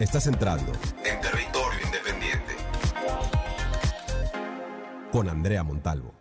[0.00, 0.72] Estás entrando
[1.04, 2.56] en territorio independiente
[5.12, 6.14] con Andrea Montalvo.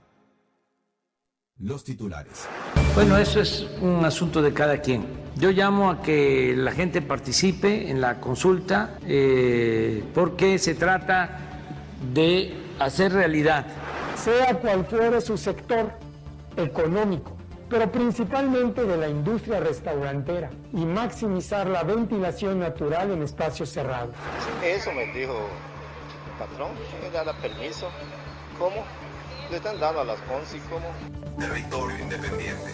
[1.59, 2.45] Los titulares.
[2.93, 5.05] Bueno, eso es un asunto de cada quien.
[5.37, 11.39] Yo llamo a que la gente participe en la consulta eh, porque se trata
[12.13, 13.65] de hacer realidad.
[14.17, 15.93] Sea cual fuere su sector
[16.57, 17.37] económico,
[17.69, 24.15] pero principalmente de la industria restaurantera y maximizar la ventilación natural en espacios cerrados.
[24.63, 25.47] Eso me dijo
[26.27, 27.89] el patrón, que da permiso.
[28.57, 28.83] ¿Cómo?
[29.49, 30.91] Le están dando a las 11 y cómo.
[31.37, 32.73] Territorio independiente.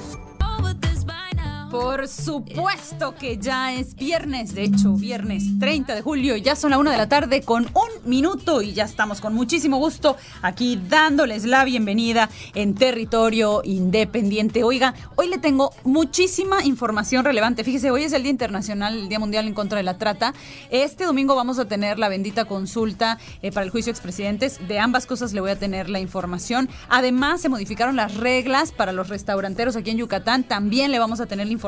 [1.75, 6.77] Por supuesto que ya es viernes, de hecho, viernes 30 de julio, ya son la
[6.77, 11.43] una de la tarde con un minuto y ya estamos con muchísimo gusto aquí dándoles
[11.43, 14.63] la bienvenida en territorio independiente.
[14.63, 17.65] Oiga, hoy le tengo muchísima información relevante.
[17.65, 20.33] Fíjese, hoy es el Día Internacional, el Día Mundial en contra de la Trata.
[20.69, 24.65] Este domingo vamos a tener la bendita consulta eh, para el juicio de expresidentes.
[24.65, 26.69] De ambas cosas le voy a tener la información.
[26.87, 30.45] Además, se modificaron las reglas para los restauranteros aquí en Yucatán.
[30.45, 31.64] También le vamos a tener la información.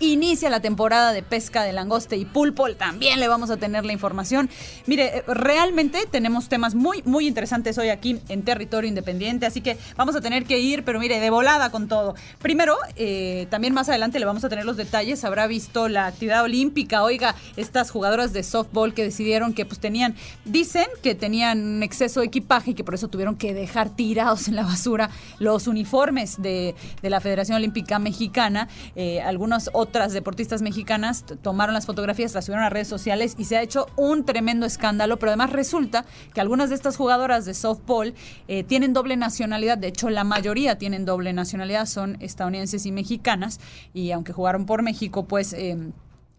[0.00, 3.92] Inicia la temporada de pesca de langoste y pulpo, también le vamos a tener la
[3.92, 4.50] información.
[4.86, 9.78] Mire, eh, realmente tenemos temas muy, muy interesantes hoy aquí en territorio independiente, así que
[9.96, 12.14] vamos a tener que ir, pero mire, de volada con todo.
[12.40, 16.42] Primero, eh, también más adelante le vamos a tener los detalles, habrá visto la actividad
[16.42, 22.20] olímpica, oiga, estas jugadoras de softball que decidieron que pues tenían, dicen que tenían exceso
[22.20, 26.40] de equipaje y que por eso tuvieron que dejar tirados en la basura los uniformes
[26.40, 28.68] de, de la Federación Olímpica Mexicana.
[28.96, 33.56] Eh, algunas otras deportistas mexicanas tomaron las fotografías, las subieron a redes sociales y se
[33.56, 38.14] ha hecho un tremendo escándalo, pero además resulta que algunas de estas jugadoras de softball
[38.48, 43.60] eh, tienen doble nacionalidad, de hecho la mayoría tienen doble nacionalidad, son estadounidenses y mexicanas,
[43.94, 45.52] y aunque jugaron por México, pues...
[45.52, 45.92] Eh,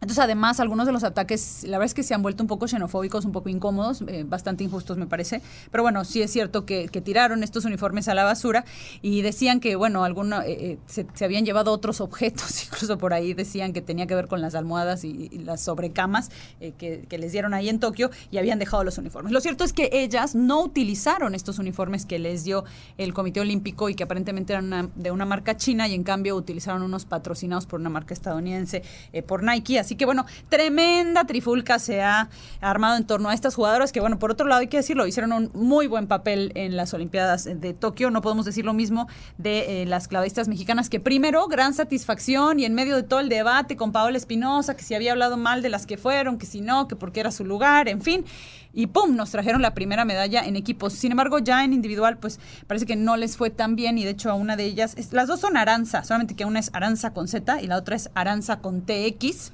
[0.03, 2.67] entonces, además, algunos de los ataques, la verdad es que se han vuelto un poco
[2.67, 5.41] xenofóbicos, un poco incómodos, eh, bastante injustos, me parece.
[5.71, 8.65] Pero bueno, sí es cierto que, tiraron estos uniformes a la basura
[9.01, 13.33] y decían que, bueno, alguno, eh, eh, se, habían llevado otros objetos, incluso por ahí
[13.33, 17.69] decían que tenía que ver con las almohadas y, las sobrecamas que, les dieron ahí
[17.69, 19.31] en Tokio y habían dejado los uniformes.
[19.31, 22.65] Lo cierto es que ellas no utilizaron estos uniformes que les dio
[22.97, 26.81] el Comité Olímpico y que aparentemente eran de una marca china y en cambio utilizaron
[26.81, 28.83] unos patrocinados por una marca estadounidense,
[29.25, 29.79] por Nike.
[29.79, 32.27] Así Así que bueno, tremenda trifulca se ha
[32.61, 35.31] armado en torno a estas jugadoras que bueno, por otro lado hay que decirlo, hicieron
[35.33, 38.09] un muy buen papel en las Olimpiadas de Tokio.
[38.09, 42.65] No podemos decir lo mismo de eh, las clavadistas mexicanas que primero, gran satisfacción y
[42.65, 45.69] en medio de todo el debate con Paola Espinosa, que si había hablado mal de
[45.69, 48.25] las que fueron, que si no, que porque era su lugar, en fin
[48.73, 49.15] y ¡pum!
[49.15, 50.93] nos trajeron la primera medalla en equipos.
[50.93, 54.09] Sin embargo, ya en individual, pues parece que no les fue tan bien y de
[54.11, 57.27] hecho a una de ellas, las dos son Aranza, solamente que una es Aranza con
[57.27, 59.51] Z y la otra es Aranza con TX.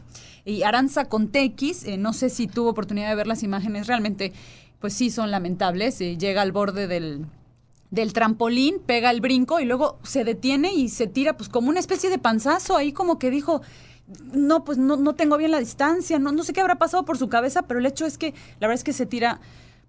[0.50, 4.34] Y Aranza con TX, eh, no sé si tuvo oportunidad de ver las imágenes, realmente
[4.80, 6.02] pues sí son lamentables.
[6.02, 7.26] Eh, llega al borde del,
[7.92, 11.80] del trampolín, pega el brinco y luego se detiene y se tira pues como una
[11.80, 13.62] especie de panzazo ahí como que dijo,
[14.34, 17.18] no, pues no, no tengo bien la distancia, no, no sé qué habrá pasado por
[17.18, 19.40] su cabeza, pero el hecho es que la verdad es que se tira,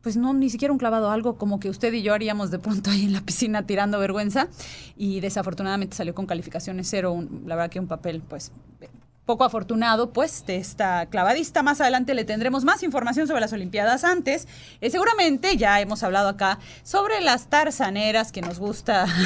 [0.03, 2.91] pues no, ni siquiera un clavado, algo como que usted y yo haríamos de pronto
[2.91, 4.49] ahí en la piscina tirando vergüenza
[4.97, 8.53] y desafortunadamente salió con calificaciones cero, la verdad que un papel pues
[9.31, 11.63] poco afortunado, pues, de esta clavadista.
[11.63, 14.49] Más adelante le tendremos más información sobre las Olimpiadas antes.
[14.81, 19.07] Eh, seguramente ya hemos hablado acá sobre las tarzaneras que nos gusta.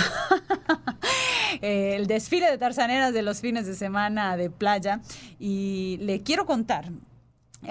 [1.63, 5.01] Eh, el desfile de tarzaneras de los fines de semana de playa.
[5.39, 6.91] Y le quiero contar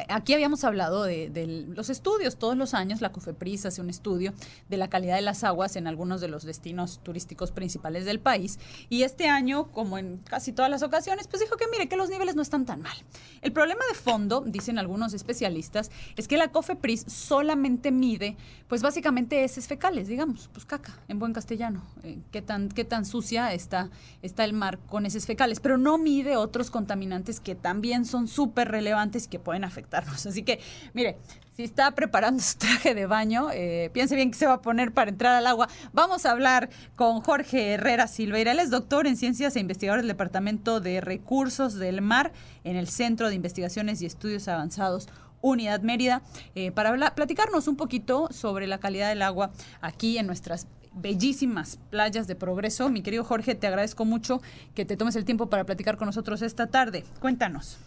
[0.09, 2.37] Aquí habíamos hablado de, los estudios.
[2.37, 4.33] Todos los años la COFEPRIS hace un estudio
[4.69, 8.59] de la calidad de las aguas en algunos de los destinos turísticos principales del país.
[8.89, 12.09] Y este año, como en casi todas las ocasiones, pues dijo que mire que los
[12.09, 12.95] niveles no están tan mal.
[13.41, 18.35] El problema de fondo, dicen algunos especialistas, es que la COFEPRIS solamente mide,
[18.67, 21.83] pues básicamente heces fecales, digamos, pues caca, en buen castellano.
[22.03, 23.91] Eh, qué, tan, qué tan sucia está,
[24.23, 28.69] está el mar con heces fecales, pero no mide otros contaminantes que también son súper
[28.69, 30.59] relevantes y que pueden afectar Así que,
[30.93, 31.17] mire,
[31.55, 34.91] si está preparando su traje de baño, eh, piense bien que se va a poner
[34.91, 35.67] para entrar al agua.
[35.91, 38.51] Vamos a hablar con Jorge Herrera Silveira.
[38.51, 42.31] Él es doctor en ciencias e investigador del Departamento de Recursos del Mar
[42.63, 45.07] en el Centro de Investigaciones y Estudios Avanzados
[45.41, 46.21] Unidad Mérida,
[46.55, 52.27] eh, para platicarnos un poquito sobre la calidad del agua aquí en nuestras bellísimas playas
[52.27, 52.89] de progreso.
[52.89, 54.41] Mi querido Jorge, te agradezco mucho
[54.73, 57.03] que te tomes el tiempo para platicar con nosotros esta tarde.
[57.19, 57.77] Cuéntanos.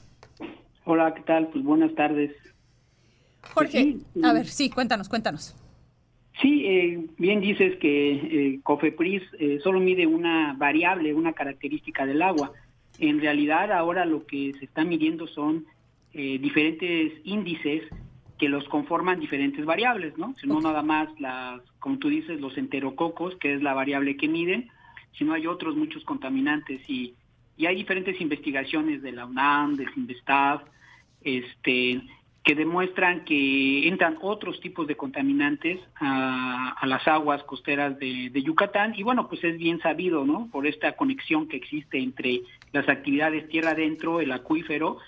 [0.88, 1.48] Hola, ¿qué tal?
[1.48, 2.30] Pues buenas tardes.
[3.42, 5.56] Jorge, pues a ver, sí, cuéntanos, cuéntanos.
[6.40, 12.22] Sí, eh, bien dices que eh, COFEPRIS eh, solo mide una variable, una característica del
[12.22, 12.52] agua.
[13.00, 15.66] En realidad ahora lo que se está midiendo son
[16.12, 17.82] eh, diferentes índices
[18.38, 20.36] que los conforman diferentes variables, ¿no?
[20.44, 24.70] No nada más las, como tú dices, los enterococos, que es la variable que miden,
[25.18, 27.16] sino hay otros muchos contaminantes y,
[27.56, 30.62] y hay diferentes investigaciones de la UNAM, del CINVESTAF,
[31.26, 32.00] este,
[32.44, 39.02] que demuestran que entran otros tipos de contaminantes a, las aguas costeras de, Yucatán y
[39.02, 40.48] bueno, pues es bien sabido, ¿no?
[40.52, 44.98] Por esta conexión que existe entre las actividades tierra adentro, el acuífero,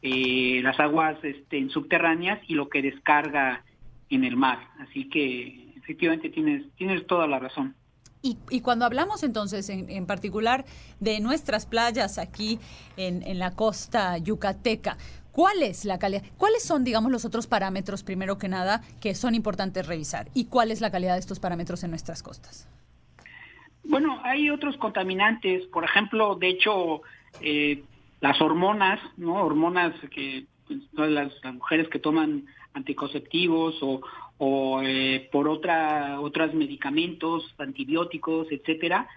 [0.00, 3.62] eh, las aguas este, subterráneas y lo que descarga
[4.08, 4.58] en el mar.
[4.78, 7.74] Así que efectivamente tienes, tienes toda la razón.
[8.20, 10.64] Y, y, cuando hablamos entonces en, en, particular
[10.98, 12.58] de nuestras playas aquí
[12.96, 14.96] en, en la costa yucateca,
[15.38, 16.24] ¿Cuál es la calidad?
[16.36, 20.26] ¿Cuáles son, digamos, los otros parámetros, primero que nada, que son importantes revisar?
[20.34, 22.68] ¿Y cuál es la calidad de estos parámetros en nuestras costas?
[23.84, 27.02] Bueno, hay otros contaminantes, por ejemplo, de hecho,
[27.40, 27.84] eh,
[28.20, 29.34] las hormonas, ¿no?
[29.36, 34.00] Hormonas que pues, todas las, mujeres que toman anticonceptivos o,
[34.38, 39.08] o eh, por otra, otros medicamentos, antibióticos, etcétera,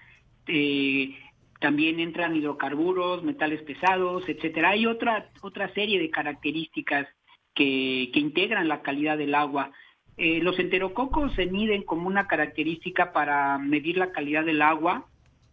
[0.48, 1.16] eh,
[1.60, 4.72] también entran hidrocarburos, metales pesados, etcétera.
[4.72, 7.08] Hay otra, otra serie de características
[7.54, 9.72] que, que integran la calidad del agua.
[10.18, 15.06] Eh, los enterococos se miden como una característica para medir la calidad del agua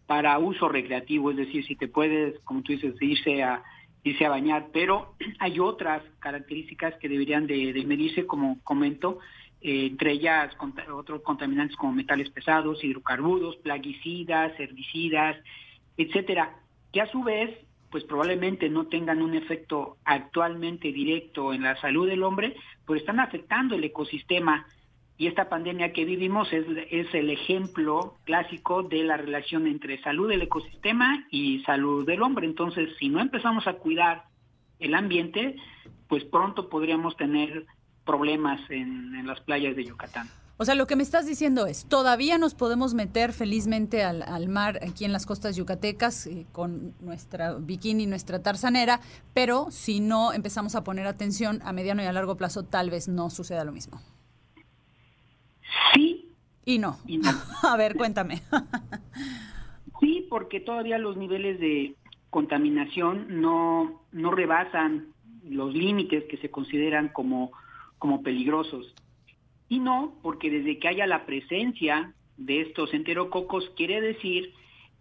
[0.07, 3.63] para uso recreativo, es decir, si te puedes, como tú dices, irse a
[4.03, 9.19] irse a bañar, pero hay otras características que deberían de, medirse, como comento,
[9.61, 10.55] entre ellas
[10.93, 15.37] otros contaminantes como metales pesados, hidrocarburos, plaguicidas, herbicidas,
[15.97, 16.57] etcétera,
[16.93, 17.51] que a su vez,
[17.91, 22.55] pues probablemente no tengan un efecto actualmente directo en la salud del hombre,
[22.87, 24.67] pues están afectando el ecosistema.
[25.17, 30.29] Y esta pandemia que vivimos es, es el ejemplo clásico de la relación entre salud
[30.29, 32.47] del ecosistema y salud del hombre.
[32.47, 34.25] Entonces, si no empezamos a cuidar
[34.79, 35.57] el ambiente,
[36.09, 37.67] pues pronto podríamos tener
[38.09, 40.27] problemas en, en las playas de Yucatán.
[40.61, 44.81] O sea, lo que me estás diciendo es, todavía nos podemos meter felizmente al, mar
[44.83, 48.99] aquí en las costas yucatecas eh, con nuestra bikini, nuestra tarzanera,
[49.35, 53.07] pero si no empezamos a poner atención a mediano y a largo plazo, tal vez
[53.07, 54.01] no suceda lo mismo.
[55.95, 56.33] Sí.
[56.65, 56.99] Y no.
[57.07, 57.31] Y no.
[57.63, 58.43] a ver, cuéntame.
[60.01, 61.95] sí, porque todavía los niveles de
[62.31, 65.15] contaminación no, no rebasan
[65.45, 67.53] los límites que se consideran como,
[67.99, 68.95] como peligrosos.
[69.69, 74.53] Y no, porque desde que haya la presencia de estos enterococos quiere decir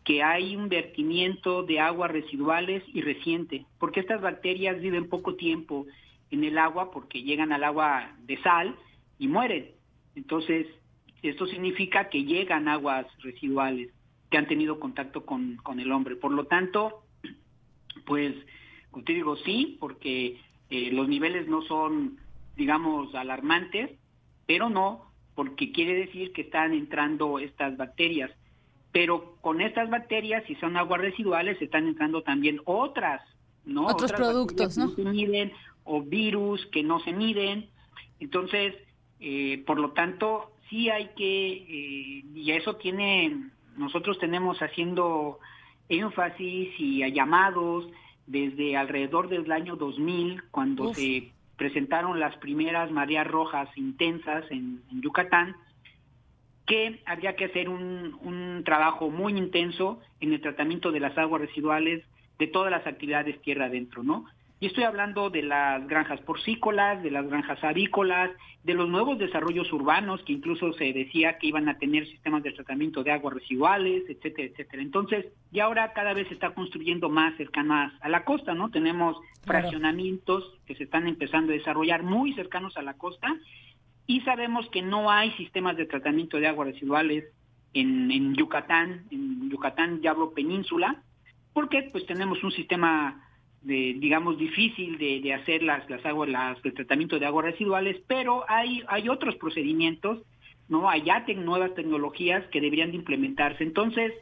[0.04, 5.86] que hay un vertimiento de aguas residuales y reciente, porque estas bacterias viven poco tiempo
[6.32, 8.76] en el agua porque llegan al agua de sal
[9.20, 9.72] y mueren.
[10.16, 10.68] Entonces,
[11.22, 13.90] esto significa que llegan aguas residuales
[14.30, 16.16] que han tenido contacto con, con el hombre.
[16.16, 17.04] Por lo tanto,
[18.06, 18.34] pues,
[19.06, 20.38] te digo, sí, porque
[20.70, 22.18] eh, los niveles no son,
[22.58, 23.92] digamos, alarmantes,
[24.46, 25.08] pero no
[25.38, 28.32] porque quiere decir que están entrando estas bacterias.
[28.92, 33.22] Pero con estas bacterias, si son aguas residuales, están entrando también otras,
[33.64, 33.86] ¿no?
[33.86, 34.90] Otros productos, ¿no?
[34.90, 37.70] se miden, o virus que no se miden.
[38.20, 38.74] Entonces,
[39.20, 45.38] eh, por lo tanto, sí hay que, eh, y eso tiene, nosotros tenemos haciendo
[45.88, 47.88] énfasis y llamados
[48.26, 55.56] desde alrededor del año 2000, cuando se presentaron las primeras mareas rojas intensas en, Yucatán,
[56.66, 61.42] que habría que hacer un, un, trabajo muy intenso en el tratamiento de las aguas
[61.42, 62.04] residuales
[62.40, 64.26] de todas las actividades tierra adentro, ¿no?
[64.60, 68.32] Y estoy hablando de las granjas porcícolas, de las granjas avícolas,
[68.64, 72.54] de los nuevos desarrollos urbanos que incluso se decía que iban a tener sistemas de
[72.54, 74.82] tratamiento de aguas residuales, etcétera, etcétera.
[74.82, 78.72] Entonces, y ahora cada vez se está construyendo más cercanas a la costa, ¿no?
[78.72, 83.28] Tenemos fraccionamientos que se están empezando a desarrollar muy cercanos a la costa
[84.08, 87.26] y sabemos que no hay sistemas de tratamiento de aguas residuales
[87.74, 91.04] en, en Yucatán, en Yucatán ya hablo península,
[91.54, 93.27] porque pues tenemos un sistema
[93.64, 98.84] digamos, difícil de, hacer las, las aguas, las, el tratamiento de aguas residuales, pero hay,
[98.88, 100.22] hay otros procedimientos,
[100.70, 100.94] ¿no?
[100.98, 103.64] Ya nuevas tecnologías que deberían de implementarse.
[103.64, 104.14] Entonces,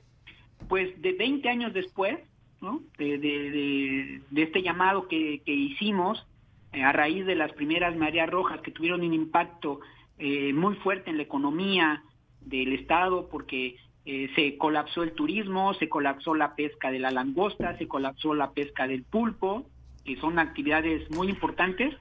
[0.68, 2.18] pues de 20 años después,
[2.62, 2.82] ¿no?
[2.98, 6.26] De, de, este llamado que, que hicimos
[6.74, 9.80] eh, a raíz de las primeras mareas rojas que tuvieron un impacto
[10.18, 12.04] eh, muy fuerte en la economía
[12.42, 13.76] del Estado, porque
[14.06, 18.52] eh, se colapsó el turismo, se colapsó la pesca de la langosta, se colapsó la
[18.52, 19.66] pesca del pulpo,
[20.04, 21.96] que son actividades muy importantes.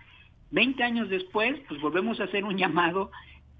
[0.50, 3.10] Veinte años después, pues volvemos a hacer un llamado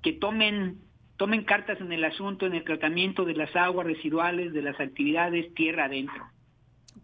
[0.03, 0.79] que tomen,
[1.17, 5.53] tomen cartas en el asunto, en el tratamiento de las aguas residuales, de las actividades
[5.55, 6.34] tierra adentro.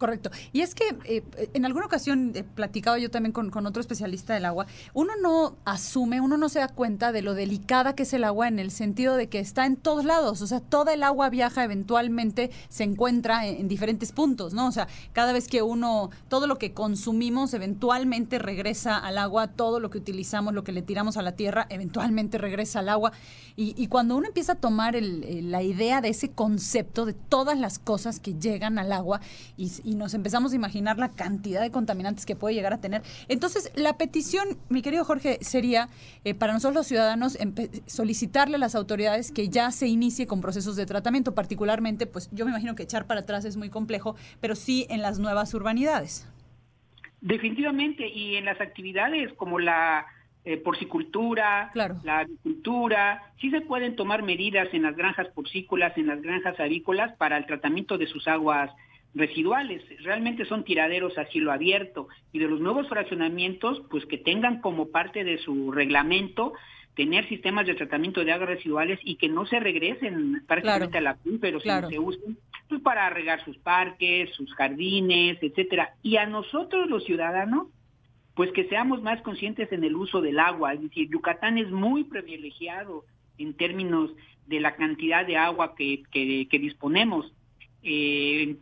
[0.01, 0.31] Correcto.
[0.55, 4.33] Y es que eh, en alguna ocasión he platicado yo también con, con, otro especialista
[4.33, 4.65] del agua,
[4.95, 8.49] uno no asume, uno no se da cuenta de lo delicada que es el agua
[8.49, 11.65] en el sentido de que está en todos lados, o sea, toda el agua viaja
[11.65, 14.69] eventualmente, se encuentra en, diferentes puntos, ¿no?
[14.69, 19.81] O sea, cada vez que uno, todo lo que consumimos eventualmente regresa al agua, todo
[19.81, 23.13] lo que utilizamos, lo que le tiramos a la tierra, eventualmente regresa al agua.
[23.55, 27.59] Y, y cuando uno empieza a tomar el, la idea de ese concepto de todas
[27.59, 29.21] las cosas que llegan al agua
[29.59, 33.03] y nos empezamos a imaginar la cantidad de contaminantes que puede llegar a tener.
[33.29, 35.89] Entonces, la petición, mi querido Jorge, sería
[36.25, 37.39] eh, para nosotros los ciudadanos
[37.87, 42.45] solicitarle a las autoridades que ya se inicie con procesos de tratamiento, particularmente, pues yo
[42.45, 46.29] me imagino que echar para atrás es muy complejo, pero sí en las nuevas urbanidades.
[47.21, 50.07] Definitivamente, y en las actividades como la
[50.43, 56.23] eh, porcicultura, la agricultura, sí se pueden tomar medidas en las granjas porcícolas, en las
[56.23, 58.71] granjas avícolas para el tratamiento de sus aguas
[59.15, 64.61] residuales, realmente son tiraderos a cielo abierto y de los nuevos fraccionamientos, pues que tengan
[64.61, 66.53] como parte de su reglamento
[66.95, 71.17] tener sistemas de tratamiento de aguas residuales y que no se regresen prácticamente a la
[71.17, 72.37] PUN, pero se usen
[72.69, 75.95] pues, para regar sus parques, sus jardines, etcétera.
[76.03, 77.69] Y a nosotros los ciudadanos,
[78.35, 82.05] pues que seamos más conscientes en el uso del agua, es decir, Yucatán es muy
[82.05, 83.05] privilegiado
[83.39, 84.11] en términos
[84.47, 87.33] de la cantidad de agua que, que, disponemos.
[87.83, 88.57] Eh,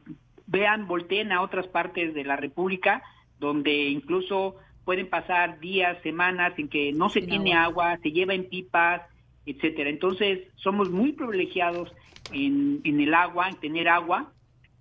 [0.49, 3.03] vean, volteen a otras partes de la República,
[3.39, 7.99] donde incluso pueden pasar días, semanas en que no se tiene agua.
[8.03, 9.03] se lleva en pipas,
[9.47, 9.91] etcétera.
[9.91, 11.93] Entonces, somos muy privilegiados
[12.33, 14.33] en, en el agua, en tener agua,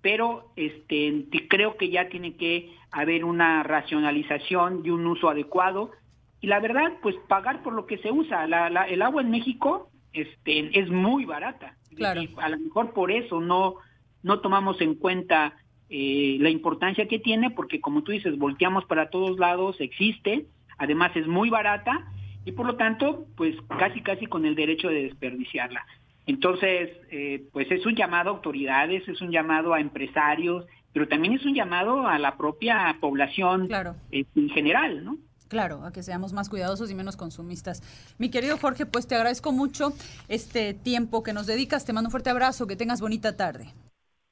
[0.02, 5.92] pero este creo que ya tiene que haber una racionalización y un uso adecuado
[6.40, 9.90] y la verdad pues pagar por lo que se usa la, el agua en México
[10.14, 12.22] este es muy barata claro.
[12.38, 13.76] a lo mejor por eso no
[14.24, 15.54] no tomamos en cuenta
[15.90, 20.48] eh, la importancia que tiene, porque como tú dices, volteamos para todos lados, existe,
[20.78, 22.12] además es muy barata
[22.46, 25.86] y por lo tanto, pues casi casi con el derecho de desperdiciarla.
[26.26, 31.34] Entonces, eh, pues es un llamado a autoridades, es un llamado a empresarios, pero también
[31.34, 33.96] es un llamado a la propia población claro.
[34.12, 35.18] Eh, en general, ¿no?
[35.48, 37.82] Claro, a que seamos más cuidadosos y menos consumistas.
[38.18, 39.94] Mi querido Jorge, pues te agradezco mucho
[40.28, 41.86] este tiempo que nos dedicas.
[41.86, 42.68] Te mando un fuerte abrazo.
[42.68, 43.74] Que tengas bonita tarde.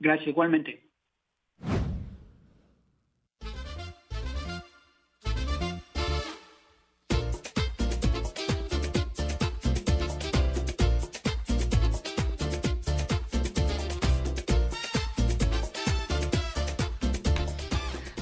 [0.05, 0.83] Gracias, igualmente.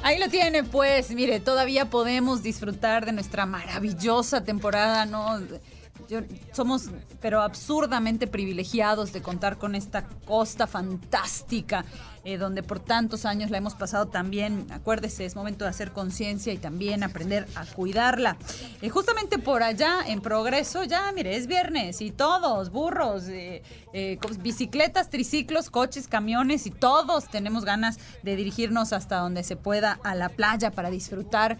[0.03, 5.37] Ahí lo tiene, pues, mire, todavía podemos disfrutar de nuestra maravillosa temporada, ¿no?
[6.51, 6.89] Somos,
[7.21, 11.85] pero absurdamente privilegiados de contar con esta costa fantástica
[12.25, 14.65] eh, donde por tantos años la hemos pasado también.
[14.71, 18.37] Acuérdese, es momento de hacer conciencia y también aprender a cuidarla.
[18.81, 23.61] Eh, justamente por allá, en progreso, ya, mire, es viernes y todos, burros, eh,
[24.39, 30.15] bicicletas, triciclos, coches, camiones y todos tenemos ganas de dirigirnos hasta donde se pueda a
[30.15, 31.57] la playa para disfrutar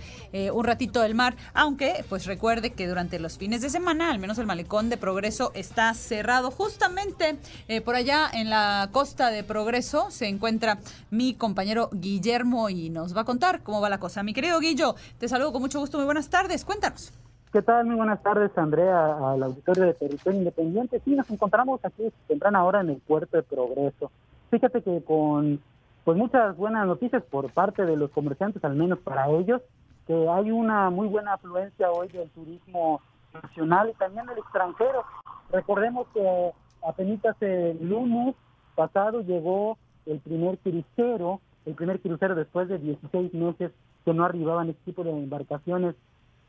[0.53, 1.36] un ratito del mar.
[1.53, 5.51] Aunque, pues recuerde que durante los fines de semana, al menos el malecón de progreso
[5.53, 6.50] está cerrado.
[6.50, 7.38] Justamente
[7.86, 10.77] por allá en la costa de progreso se encuentra entra
[11.12, 14.24] mi compañero Guillermo y nos va a contar cómo va la cosa.
[14.24, 15.98] Mi querido Guillo, te saludo con mucho gusto.
[15.98, 16.63] Muy buenas tardes.
[16.63, 17.12] Cuéntanos.
[17.51, 17.86] ¿Qué tal?
[17.86, 21.01] Muy buenas tardes, Andrea, al auditorio de Territorio Independiente.
[21.03, 24.12] Sí, nos encontramos aquí temprana hora en el puerto de Progreso.
[24.50, 25.60] Fíjate que con
[26.03, 29.62] pues muchas buenas noticias por parte de los comerciantes, al menos para ellos,
[30.07, 33.01] que hay una muy buena afluencia hoy del turismo
[33.33, 35.05] nacional y también del extranjero.
[35.51, 36.51] Recordemos que
[36.86, 38.36] apenas el lunes
[38.75, 43.72] pasado llegó el primer crucero, el primer crucero después de 16 meses
[44.05, 45.95] que no arribaban este tipo de embarcaciones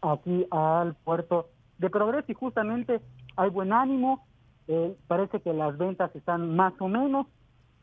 [0.02, 3.00] aquí al puerto de Progreso y justamente
[3.36, 4.24] hay buen ánimo,
[4.68, 7.26] eh, parece que las ventas están más o menos,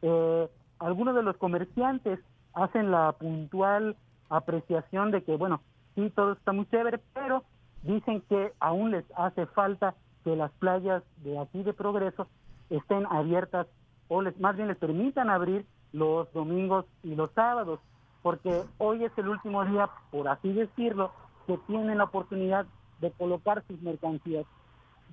[0.01, 0.47] eh,
[0.79, 2.19] algunos de los comerciantes
[2.53, 3.95] hacen la puntual
[4.29, 5.61] apreciación de que, bueno,
[5.95, 7.43] sí, todo está muy chévere, pero
[7.83, 12.27] dicen que aún les hace falta que las playas de aquí de Progreso
[12.69, 13.67] estén abiertas
[14.13, 17.79] o les, más bien les permitan abrir los domingos y los sábados,
[18.21, 21.11] porque hoy es el último día, por así decirlo,
[21.47, 22.65] que tienen la oportunidad
[22.99, 24.45] de colocar sus mercancías.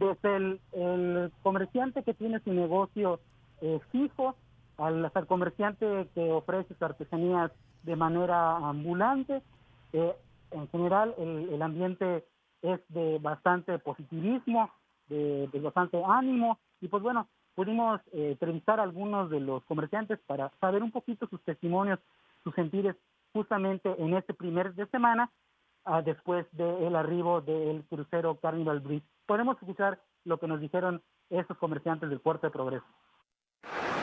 [0.00, 3.20] Desde el, comerciante que tiene su negocio
[3.60, 4.34] eh, fijo,
[4.78, 7.52] al, hasta el comerciante que ofrece sus artesanías
[7.84, 9.42] de manera ambulante,
[9.92, 10.16] eh,
[10.50, 12.24] en general el, ambiente
[12.62, 14.68] es de bastante positivismo,
[15.08, 17.28] de bastante ánimo, y pues bueno,
[17.58, 21.98] pudimos eh, entrevistar a algunos de los comerciantes para saber un poquito sus testimonios,
[22.44, 22.94] sus sentires
[23.32, 25.28] justamente en este primer de semana
[25.84, 29.04] uh, después del arribo del crucero Carnival Breeze.
[29.26, 32.86] Podemos escuchar lo que nos dijeron esos comerciantes del puerto de Progreso.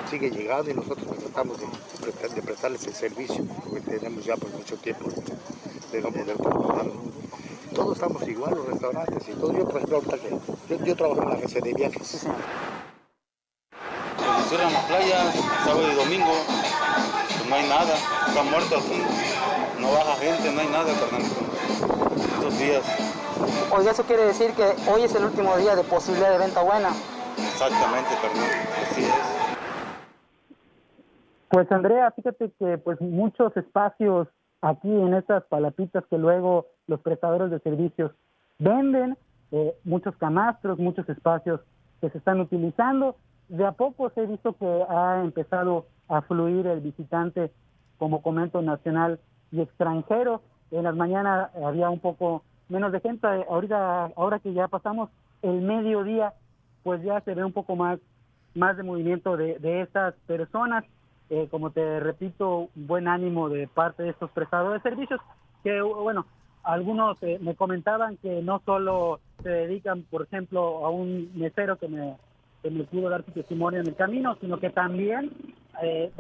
[0.08, 4.76] Sigue llegando y nosotros tratamos de, de prestarles el servicio, porque tenemos ya por mucho
[4.76, 5.06] tiempo
[5.94, 6.94] de no poder controlarlo.
[7.74, 9.54] Todos estamos igual, los restaurantes y todo.
[9.54, 10.30] Yo, por ejemplo, ahorita que
[10.76, 12.28] yo, yo trabajo en la agencia de viajes.
[14.46, 15.34] Se cierran las playas,
[15.66, 17.96] sábado y domingo, pues no hay nada,
[18.28, 19.02] está muerto aquí,
[19.82, 21.42] no baja gente, no hay nada, carnalito,
[22.36, 22.84] estos días.
[23.76, 26.90] Oye, eso quiere decir que hoy es el último día de posibilidad de venta buena.
[27.40, 28.52] Exactamente, carnal,
[28.84, 29.14] así es.
[31.50, 34.28] Pues Andrea, fíjate que pues muchos espacios
[34.62, 38.12] aquí en estas palapitas que luego los prestadores de servicios
[38.60, 39.18] venden,
[39.52, 41.62] eh, muchos camastros, muchos espacios
[42.00, 43.16] que se están utilizando.
[43.50, 47.52] De a poco se ha visto que ha empezado a fluir el visitante,
[47.98, 49.20] como comento, nacional
[49.52, 50.42] y extranjero.
[50.72, 53.28] En las mañanas había un poco menos de gente.
[53.50, 55.10] Ahorita, ahora que ya pasamos
[55.42, 56.34] el mediodía,
[56.84, 58.00] pues ya se ve un poco más,
[58.56, 60.84] más de movimiento de, de estas personas.
[61.30, 65.20] Eh, como te repito, buen ánimo de parte de estos prestadores de servicios,
[65.64, 66.28] que bueno,
[66.62, 71.88] algunos eh, me comentaban que no solo se dedican, por ejemplo, a un mesero que
[71.88, 72.16] me,
[72.66, 75.32] que me pudo dar su testimonio en el camino, sino que también
[75.84, 76.12] eh,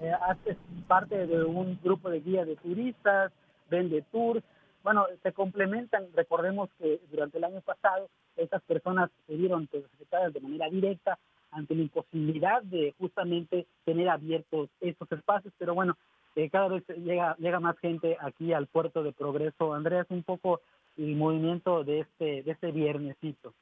[0.00, 3.32] eh, hace parte de un grupo de guías de turistas,
[3.68, 4.44] vende tours,
[4.84, 6.06] bueno, se complementan.
[6.14, 11.18] Recordemos que durante el año pasado estas personas se vieron afectadas de manera directa
[11.50, 15.96] ante la imposibilidad de justamente tener abiertos estos espacios, pero bueno,
[16.36, 19.74] eh, cada vez llega llega más gente aquí al puerto de Progreso.
[19.74, 20.60] Andrés, un poco
[20.96, 23.54] el movimiento de este de este viernesito.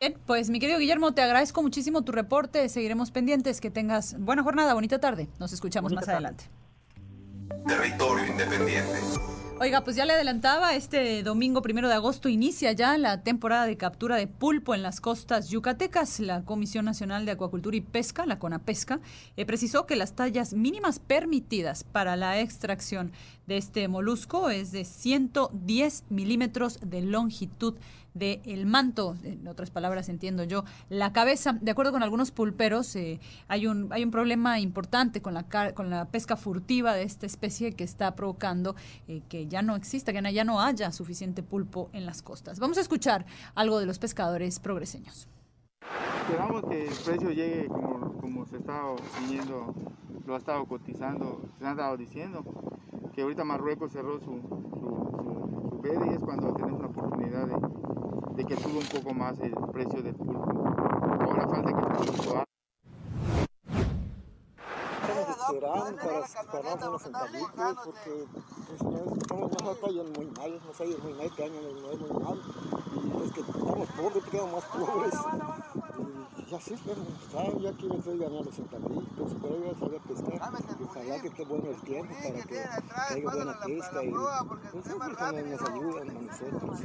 [0.00, 2.68] Bien, pues mi querido Guillermo, te agradezco muchísimo tu reporte.
[2.68, 3.60] Seguiremos pendientes.
[3.60, 5.28] Que tengas buena jornada, bonita tarde.
[5.40, 6.26] Nos escuchamos Bonita más tarde.
[6.28, 6.44] adelante.
[7.66, 8.92] Territorio independiente.
[9.60, 13.76] Oiga, pues ya le adelantaba, este domingo primero de agosto inicia ya la temporada de
[13.76, 16.20] captura de pulpo en las costas yucatecas.
[16.20, 19.00] La Comisión Nacional de Acuacultura y Pesca, la CONAPESCA,
[19.36, 23.10] eh, precisó que las tallas mínimas permitidas para la extracción
[23.48, 27.74] de este molusco es de 110 milímetros de longitud
[28.18, 31.58] del manto, en otras palabras entiendo yo, la cabeza.
[31.60, 35.90] De acuerdo con algunos pulperos, eh, hay, un, hay un problema importante con la, con
[35.90, 38.74] la pesca furtiva de esta especie que está provocando
[39.06, 42.58] eh, que ya no exista, que ya no haya suficiente pulpo en las costas.
[42.58, 45.28] Vamos a escuchar algo de los pescadores progreseños.
[46.22, 48.82] Esperamos que el precio llegue como, como se está
[49.20, 49.74] viniendo,
[50.26, 52.44] lo ha estado cotizando, se ha estado diciendo,
[53.14, 54.40] que ahorita Marruecos cerró su,
[54.78, 57.54] su, y es cuando tenemos la oportunidad de,
[58.36, 60.64] de que suba un poco más el precio del pulpo.
[61.20, 62.44] Ahora falta que el pulpo
[65.48, 68.26] esperando para ganarnos unos centavitos porque
[68.66, 71.92] pues, no- estamos nos ha ido muy mal, ha ido muy mal, este año ha
[71.94, 72.38] ido muy mal.
[72.94, 75.14] Y es que estamos pobres, quedamos más pobres.
[76.50, 77.54] Y así estamos, ¿sabes?
[77.60, 80.52] Yo aquí me estoy ganando centavitos, pero yo voy a saber pescar.
[80.80, 82.58] Y ojalá que esté bueno el tiempo para que
[83.14, 86.80] haya buena pesca y pues también nos ayuda a nosotros.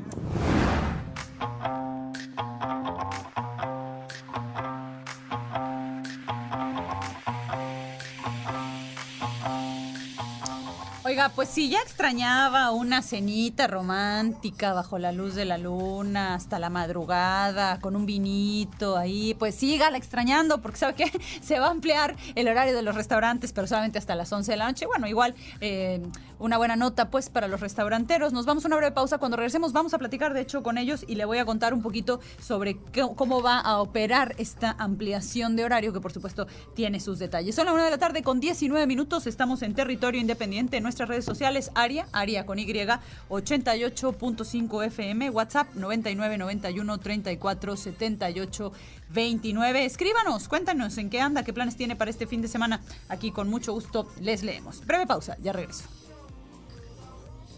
[11.13, 16.58] Oiga, pues si ya extrañaba una cenita romántica bajo la luz de la luna hasta
[16.58, 21.12] la madrugada con un vinito ahí, pues sígala extrañando porque sabe que
[21.43, 24.58] se va a ampliar el horario de los restaurantes, pero solamente hasta las 11 de
[24.58, 24.88] la noche.
[24.88, 26.01] Bueno, igual eh,
[26.43, 28.34] una buena nota pues para los restauranteros.
[28.34, 29.17] Nos vamos a una breve pausa.
[29.17, 31.82] Cuando regresemos vamos a platicar de hecho con ellos y le voy a contar un
[31.82, 32.75] poquito sobre
[33.15, 37.56] cómo va a operar esta ampliación de horario que por supuesto tiene sus detalles.
[37.56, 39.25] Son la una de la tarde con 19 minutos.
[39.25, 41.71] Estamos en territorio independiente en nuestras redes sociales.
[41.75, 48.73] Aria, Aria con Y, 88.5 FM, WhatsApp 9991 34 78
[49.13, 49.86] 29.
[49.86, 52.82] Escríbanos, cuéntanos en qué anda, qué planes tiene para este fin de semana.
[53.08, 54.86] Aquí con mucho gusto les leemos.
[54.86, 55.86] Breve pausa, ya regreso.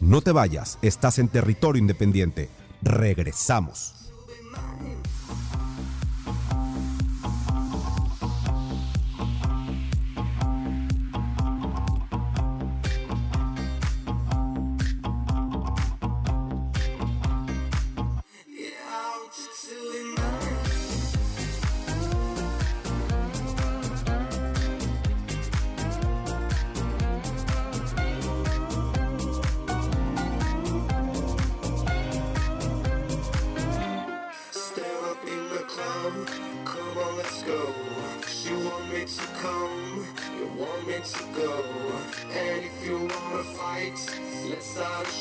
[0.06, 2.48] No te vayas, estás en territorio independiente.
[2.84, 4.05] Regresamos.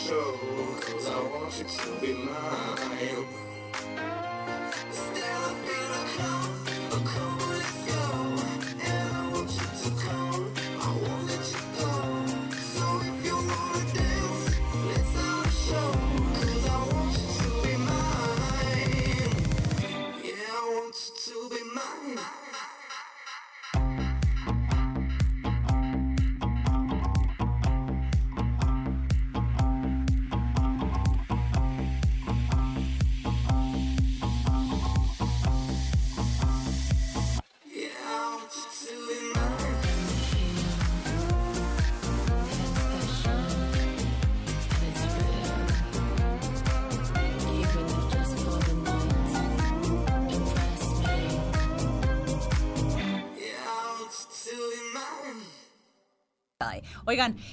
[0.04, 0.36] Show.
[0.80, 3.53] Cause I want you to be mine.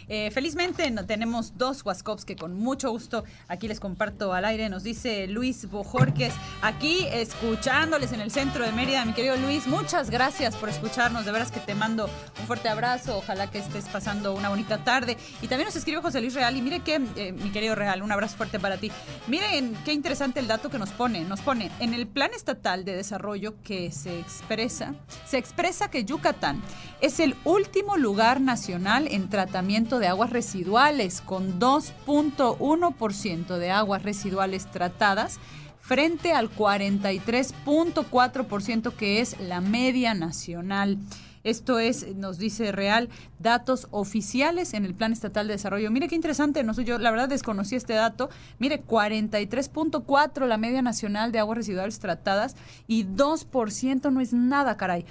[0.08, 4.70] Eh, felizmente tenemos dos WhatsApps que con mucho gusto aquí les comparto al aire.
[4.70, 9.06] Nos dice Luis Bojorques, aquí escuchándoles en el centro de Mérida.
[9.06, 11.26] Mi querido Luis, muchas gracias por escucharnos.
[11.26, 12.10] De veras que te mando
[12.40, 13.18] un fuerte abrazo.
[13.18, 15.18] Ojalá que estés pasando una bonita tarde.
[15.42, 16.56] Y también nos escribe José Luis Real.
[16.56, 18.92] Y mire que, eh, mi querido Real, un abrazo fuerte para ti.
[19.28, 21.22] Miren qué interesante el dato que nos pone.
[21.22, 24.94] Nos pone en el Plan Estatal de Desarrollo que se expresa,
[25.26, 26.62] se expresa que Yucatán
[27.02, 34.72] es el último lugar nacional en tratamiento de aguas residuales, con 2.1% de aguas residuales
[34.72, 35.40] tratadas
[35.82, 41.00] frente al 43.4% que es la media nacional.
[41.44, 45.90] Esto es, nos dice Real, datos oficiales en el Plan Estatal de Desarrollo.
[45.90, 48.30] Mire qué interesante, no sé, yo la verdad desconocí este dato.
[48.60, 52.56] Mire, 43.4 la media nacional de aguas residuales tratadas
[52.88, 55.06] y 2% no es nada, caray.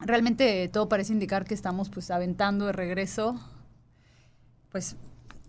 [0.00, 3.40] Realmente todo parece indicar que estamos pues aventando de regreso
[4.78, 4.94] pues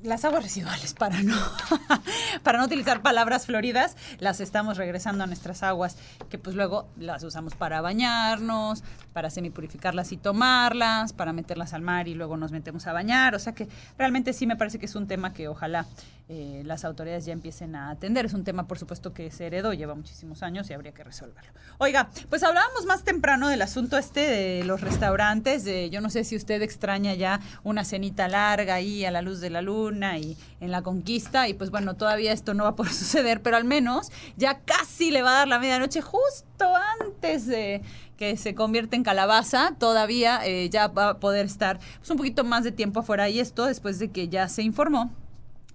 [0.02, 1.36] las aguas residuales para no
[2.44, 5.98] para no utilizar palabras floridas, las estamos regresando a nuestras aguas
[6.32, 12.08] que pues luego las usamos para bañarnos, para semipurificarlas y tomarlas, para meterlas al mar
[12.08, 13.68] y luego nos metemos a bañar, o sea que
[13.98, 15.86] realmente sí me parece que es un tema que ojalá
[16.32, 18.24] eh, las autoridades ya empiecen a atender.
[18.24, 21.52] Es un tema, por supuesto, que se heredó, lleva muchísimos años y habría que resolverlo.
[21.80, 25.66] Oiga, pues hablábamos más temprano del asunto este de los restaurantes.
[25.90, 29.50] Yo no sé si usted extraña ya una cenita larga ahí a la luz de
[29.50, 31.48] la luna y en la conquista.
[31.48, 35.10] Y pues bueno, todavía esto no va a poder suceder, pero al menos ya casi
[35.10, 37.82] le va a dar la medianoche justo antes de
[38.20, 42.44] que se convierte en calabaza, todavía eh, ya va a poder estar pues, un poquito
[42.44, 43.30] más de tiempo afuera.
[43.30, 45.10] Y esto después de que ya se informó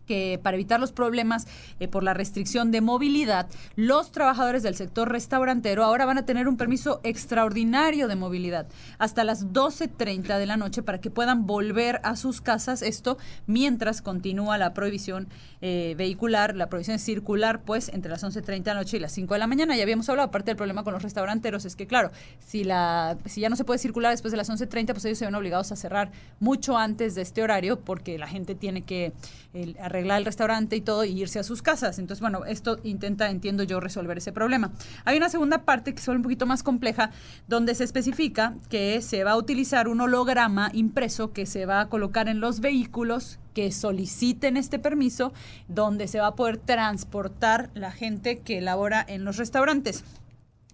[0.07, 1.47] que para evitar los problemas
[1.81, 6.49] eh, por la restricción de movilidad, los trabajadores del sector restaurantero ahora van a tener
[6.49, 8.67] un permiso extraordinario de movilidad
[8.99, 12.83] hasta las 12.30 de la noche para que puedan volver a sus casas.
[12.83, 15.29] Esto mientras continúa la prohibición
[15.61, 19.35] eh, vehicular, la prohibición circular, pues entre las 11.30 de la noche y las 5
[19.35, 19.77] de la mañana.
[19.77, 23.41] Ya habíamos hablado, aparte del problema con los restauranteros es que, claro, si, la, si
[23.41, 25.77] ya no se puede circular después de las 11.30, pues ellos se ven obligados a
[25.77, 29.13] cerrar mucho antes de este horario porque la gente tiene que
[29.53, 31.99] el, arreglar el restaurante y todo y irse a sus casas.
[31.99, 34.73] Entonces, bueno, esto intenta, entiendo yo, resolver ese problema.
[35.05, 37.11] Hay una segunda parte que es un poquito más compleja,
[37.47, 41.89] donde se especifica que se va a utilizar un holograma impreso que se va a
[41.89, 45.33] colocar en los vehículos que soliciten este permiso,
[45.69, 50.05] donde se va a poder transportar la gente que labora en los restaurantes.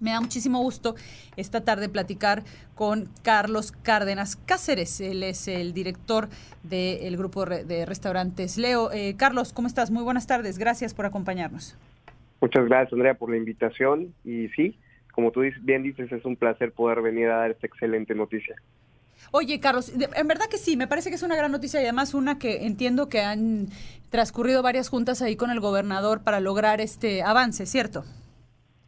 [0.01, 0.95] Me da muchísimo gusto
[1.37, 2.43] esta tarde platicar
[2.75, 5.01] con Carlos Cárdenas Cáceres.
[5.03, 6.29] Él es el director
[6.63, 8.91] del grupo de restaurantes Leo.
[8.93, 9.91] Eh, Carlos, ¿cómo estás?
[9.91, 10.59] Muy buenas tardes.
[10.59, 11.77] Gracias por acompañarnos.
[12.41, 14.15] Muchas gracias, Andrea, por la invitación.
[14.25, 14.79] Y sí,
[15.13, 18.57] como tú bien dices, es un placer poder venir a dar esta excelente noticia.
[19.33, 22.15] Oye, Carlos, en verdad que sí, me parece que es una gran noticia y además
[22.15, 23.69] una que entiendo que han
[24.09, 28.05] transcurrido varias juntas ahí con el gobernador para lograr este avance, ¿cierto?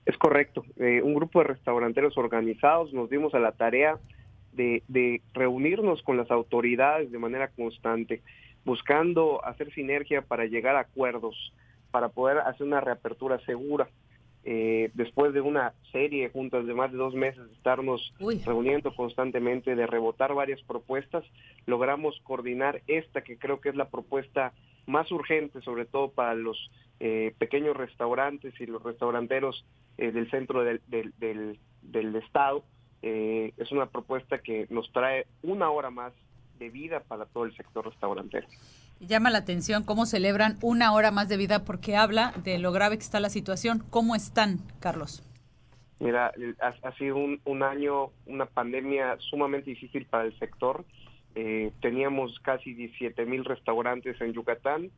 [0.04, 0.64] Es correcto.
[0.78, 3.98] Eh, un grupo de restauranteros organizados nos dimos a la tarea
[4.52, 8.20] de, de, reunirnos con las autoridades de manera constante,
[8.64, 11.52] buscando hacer sinergia para llegar a acuerdos,
[11.90, 13.88] para poder hacer una reapertura segura.
[14.44, 18.42] Eh, después de una serie de juntas de más de dos meses de estarnos Uy.
[18.44, 21.24] reuniendo constantemente, de rebotar varias propuestas,
[21.64, 24.52] logramos coordinar esta que creo que es la propuesta
[24.86, 26.58] más urgente, sobre todo para los
[27.04, 29.64] eh, pequeños restaurantes y los restauranteros
[29.98, 32.64] eh, del centro del, del, del, del estado.
[33.02, 36.12] Eh, es una propuesta que nos trae una hora más
[36.60, 38.46] de vida para todo el sector restaurantero.
[39.00, 42.98] Llama la atención cómo celebran una hora más de vida porque habla de lo grave
[42.98, 43.82] que está la situación.
[43.90, 45.24] ¿Cómo están, Carlos?
[45.98, 50.84] Mira, ha, ha sido un, un, año, una pandemia sumamente difícil para el sector
[51.34, 54.90] Eh, teníamos casi 17 mil restaurantes en Yucatán.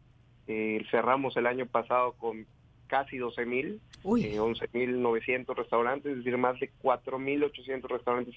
[0.46, 2.46] Eh, cerramos el año pasado con
[2.86, 8.34] casi 12 mil, eh, 11.900 restaurantes, es decir, más de 4.800 restaurantes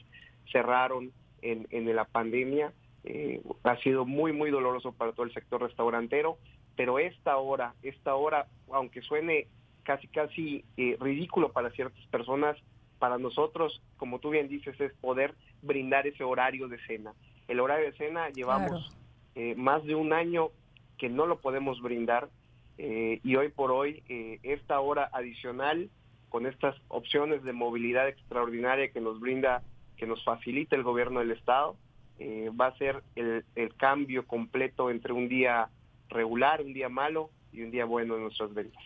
[0.52, 2.72] cerraron en, en la pandemia.
[3.04, 6.38] Eh, ha sido muy, muy doloroso para todo el sector restaurantero,
[6.76, 9.48] pero esta hora, esta hora, aunque suene
[9.84, 12.58] casi, casi eh, ridículo para ciertas personas,
[13.00, 17.14] para nosotros, como tú bien dices, es poder brindar ese horario de cena.
[17.48, 18.92] El horario de cena llevamos
[19.36, 20.50] eh, más de un año
[20.98, 22.30] que no lo podemos brindar
[22.78, 25.90] eh, y hoy por hoy eh, esta hora adicional
[26.30, 29.64] con estas opciones de movilidad extraordinaria que nos brinda,
[29.96, 31.76] que nos facilita el gobierno del estado,
[32.20, 35.70] eh, va a ser el, el cambio completo entre un día
[36.10, 38.82] regular, un día malo y un día bueno en nuestras ventas.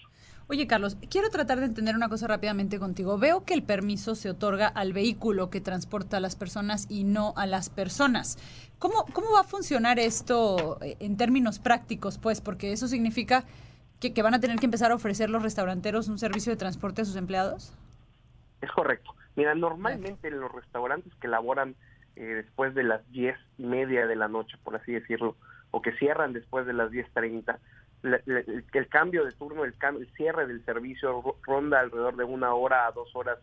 [0.48, 3.18] Oye, Carlos, quiero tratar de entender una cosa rápidamente contigo.
[3.18, 7.34] Veo que el permiso se otorga al vehículo que transporta a las personas y no
[7.38, 8.38] a las personas.
[8.80, 12.18] ¿Cómo, cómo va a funcionar esto eh, en términos prácticos?
[12.18, 13.46] Pues, porque eso significa
[14.02, 17.02] que, que van a tener que empezar a ofrecer los restauranteros un servicio de transporte
[17.04, 17.74] a sus empleados.
[18.62, 19.16] Es correcto.
[19.38, 21.76] Mira, normalmente en los restaurantes que laboran
[22.18, 25.38] eh, después de las diez y media de la noche, por así decirlo,
[25.70, 27.60] o que cierran después de las 10.30, la- la-
[28.04, 32.24] el, el cambio de turno, el, cam- el cierre del servicio ro- ronda alrededor de
[32.24, 33.38] una hora a dos horas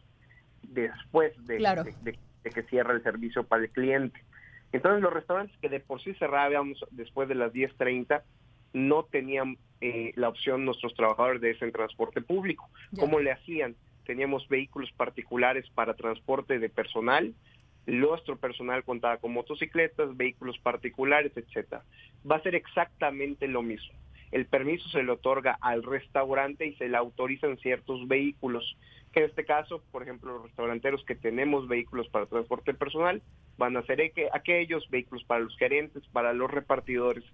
[0.62, 1.84] después de, Claro.
[1.84, 4.20] de- de- de que cierra el servicio para el cliente.
[4.72, 8.22] Entonces los restaurantes que de por sí cerrábamos después de las 10.30
[8.72, 12.68] no tenían eh, la opción nuestros trabajadores de ese transporte público.
[12.98, 13.76] ¿Cómo le hacían?
[14.04, 17.32] Teníamos vehículos particulares para transporte de personal,
[17.86, 21.82] nuestro personal contaba con motocicletas, vehículos particulares, etcétera.
[22.30, 23.94] Va a ser exactamente lo mismo.
[24.30, 28.76] El permiso se le otorga al restaurante y se le autorizan ciertos vehículos.
[29.12, 33.22] Que en este caso, por ejemplo, los restauranteros que tenemos vehículos para transporte personal
[33.56, 37.24] van a ser aquellos vehículos para los gerentes, para los repartidores,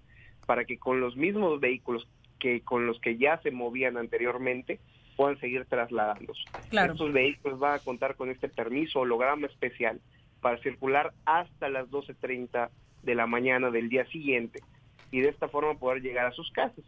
[0.45, 2.07] para que con los mismos vehículos
[2.39, 4.79] que con los que ya se movían anteriormente
[5.15, 6.41] puedan seguir trasladándose.
[6.69, 6.93] Claro.
[6.93, 10.01] Estos vehículos van a contar con este permiso holograma especial
[10.41, 12.69] para circular hasta las 12.30
[13.03, 14.61] de la mañana del día siguiente
[15.15, 16.83] y de esta forma poder llegar a sus casas.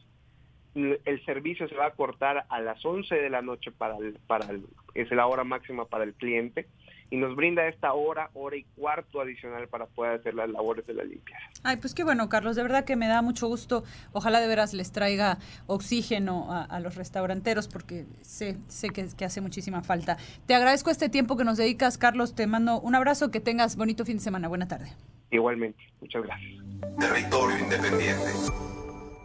[0.76, 3.96] El servicio se va a cortar a las 11 de la noche para
[4.28, 4.48] para
[4.96, 6.68] es la hora máxima para el cliente
[7.10, 10.94] y nos brinda esta hora, hora y cuarto adicional para poder hacer las labores de
[10.94, 11.40] la limpieza.
[11.64, 13.86] Ay, pues qué bueno, Carlos, de verdad que me da mucho gusto.
[14.12, 15.38] Ojalá de veras les traiga
[15.68, 20.18] oxígeno a, a los restauranteros porque sé, sé que, que hace muchísima falta.
[20.48, 22.36] Te agradezco este tiempo que nos dedicas, Carlos.
[22.36, 24.50] Te mando un abrazo, que tengas bonito fin de semana.
[24.50, 24.90] Buena tarde.
[25.32, 26.64] Igualmente, muchas gracias.
[27.00, 28.26] Territorio independiente.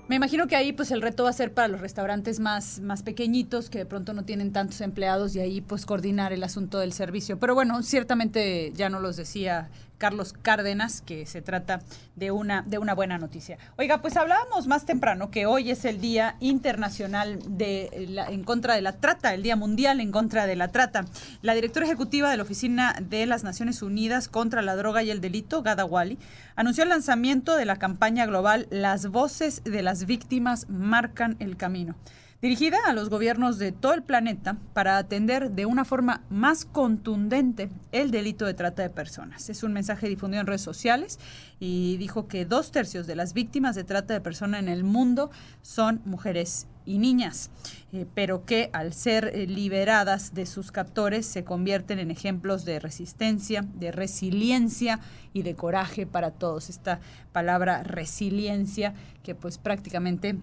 [0.09, 3.03] Me imagino que ahí pues el reto va a ser para los restaurantes más, más
[3.03, 6.93] pequeñitos que de pronto no tienen tantos empleados y ahí pues coordinar el asunto del
[6.93, 7.39] servicio.
[7.39, 9.71] Pero bueno, ciertamente ya no los decía
[10.03, 11.81] Carlos Cárdenas que se trata
[12.17, 13.57] de una, de una buena noticia.
[13.79, 18.75] Oiga, pues hablábamos más temprano que hoy es el Día Internacional de la- en contra
[18.75, 21.05] de la trata, el Día Mundial en contra de la trata.
[21.41, 25.21] La directora ejecutiva de la Oficina de las Naciones Unidas contra la Droga y el
[25.21, 26.19] Delito, Gada Wali,
[26.57, 31.95] anunció el lanzamiento de la campaña global Las voces de las víctimas marcan el camino
[32.43, 37.71] dirigida a los gobiernos de todo el planeta para atender de una forma más contundente
[37.93, 39.49] el delito de trata de personas.
[39.49, 41.21] Es un mensaje difundido en redes sociales
[41.61, 45.31] y dijo que dos tercios de las víctimas de trata de personas en el mundo
[45.63, 47.51] son mujeres y niñas,
[47.93, 52.81] eh, pero que al ser eh, liberadas de sus captores se convierten en ejemplos de
[52.81, 54.99] resistencia, de resiliencia
[55.33, 56.71] y de coraje para todos.
[56.71, 56.99] Esta
[57.31, 60.41] palabra resiliencia que pues prácticamente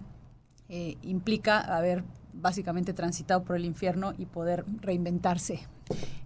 [0.70, 5.66] eh, implica haber básicamente transitado por el infierno y poder reinventarse.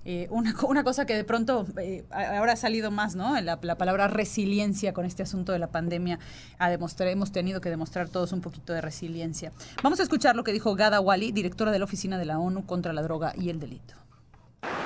[0.05, 3.41] Eh, una, una cosa que de pronto eh, ahora ha salido más, ¿no?
[3.41, 6.19] La, la palabra resiliencia con este asunto de la pandemia.
[6.59, 9.51] A demostrar, hemos tenido que demostrar todos un poquito de resiliencia.
[9.83, 12.67] Vamos a escuchar lo que dijo Gada Wali, directora de la Oficina de la ONU
[12.67, 13.95] contra la Droga y el Delito.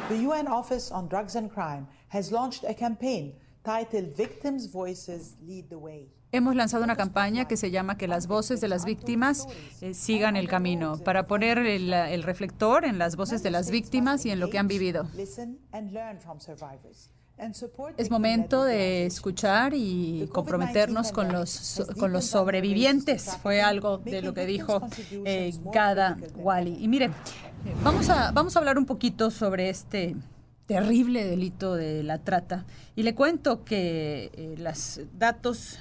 [0.08, 5.68] The UN Office on Drugs and Crime has launched a campaign titled Victims' Voices Lead
[5.68, 6.17] the Way.
[6.30, 9.46] Hemos lanzado una campaña que se llama Que las voces de las víctimas
[9.80, 14.30] eh, sigan el camino, para poner el, reflector en las voces de las víctimas y
[14.30, 15.08] en lo que han vivido.
[17.96, 23.38] Es momento de escuchar y comprometernos con los, con los sobrevivientes.
[23.42, 24.82] Fue algo de lo que dijo
[25.24, 26.76] eh, Gada Wali.
[26.78, 27.10] Y mire,
[27.82, 30.14] vamos a, vamos a hablar un poquito sobre este
[30.66, 32.66] terrible delito de la trata.
[32.96, 35.78] Y le cuento que eh, los datos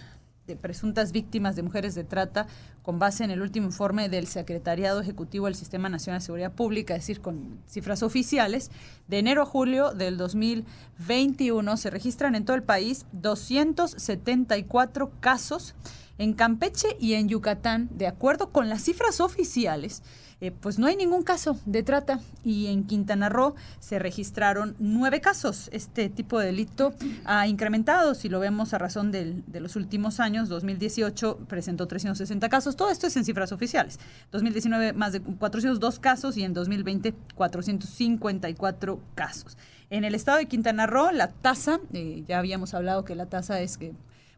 [0.47, 2.47] de presuntas víctimas de mujeres de trata
[2.81, 6.95] con base en el último informe del Secretariado Ejecutivo del Sistema Nacional de Seguridad Pública,
[6.95, 8.71] es decir, con cifras oficiales,
[9.07, 15.75] de enero a julio del 2021 se registran en todo el país 274 casos
[16.17, 20.01] en Campeche y en Yucatán, de acuerdo con las cifras oficiales,
[20.39, 25.19] eh, pues no hay ningún caso de trata y en Quintana Roo se registraron nueve
[25.19, 25.67] casos.
[25.73, 26.93] Este tipo de delito
[27.25, 32.49] ha incrementado, si lo vemos a razón del- de los últimos años, 2018 presentó 360
[32.49, 33.99] casos, todo esto es en cifras oficiales.
[34.31, 39.57] 2019 más de 402 casos y en 2020 454 casos.
[39.89, 43.61] En el estado de Quintana Roo la tasa, eh, ya habíamos hablado que la tasa
[43.61, 43.93] es que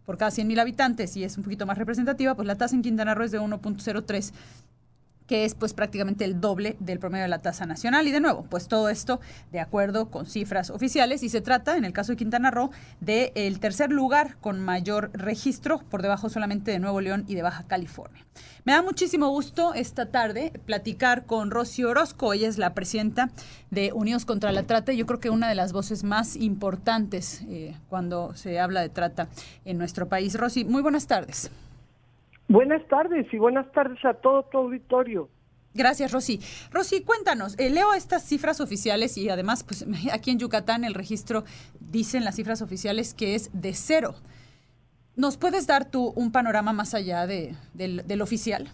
[0.06, 3.14] por cada 100.000 habitantes y es un poquito más representativa, pues la tasa en Quintana
[3.14, 4.32] Roo es de 1.03
[5.30, 8.08] que es pues prácticamente el doble del promedio de la tasa nacional.
[8.08, 11.86] Y de nuevo, pues todo esto de acuerdo con cifras oficiales y se trata, en
[11.86, 16.72] el caso de Quintana Roo, del el tercer lugar con mayor registro, por debajo solamente
[16.72, 18.26] de Nuevo León y de Baja California.
[18.66, 23.30] Me da muchísimo gusto esta tarde platicar con Rosy Orozco, ella es la presidenta
[23.70, 27.78] de Unidos contra la Trata, yo creo que una de las voces más importantes eh,
[27.88, 29.30] cuando se habla de trata
[29.64, 30.34] en nuestro país.
[30.34, 31.52] Rosy, muy buenas tardes.
[32.50, 35.30] Buenas tardes y buenas tardes a todo tu auditorio.
[35.76, 36.40] Gracias, Rosy.
[36.72, 41.44] Rosy, cuéntanos, eh, leo estas cifras oficiales y además, pues aquí en Yucatán el registro
[41.80, 44.16] dicen las cifras oficiales que es de cero.
[45.16, 48.70] ¿Nos puedes dar tú un panorama más allá de, del, del oficial?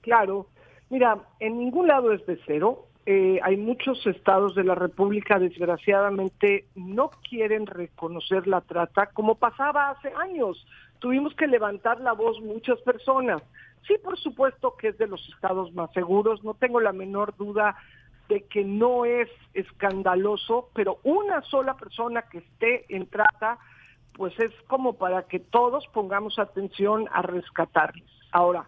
[0.00, 0.46] Claro,
[0.88, 2.86] mira, en ningún lado es de cero.
[3.04, 9.90] Eh, hay muchos estados de la República, desgraciadamente, no quieren reconocer la trata como pasaba
[9.90, 10.66] hace años.
[10.98, 13.42] Tuvimos que levantar la voz muchas personas.
[13.86, 17.76] Sí, por supuesto que es de los estados más seguros, no tengo la menor duda
[18.28, 23.58] de que no es escandaloso, pero una sola persona que esté en trata,
[24.12, 28.04] pues es como para que todos pongamos atención a rescatarles.
[28.32, 28.66] Ahora,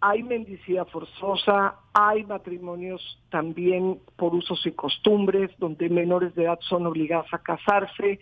[0.00, 6.86] hay mendicidad forzosa, hay matrimonios también por usos y costumbres, donde menores de edad son
[6.86, 8.20] obligadas a casarse,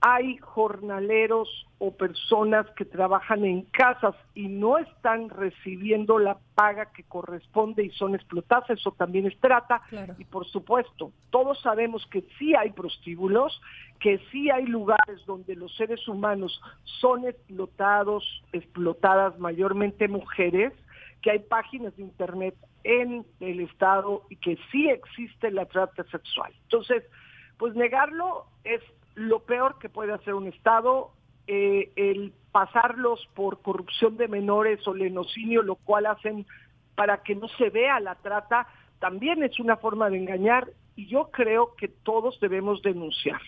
[0.00, 7.02] hay jornaleros o personas que trabajan en casas y no están recibiendo la paga que
[7.02, 9.82] corresponde y son explotadas, eso también es trata.
[10.18, 13.60] Y por supuesto, todos sabemos que sí hay prostíbulos,
[13.98, 16.60] que sí hay lugares donde los seres humanos
[17.00, 20.72] son explotados, explotadas mayormente mujeres,
[21.22, 26.52] que hay páginas de internet en el estado y que sí existe la trata sexual.
[26.62, 27.02] Entonces,
[27.58, 28.80] pues negarlo es
[29.18, 31.10] lo peor que puede hacer un estado,
[31.46, 36.46] eh, el pasarlos por corrupción de menores o lenocinio, lo cual hacen
[36.94, 38.66] para que no se vea la trata,
[38.98, 43.40] también es una forma de engañar y yo creo que todos debemos denunciar.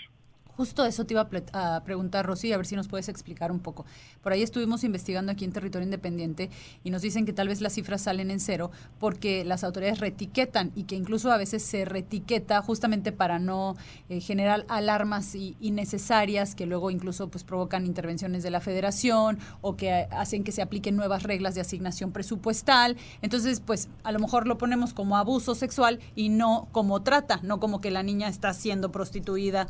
[0.61, 3.61] Justo eso te iba a, a preguntar, Rosy, a ver si nos puedes explicar un
[3.61, 3.87] poco.
[4.23, 6.51] Por ahí estuvimos investigando aquí en Territorio Independiente
[6.85, 10.71] y nos dicen que tal vez las cifras salen en cero porque las autoridades retiquetan
[10.75, 13.75] y que incluso a veces se retiqueta justamente para no
[14.11, 19.77] eh, generar alarmas i- innecesarias que luego incluso pues provocan intervenciones de la federación o
[19.77, 22.99] que hacen que se apliquen nuevas reglas de asignación presupuestal.
[23.23, 27.61] Entonces, pues a lo mejor lo ponemos como abuso sexual y no como trata, no
[27.61, 29.67] como que la niña está siendo prostituida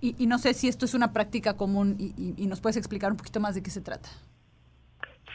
[0.00, 3.16] y, y no sé si esto es una práctica común y, nos puedes explicar un
[3.16, 4.08] poquito más de qué se trata.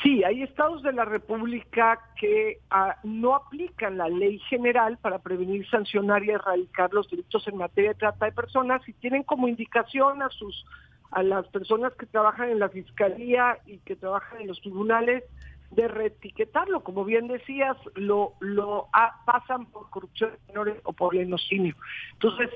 [0.01, 5.69] Sí, hay estados de la República que ah, no aplican la ley general para prevenir,
[5.69, 10.21] sancionar y erradicar los delitos en materia de trata de personas y tienen como indicación
[10.23, 10.65] a sus
[11.11, 15.23] a las personas que trabajan en la fiscalía y que trabajan en los tribunales
[15.71, 21.75] de reetiquetarlo, como bien decías, lo lo ah, pasan por corrupción menores o por lenocinio.
[22.13, 22.49] Entonces,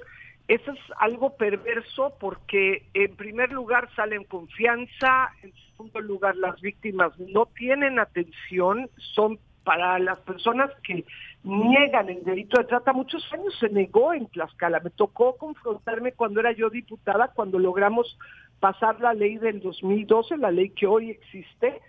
[0.47, 6.61] eso es algo perverso porque en primer lugar sale en confianza, en segundo lugar las
[6.61, 11.03] víctimas no tienen atención, son para las personas que
[11.43, 12.93] niegan el delito de trata.
[12.93, 14.79] Muchos años se negó en Tlaxcala.
[14.79, 18.17] Me tocó confrontarme cuando era yo diputada, cuando logramos
[18.59, 21.81] pasar la ley del 2012, la ley que hoy existe.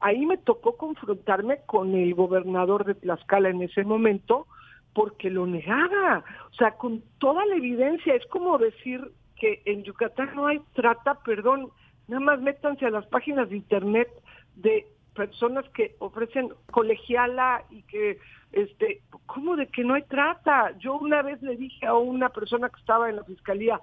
[0.00, 4.46] Ahí me tocó confrontarme con el gobernador de Tlaxcala en ese momento,
[4.94, 6.24] porque lo negaba.
[6.50, 11.14] O sea, con toda la evidencia, es como decir que en Yucatán no hay trata,
[11.24, 11.70] perdón,
[12.08, 14.08] nada más métanse a las páginas de internet
[14.56, 18.18] de personas que ofrecen colegiala y que,
[18.52, 20.76] este, ¿cómo de que no hay trata?
[20.78, 23.80] Yo una vez le dije a una persona que estaba en la fiscalía,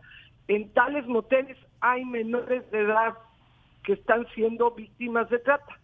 [0.48, 3.18] en tales moteles hay menores de edad
[3.84, 5.81] que están siendo víctimas de trata.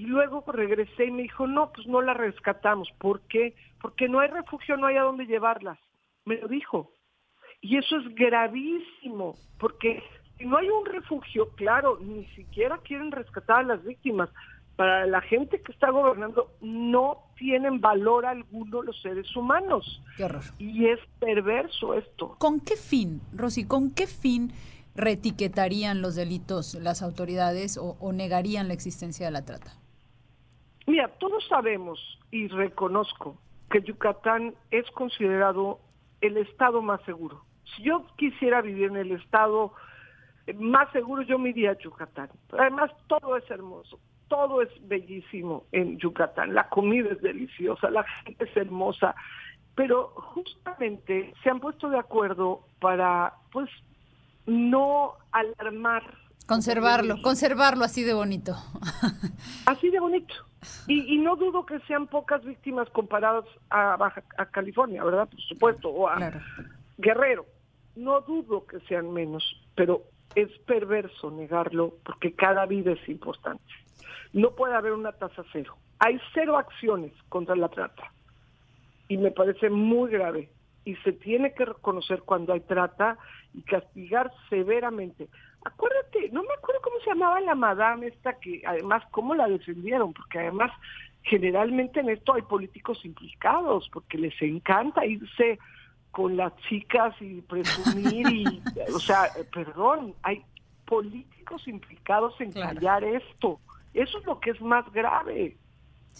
[0.00, 2.88] Y luego regresé y me dijo, no, pues no la rescatamos.
[2.96, 3.54] ¿Por qué?
[3.82, 5.78] Porque no hay refugio, no hay a dónde llevarlas.
[6.24, 6.90] Me lo dijo.
[7.60, 10.02] Y eso es gravísimo, porque
[10.38, 14.30] si no hay un refugio, claro, ni siquiera quieren rescatar a las víctimas.
[14.74, 20.02] Para la gente que está gobernando, no tienen valor alguno los seres humanos.
[20.16, 20.44] Qué horror.
[20.58, 22.36] Y es perverso esto.
[22.38, 24.50] ¿Con qué fin, Rosy, con qué fin
[24.94, 29.79] reetiquetarían los delitos las autoridades o, o negarían la existencia de la trata?
[30.90, 32.00] Mira, todos sabemos
[32.32, 33.36] y reconozco
[33.70, 35.78] que Yucatán es considerado
[36.20, 37.44] el estado más seguro.
[37.64, 39.72] Si yo quisiera vivir en el estado
[40.48, 42.28] eh, más seguro, yo me iría a Yucatán.
[42.58, 46.54] Además, todo es hermoso, todo es bellísimo en Yucatán.
[46.56, 49.14] La comida es deliciosa, la gente es hermosa,
[49.76, 53.70] pero justamente se han puesto de acuerdo para, pues,
[54.46, 56.02] no alarmar.
[56.46, 58.56] Conservarlo, conservarlo así de bonito.
[59.66, 60.34] Así de bonito.
[60.88, 65.28] Y, y no dudo que sean pocas víctimas comparadas a Baja a California, ¿verdad?
[65.28, 66.18] Por supuesto, o a
[66.98, 67.46] Guerrero.
[67.94, 69.44] No dudo que sean menos,
[69.76, 70.02] pero
[70.34, 73.64] es perverso negarlo porque cada vida es importante.
[74.32, 75.76] No puede haber una tasa cero.
[75.98, 78.12] Hay cero acciones contra la trata.
[79.08, 80.50] Y me parece muy grave.
[80.84, 83.18] Y se tiene que reconocer cuando hay trata
[83.52, 85.28] y castigar severamente.
[85.64, 90.12] Acuérdate, no me acuerdo cómo se llamaba la madame esta que además cómo la defendieron,
[90.12, 90.72] porque además
[91.22, 95.58] generalmente en esto hay políticos implicados, porque les encanta irse
[96.10, 98.62] con las chicas y presumir y,
[98.94, 100.42] o sea, eh, perdón, hay
[100.86, 103.60] políticos implicados en callar esto.
[103.94, 105.56] Eso es lo que es más grave.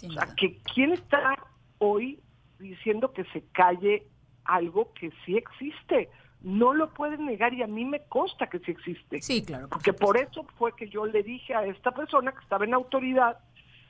[0.07, 1.35] o sea, que quién está
[1.79, 2.19] hoy
[2.59, 4.07] diciendo que se calle
[4.45, 6.09] algo que sí existe.
[6.41, 9.21] No lo pueden negar y a mí me consta que sí existe.
[9.21, 9.69] Sí, claro.
[9.69, 13.37] Porque por eso fue que yo le dije a esta persona que estaba en autoridad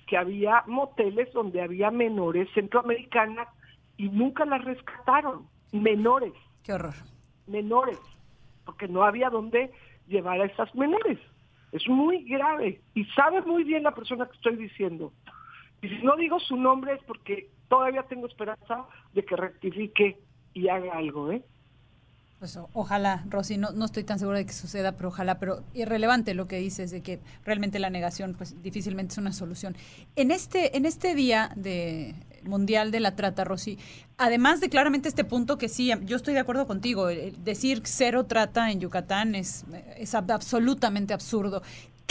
[0.08, 3.48] que había moteles donde había menores centroamericanas
[3.96, 5.48] y nunca las rescataron.
[5.72, 6.34] Menores.
[6.64, 6.96] Qué horror.
[7.48, 8.00] Menores.
[8.66, 9.72] Porque no había dónde
[10.08, 11.18] llevar a esas menores.
[11.72, 12.82] Es muy grave.
[12.94, 15.14] Y sabe muy bien la persona que estoy diciendo.
[15.82, 20.20] Y si no digo su nombre es porque todavía tengo esperanza de que rectifique
[20.54, 21.42] y haga algo, ¿eh?
[22.42, 26.34] Pues ojalá, Rosy, no, no estoy tan segura de que suceda, pero ojalá, pero irrelevante
[26.34, 29.76] lo que dices de que realmente la negación pues difícilmente es una solución.
[30.16, 33.78] En este, en este día de mundial de la trata, Rosy,
[34.18, 38.72] además de claramente este punto que sí, yo estoy de acuerdo contigo, decir cero trata
[38.72, 39.64] en Yucatán es,
[39.96, 41.62] es ab- absolutamente absurdo.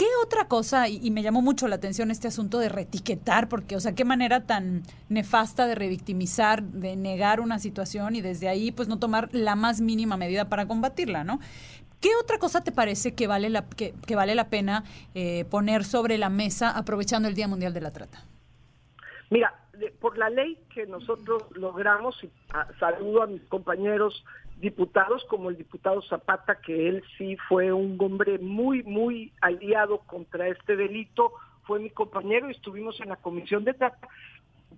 [0.01, 3.79] ¿Qué otra cosa, y, me llamó mucho la atención este asunto de reetiquetar, porque, o
[3.79, 8.87] sea, qué manera tan nefasta de revictimizar, de negar una situación y desde ahí, pues,
[8.87, 11.39] no tomar la más mínima medida para combatirla, ¿no?
[11.99, 16.17] ¿Qué otra cosa te parece que vale la, que, vale la pena eh, poner sobre
[16.17, 18.25] la mesa aprovechando el Día Mundial de la Trata?
[19.29, 19.53] Mira,
[19.99, 24.25] por la ley que nosotros logramos, y ah, saludo a mis compañeros
[24.61, 30.47] diputados como el diputado Zapata, que él sí fue un hombre muy, muy aliado contra
[30.47, 31.33] este delito,
[31.63, 34.07] fue mi compañero y estuvimos en la Comisión de Trata.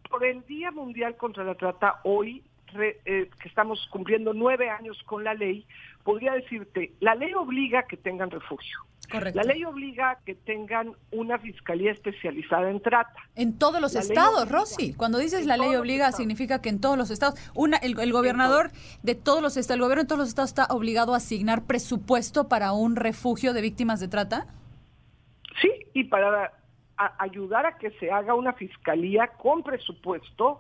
[0.10, 5.02] Por el Día Mundial contra la Trata, hoy, re- eh, que estamos cumpliendo nueve años
[5.04, 5.66] con la ley,
[6.04, 8.80] podría decirte, la ley obliga a que tengan refugio.
[9.12, 9.38] Correcto.
[9.40, 13.14] La ley obliga a que tengan una fiscalía especializada en trata.
[13.36, 14.50] En todos los La estados.
[14.50, 14.94] Rosy.
[14.94, 17.40] Cuando dices En la ley obliga, significa que en todos los estados.
[17.54, 18.72] Una, el, el gobernador
[19.04, 22.48] de todos los estados, el gobierno de todos los estados está obligado a asignar presupuesto
[22.48, 24.48] para un refugio de víctimas de trata.
[25.62, 26.52] Sí, y para
[26.98, 30.60] a- ayudar a que se haga una fiscalía con presupuesto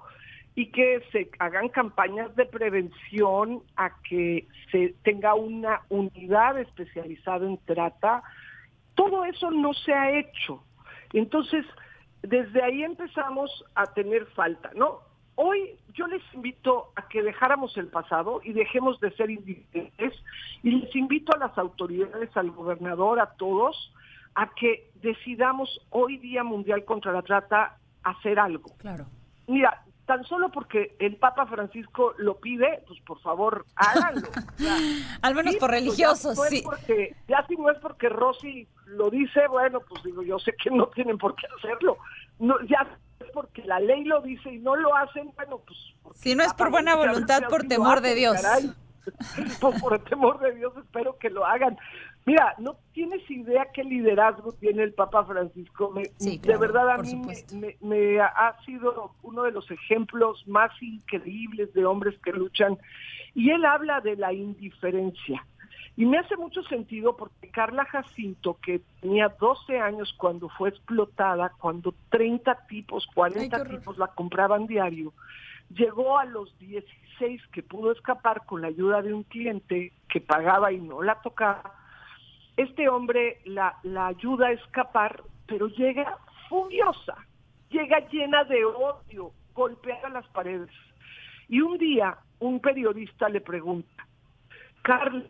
[0.55, 7.57] y que se hagan campañas de prevención, a que se tenga una unidad especializada en
[7.65, 8.23] trata.
[8.95, 10.63] Todo eso no se ha hecho.
[11.11, 11.65] Entonces,
[12.21, 14.99] desde ahí empezamos a tener falta, ¿no?
[15.35, 20.13] Hoy yo les invito a que dejáramos el pasado y dejemos de ser indiferentes
[20.61, 23.91] y les invito a las autoridades, al gobernador, a todos,
[24.35, 28.69] a que decidamos hoy Día Mundial contra la Trata hacer algo.
[28.77, 29.05] Claro.
[29.47, 34.27] Mira, tan solo porque el Papa Francisco lo pide, pues por favor, háganlo.
[34.27, 34.75] O sea,
[35.21, 36.61] Al menos sí, por pues, religiosos, ya sí.
[36.63, 40.69] porque- ya si no es porque Rosy lo dice, bueno, pues digo, yo sé que
[40.69, 41.97] no tienen por qué hacerlo.
[42.39, 42.85] No, ya
[43.19, 45.79] es porque la ley lo dice y no lo hacen, bueno, pues...
[46.15, 48.41] Si no es por buena voluntad, por temor de Dios.
[48.41, 48.71] caray.
[49.59, 51.77] Pues por temor de Dios espero que lo hagan.
[52.25, 55.91] Mira, no tienes idea qué liderazgo tiene el Papa Francisco.
[55.91, 57.55] Me- Sí, de verdad a mí me, supuesto.
[57.55, 62.77] me- me ha sido uno de los ejemplos más increíbles de hombres que luchan.
[63.35, 65.45] Y él habla de la indiferencia.
[65.97, 71.51] Y me hace mucho sentido porque Carla Jacinto, que tenía 12 años cuando fue explotada,
[71.59, 75.13] cuando 30 tipos, 40 tipos la compraban diario,
[75.69, 80.71] llegó a los 16 que pudo escapar con la ayuda de un cliente que pagaba
[80.71, 81.73] y no la tocaba,
[82.57, 83.75] Este hombre la,
[84.07, 86.17] ayuda a escapar, pero llega
[86.49, 87.15] furiosa,
[87.69, 90.69] llega llena de odio, golpea las paredes.
[91.49, 94.07] Y un día un periodista le pregunta,
[94.81, 95.23] Carla,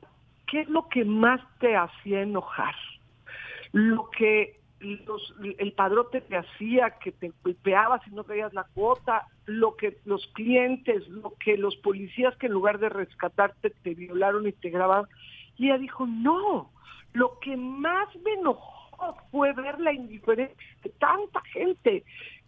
[0.47, 2.75] ¿qué es lo que más te hacía enojar?
[3.71, 9.27] Lo que los- el padrote te hacía, que te golpeaba si no traías la cuota,
[9.45, 14.47] lo que los clientes, lo que los policías que en lugar de rescatarte te violaron
[14.47, 15.07] y te grabaron.
[15.57, 16.71] Y ella dijo, no,
[17.13, 22.03] lo que más me enojó fue ver la indiferencia de tanta gente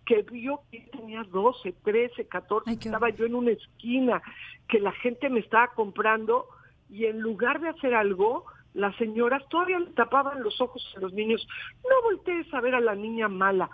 [0.06, 4.22] que vio que tenía 12, 13, 14, estaba yo en una esquina,
[4.68, 6.48] que la gente me estaba comprando
[6.90, 11.14] y en lugar de hacer algo, las señoras todavía le tapaban los ojos a los
[11.14, 11.48] niños.
[11.84, 13.70] No voltees a ver a la niña mala.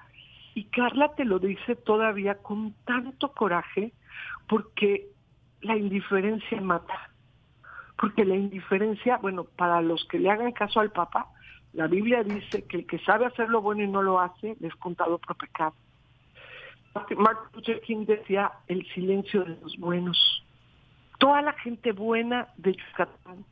[0.53, 3.93] Y Carla te lo dice todavía con tanto coraje
[4.47, 5.07] porque
[5.61, 7.10] la indiferencia mata.
[8.01, 11.27] Porque la indiferencia, bueno, para los que le hagan caso al Papa,
[11.73, 14.67] la Biblia dice que el que sabe hacer lo bueno y no lo hace, le
[14.67, 15.73] es contado por pecado.
[16.93, 17.17] Martin
[17.53, 20.43] Luther King decía el silencio de los buenos.
[21.19, 23.45] Toda la gente buena de Yucatán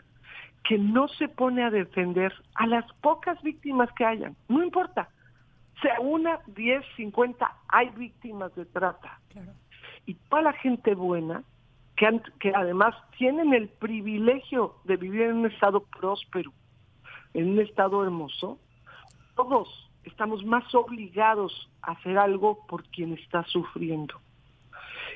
[0.64, 5.10] que no se pone a defender a las pocas víctimas que hayan, no importa,
[5.82, 9.20] sea una, diez, cincuenta, hay víctimas de trata.
[10.06, 11.44] Y toda la gente buena,
[12.00, 16.54] que, han- que además tienen el privilegio de vivir en un estado próspero,
[17.34, 18.58] en un estado hermoso,
[19.36, 19.68] todos
[20.06, 24.16] estamos más obligados a hacer algo por quien está sufriendo.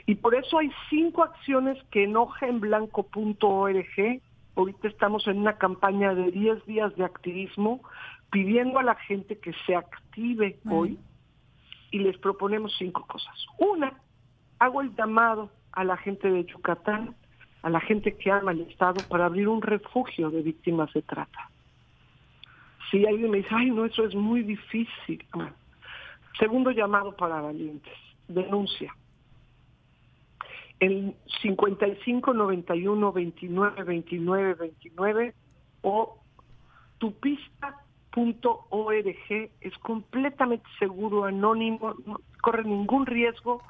[0.05, 4.21] Y por eso hay cinco acciones que en hojaenblanco.org,
[4.57, 7.81] ahorita estamos en una campaña de 10 días de activismo,
[8.29, 10.99] pidiendo a la gente que se active hoy
[11.91, 13.33] y les proponemos cinco cosas.
[13.57, 13.93] Una,
[14.59, 17.15] hago el llamado a la gente de Yucatán,
[17.61, 21.49] a la gente que ama el Estado, para abrir un refugio de víctimas de trata.
[22.89, 25.25] Si alguien me dice, ay, no, eso es muy difícil.
[26.37, 27.93] Segundo llamado para valientes,
[28.27, 28.95] denuncia.
[30.79, 35.33] El 55 91 29 29 29
[35.81, 36.19] o
[36.97, 37.71] tupista.org
[39.61, 43.61] es completamente seguro, anónimo, no corre ningún riesgo,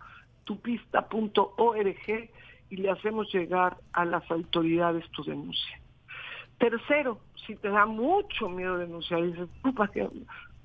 [0.43, 2.29] tupista.org
[2.69, 5.79] y le hacemos llegar a las autoridades tu denuncia.
[6.57, 10.09] Tercero, si te da mucho miedo denunciar, y dices, "Tú, ¿para qué?",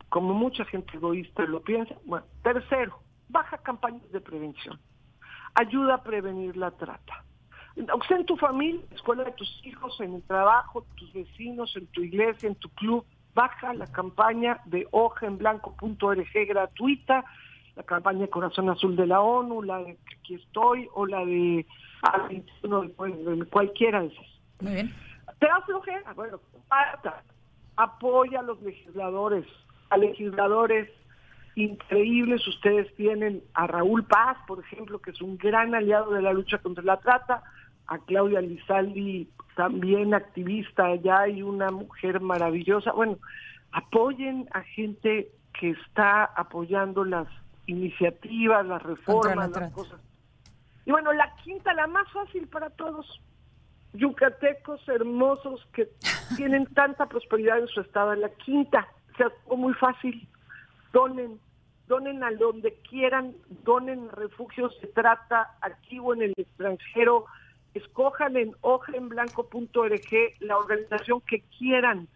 [0.08, 2.98] como mucha gente egoísta lo piensa, bueno, tercero,
[3.28, 4.78] baja campañas de prevención,
[5.54, 7.24] ayuda a prevenir la trata.
[7.92, 11.12] O sea, en tu familia, en la escuela de tus hijos, en el trabajo, tus
[11.12, 13.04] vecinos, en tu iglesia, en tu club,
[13.34, 17.24] baja la campaña de hojaenblanco.org gratuita,
[17.78, 21.64] la campaña de Corazón Azul de la ONU, la de Aquí estoy, o la de
[22.02, 24.26] al 21 del pueblo, cualquiera de esas.
[24.60, 24.94] Muy bien.
[25.38, 26.12] ¿Te da flojera?
[26.14, 27.22] Bueno, comparta.
[27.76, 29.46] Apoya a los legisladores,
[29.90, 30.90] a legisladores
[31.54, 32.46] increíbles.
[32.48, 36.58] Ustedes tienen a Raúl Paz, por ejemplo, que es un gran aliado de la lucha
[36.58, 37.44] contra la trata,
[37.86, 42.90] a Claudia Lizaldi, también activista allá y una mujer maravillosa.
[42.90, 43.18] Bueno,
[43.70, 47.28] apoyen a gente que está apoyando las
[47.68, 50.00] iniciativas, las la reformas, las cosas.
[50.84, 53.20] Y bueno, la quinta, la más fácil para todos,
[53.92, 55.88] yucatecos hermosos que
[56.36, 58.14] tienen tanta prosperidad en su estado.
[58.14, 60.26] La quinta, se hace muy fácil.
[60.92, 61.38] Donen,
[61.86, 67.26] donen a donde quieran, donen refugios, se trata aquí o en el extranjero.
[67.74, 70.10] Escojan en hojaenblanco.org
[70.40, 72.08] la organización que quieran.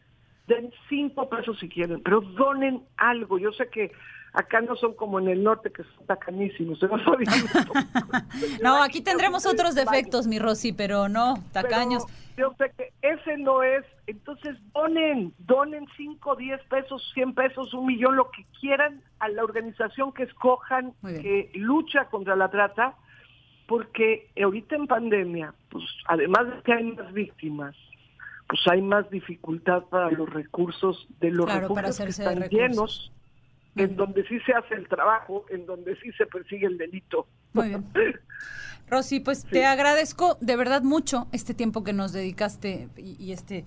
[0.47, 3.39] Den cinco pesos si quieren, pero donen algo.
[3.39, 3.93] Yo sé que
[4.33, 6.81] acá no son como en el norte que son tacanísimos.
[8.63, 12.05] no aquí tendremos otros defectos, mi Rosy, pero no, tacaños.
[12.35, 13.85] Pero yo sé que ese no es.
[14.07, 19.45] Entonces donen, donen 5, 10 pesos, 100 pesos, un millón, lo que quieran a la
[19.45, 22.95] organización que escojan que lucha contra la trata,
[23.69, 27.77] porque ahorita en pandemia, pues además de que hay más víctimas,
[28.49, 32.59] pues hay más dificultad para los recursos de los Claro, para recursos que están recursos.
[32.59, 33.13] llenos,
[33.77, 37.27] en donde sí se hace el trabajo, en donde sí se persigue el delito.
[37.53, 37.87] Muy bien.
[38.89, 43.65] Rosy, pues te agradezco de verdad mucho este tiempo que nos dedicaste y, y este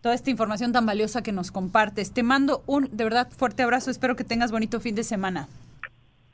[0.00, 2.14] toda esta información tan valiosa que nos compartes.
[2.14, 3.90] Te mando un de verdad fuerte abrazo.
[3.90, 5.48] Espero que tengas bonito fin de semana.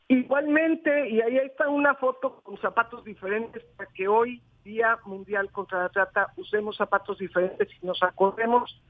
[0.08, 5.82] Igualmente, y ahí está una foto con zapatos diferentes para que hoy, Día Mundial contra
[5.82, 8.80] la Trata, usemos zapatos diferentes y nos acordemos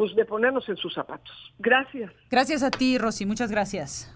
[0.00, 1.52] pues de ponernos en sus zapatos.
[1.58, 2.10] Gracias.
[2.30, 3.26] Gracias a ti, Rosy.
[3.26, 4.10] Muchas gracias.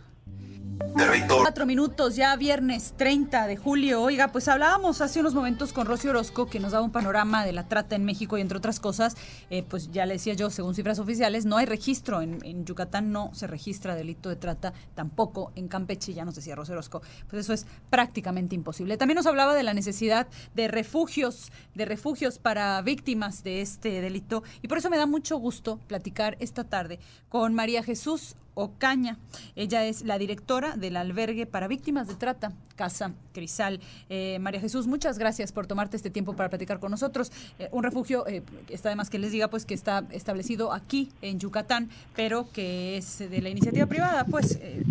[1.28, 4.02] Cuatro minutos, ya viernes 30 de julio.
[4.02, 7.52] Oiga, pues hablábamos hace unos momentos con Rocío Orozco, que nos daba un panorama de
[7.52, 9.16] la trata en México y entre otras cosas,
[9.50, 12.22] eh, pues ya le decía yo, según cifras oficiales, no hay registro.
[12.22, 16.54] En, en Yucatán no se registra delito de trata, tampoco en Campeche, ya nos decía
[16.54, 17.02] Rocío Orozco.
[17.28, 18.96] Pues eso es prácticamente imposible.
[18.96, 24.42] También nos hablaba de la necesidad de refugios, de refugios para víctimas de este delito.
[24.62, 26.98] Y por eso me da mucho gusto platicar esta tarde
[27.28, 29.18] con María Jesús Ocaña.
[29.56, 33.80] Ella es la directora del albergue para víctimas de trata, Casa Crisal.
[34.08, 37.32] Eh, María Jesús, muchas gracias por tomarte este tiempo para platicar con nosotros.
[37.58, 41.38] Eh, un refugio, eh, está además que les diga, pues que está establecido aquí en
[41.38, 44.24] Yucatán, pero que es de la iniciativa privada.
[44.24, 44.84] Pues eh,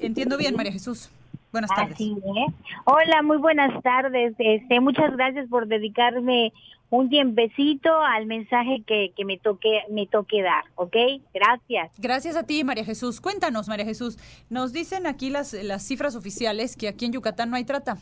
[0.00, 1.10] entiendo bien, María Jesús.
[1.52, 1.94] Buenas tardes.
[1.94, 2.54] Así es.
[2.84, 4.34] Hola, muy buenas tardes.
[4.38, 6.52] Este, muchas gracias por dedicarme
[6.90, 10.96] un tiempecito al mensaje que, que me toque me toque dar, ¿ok?
[11.32, 11.90] Gracias.
[11.98, 13.20] Gracias a ti, María Jesús.
[13.20, 14.18] Cuéntanos, María Jesús.
[14.50, 17.96] Nos dicen aquí las, las cifras oficiales que aquí en Yucatán no hay trata.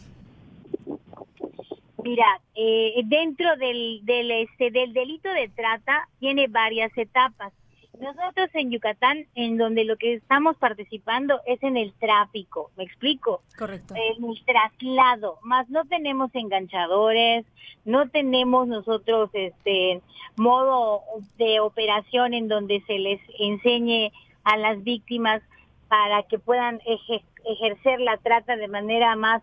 [2.04, 2.26] Mira,
[2.56, 7.52] eh, dentro del, del, este, del delito de trata tiene varias etapas.
[8.00, 13.42] Nosotros en Yucatán, en donde lo que estamos participando es en el tráfico, ¿me explico?
[13.56, 13.94] Correcto.
[13.94, 17.44] En el traslado, más no tenemos enganchadores,
[17.84, 20.00] no tenemos nosotros este
[20.36, 21.02] modo
[21.36, 24.10] de operación en donde se les enseñe
[24.44, 25.42] a las víctimas
[25.88, 29.42] para que puedan eje- ejercer la trata de manera más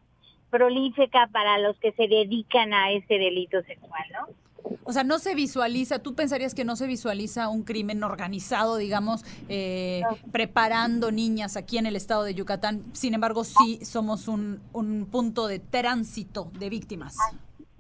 [0.50, 4.28] prolífica para los que se dedican a ese delito sexual, ¿no?
[4.84, 9.24] O sea, no se visualiza, tú pensarías que no se visualiza un crimen organizado, digamos,
[9.47, 10.01] eh,
[10.32, 12.84] preparando niñas aquí en el estado de Yucatán.
[12.93, 17.16] Sin embargo, sí somos un, un punto de tránsito de víctimas.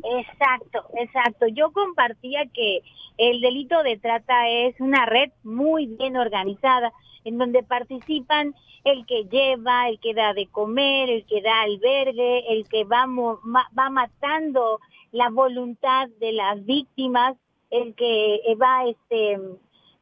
[0.03, 1.47] Exacto, exacto.
[1.47, 2.81] Yo compartía que
[3.17, 6.93] el delito de trata es una red muy bien organizada,
[7.25, 8.55] en donde participan
[8.85, 13.05] el que lleva, el que da de comer, el que da albergue, el que va,
[13.07, 14.79] va matando
[15.11, 17.35] la voluntad de las víctimas,
[17.69, 19.39] el que va, este,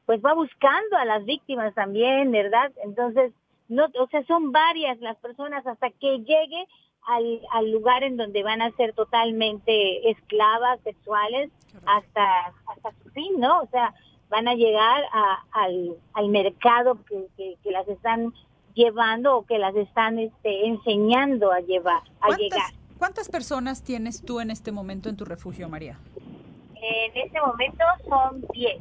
[0.06, 2.72] pues va buscando a las víctimas también, ¿verdad?
[2.84, 3.34] Entonces,
[3.68, 6.66] no, o sea, son varias las personas hasta que llegue
[7.06, 11.50] al, al lugar en donde van a ser totalmente esclavas sexuales
[11.86, 13.60] hasta, hasta su fin, ¿no?
[13.62, 13.94] O sea,
[14.30, 18.34] van a llegar a- al, al mercado que, que, que las están
[18.74, 22.72] llevando o que las están este, enseñando a llevar, a llegar.
[22.98, 26.00] ¿Cuántas, personas tienes tú en este momento en tu refugio, María?
[26.76, 28.78] En este momento son 10.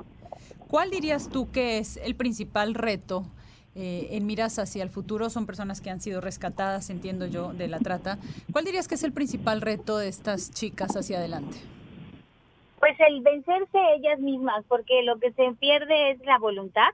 [0.68, 3.26] ¿Cuál dirías tú que es el principal reto
[3.74, 5.28] eh, en miras hacia el futuro?
[5.30, 8.18] Son personas que han sido rescatadas, entiendo yo, de la trata.
[8.52, 11.58] ¿Cuál dirías que es el principal reto de estas chicas hacia adelante?
[12.78, 16.88] Pues el vencerse ellas mismas, porque lo que se pierde es la voluntad,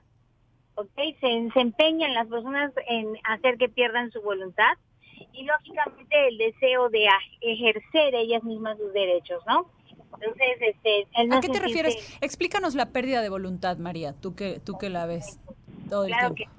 [0.75, 0.95] ¿ok?
[1.19, 4.73] Se, se empeñan las personas en hacer que pierdan su voluntad
[5.33, 7.07] y lógicamente el deseo de
[7.41, 9.69] ejercer ellas mismas sus derechos, ¿no?
[10.13, 12.17] Entonces, este, el no ¿A qué te refieres?
[12.21, 15.39] Explícanos la pérdida de voluntad, María, tú que, tú que la ves
[15.89, 16.53] todo el Claro tiempo.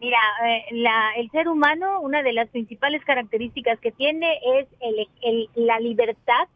[0.00, 5.08] Mira, eh, la- el ser humano, una de las principales características que tiene es el-
[5.22, 6.48] el- la libertad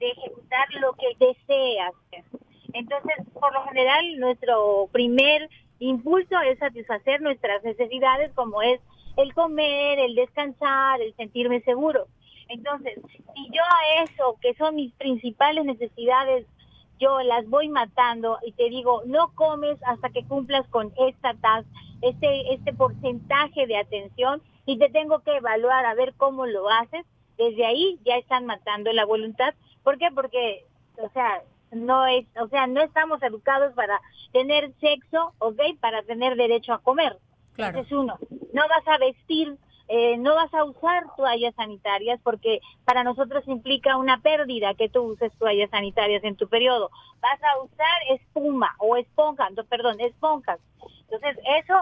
[0.00, 2.24] de ejecutar lo que desea hacer.
[2.72, 5.48] Entonces, por lo general, nuestro primer
[5.80, 8.80] impulso es satisfacer nuestras necesidades, como es
[9.16, 12.06] el comer, el descansar, el sentirme seguro.
[12.48, 12.98] Entonces,
[13.34, 16.46] si yo a eso, que son mis principales necesidades,
[16.98, 21.68] yo las voy matando y te digo, no comes hasta que cumplas con esta tasa,
[22.02, 27.04] este, este porcentaje de atención y te tengo que evaluar a ver cómo lo haces,
[27.36, 29.54] desde ahí ya están matando la voluntad.
[29.84, 30.10] ¿Por qué?
[30.12, 30.64] Porque,
[30.96, 34.00] o sea, no es, o sea, no estamos educados para
[34.32, 35.60] tener sexo, ¿ok?
[35.80, 37.18] Para tener derecho a comer.
[37.54, 37.78] Claro.
[37.78, 38.18] Ese es uno.
[38.52, 39.56] No vas a vestir,
[39.88, 45.02] eh, no vas a usar toallas sanitarias porque para nosotros implica una pérdida que tú
[45.02, 46.90] uses toallas sanitarias en tu periodo.
[47.20, 50.60] Vas a usar espuma o esponja, no, perdón, esponjas.
[51.10, 51.74] Entonces, eso,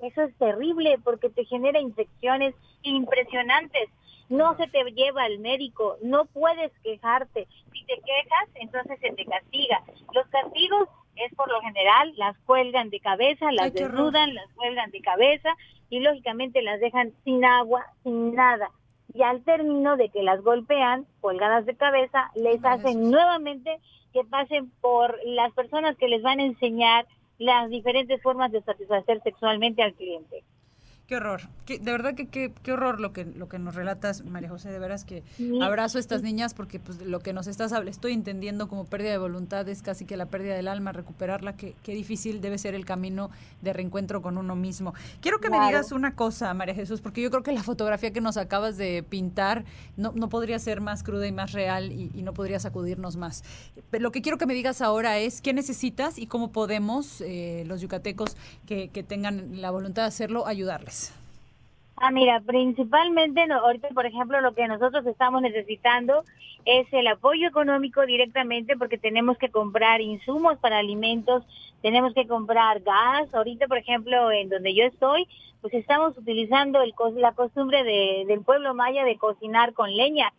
[0.00, 3.90] eso es terrible porque te genera infecciones impresionantes.
[4.28, 7.48] No se te lleva al médico, no puedes quejarte.
[7.72, 9.82] Si te quejas, entonces se te castiga.
[10.12, 14.90] Los castigos es por lo general, las cuelgan de cabeza, las Ay, desnudan, las cuelgan
[14.90, 15.50] de cabeza
[15.90, 18.70] y lógicamente las dejan sin agua, sin nada.
[19.14, 23.80] Y al término de que las golpean, colgadas de cabeza, les hacen nuevamente
[24.12, 27.06] que pasen por las personas que les van a enseñar
[27.38, 30.44] las diferentes formas de satisfacer sexualmente al cliente.
[31.08, 31.40] Qué horror.
[31.64, 34.70] Qué- de verdad que qué, qué horror lo que, lo que nos relatas, María José.
[34.70, 35.22] De veras que
[35.62, 39.12] abrazo a estas niñas porque pues lo que nos estás hablando, estoy entendiendo como pérdida
[39.12, 42.84] de voluntad es casi que la pérdida del alma, recuperarla, qué difícil debe ser el
[42.84, 43.30] camino
[43.62, 44.92] de reencuentro con uno mismo.
[45.22, 48.20] Quiero que me digas una cosa, María Jesús, porque yo creo que la fotografía que
[48.20, 49.64] nos acabas de pintar
[49.96, 53.44] no, no podría ser más cruda y más real y, y no podría sacudirnos más.
[53.90, 57.64] Pero lo que quiero que me digas ahora es qué necesitas y cómo podemos eh,
[57.66, 58.36] los yucatecos
[58.66, 60.97] que, que tengan la voluntad de hacerlo ayudarles.
[62.00, 66.22] Ah, mira, principalmente no- ahorita, por ejemplo, lo que nosotros estamos necesitando
[66.64, 71.44] es el apoyo económico directamente porque tenemos que comprar insumos para alimentos,
[71.82, 73.32] tenemos que comprar gas.
[73.34, 75.26] Ahorita, por ejemplo, en donde yo estoy,
[75.60, 80.32] pues estamos utilizando el, la costumbre de- del pueblo maya de cocinar con leña,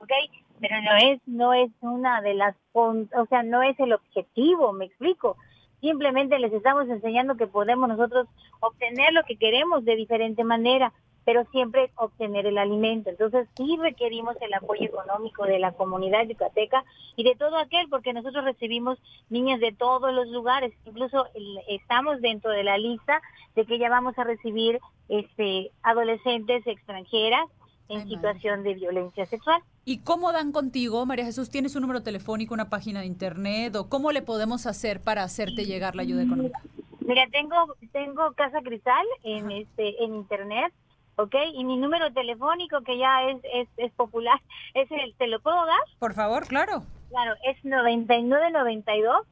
[0.00, 0.12] ¿ok?
[0.60, 4.86] Pero no es, no es una de las, o sea, no es el objetivo, me
[4.86, 5.36] explico.
[5.80, 8.26] Simplemente les estamos enseñando que podemos nosotros
[8.60, 10.92] obtener lo que queremos de diferente manera,
[11.24, 13.10] pero siempre obtener el alimento.
[13.10, 16.84] Entonces sí requerimos el apoyo económico de la comunidad yucateca
[17.16, 18.98] y de todo aquel, porque nosotros recibimos
[19.28, 20.72] niñas de todos los lugares.
[20.84, 21.26] Incluso
[21.68, 23.20] estamos dentro de la lista
[23.56, 27.46] de que ya vamos a recibir este adolescentes extranjeras
[27.88, 29.62] en situación de violencia sexual.
[29.84, 31.50] ¿Y cómo dan contigo, María Jesús?
[31.50, 35.64] ¿Tienes un número telefónico, una página de internet o cómo le podemos hacer para hacerte
[35.64, 36.60] llegar la ayuda económica?
[37.00, 37.54] Mira, tengo
[37.92, 40.72] tengo Casa Cristal en este en internet,
[41.16, 41.34] ¿ok?
[41.54, 44.40] Y mi número telefónico que ya es es, es popular,
[44.74, 45.78] es el ¿te lo puedo dar?
[46.00, 46.82] Por favor, claro.
[47.10, 49.26] Claro, es 9992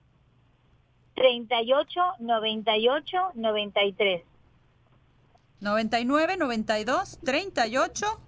[1.16, 4.22] 38 98 93.
[5.60, 8.20] 99, 92, 38,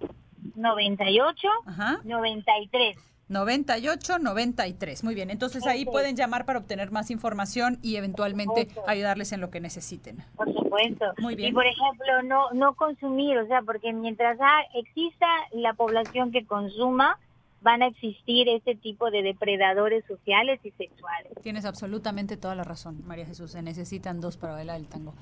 [0.57, 1.99] 98 Ajá.
[2.03, 2.97] 93.
[3.29, 5.03] 98, 93.
[5.03, 9.49] Muy bien, entonces ahí pueden llamar para obtener más información y eventualmente ayudarles en lo
[9.49, 10.23] que necesiten.
[10.35, 11.05] Por supuesto.
[11.17, 11.49] Muy bien.
[11.49, 14.37] Y por ejemplo, no no consumir, o sea, porque mientras
[14.73, 17.19] exista la población que consuma,
[17.61, 21.33] van a existir este tipo de depredadores sociales y sexuales.
[21.41, 23.51] Tienes absolutamente toda la razón, María Jesús.
[23.51, 25.13] Se necesitan dos para bailar el tango.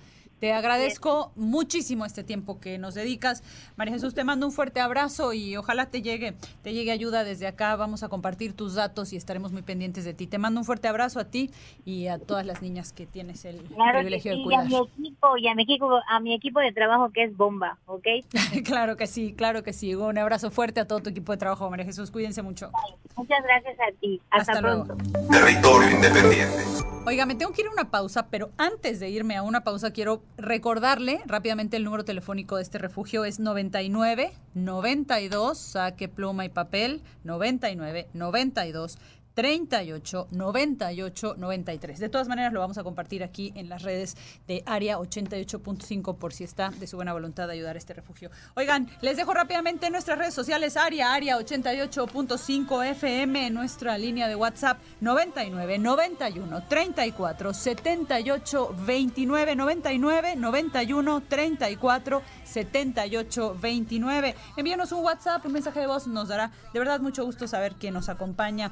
[0.46, 3.42] Te agradezco muchísimo este tiempo que nos dedicas.
[3.78, 7.48] María Jesús, te mando un fuerte abrazo y ojalá te llegue, te llegue ayuda desde
[7.48, 7.76] acá.
[7.76, 10.28] Vamos a compartir tus datos y estaremos muy pendientes de ti.
[10.28, 11.50] Te mando un fuerte abrazo a ti
[11.84, 14.44] y a todas las niñas que tienes el Claro que privilegio sí, de y a
[14.44, 14.68] cuidar.
[14.68, 18.06] mi equipo, y a mi equipo, a mi equipo de trabajo que es bomba, ¿ok?
[18.66, 19.96] claro que sí, claro que sí.
[19.96, 22.12] Un abrazo fuerte a todo tu equipo de trabajo, María Jesús.
[22.12, 22.70] Cuídense mucho.
[23.16, 24.22] Muchas gracias a ti.
[24.30, 24.86] Hasta, Hasta luego.
[24.86, 25.06] pronto.
[25.32, 26.86] Territorio independiente.
[27.08, 29.92] Oiga, me tengo que ir a una pausa, pero antes de irme a una pausa
[29.92, 36.50] quiero recordarle rápidamente el número telefónico de este refugio es 99 92, saque pluma y
[36.50, 38.98] papel, 99 92
[39.36, 42.00] 38 98 93.
[42.00, 44.16] De todas maneras, lo vamos a compartir aquí en las redes
[44.48, 48.32] de Área 88.5 por si está de su buena voluntad de ayudar a este refugio.
[48.56, 54.80] Oigan, les dejo rápidamente nuestras redes sociales, Área, Área 88.5 FM, nuestra línea de WhatsApp
[55.02, 64.36] 99 91 34 78 29 99 91 34 78 29.
[64.56, 67.92] Envíanos un WhatsApp, un mensaje de voz, nos dará de verdad mucho gusto saber que
[67.92, 68.72] nos acompaña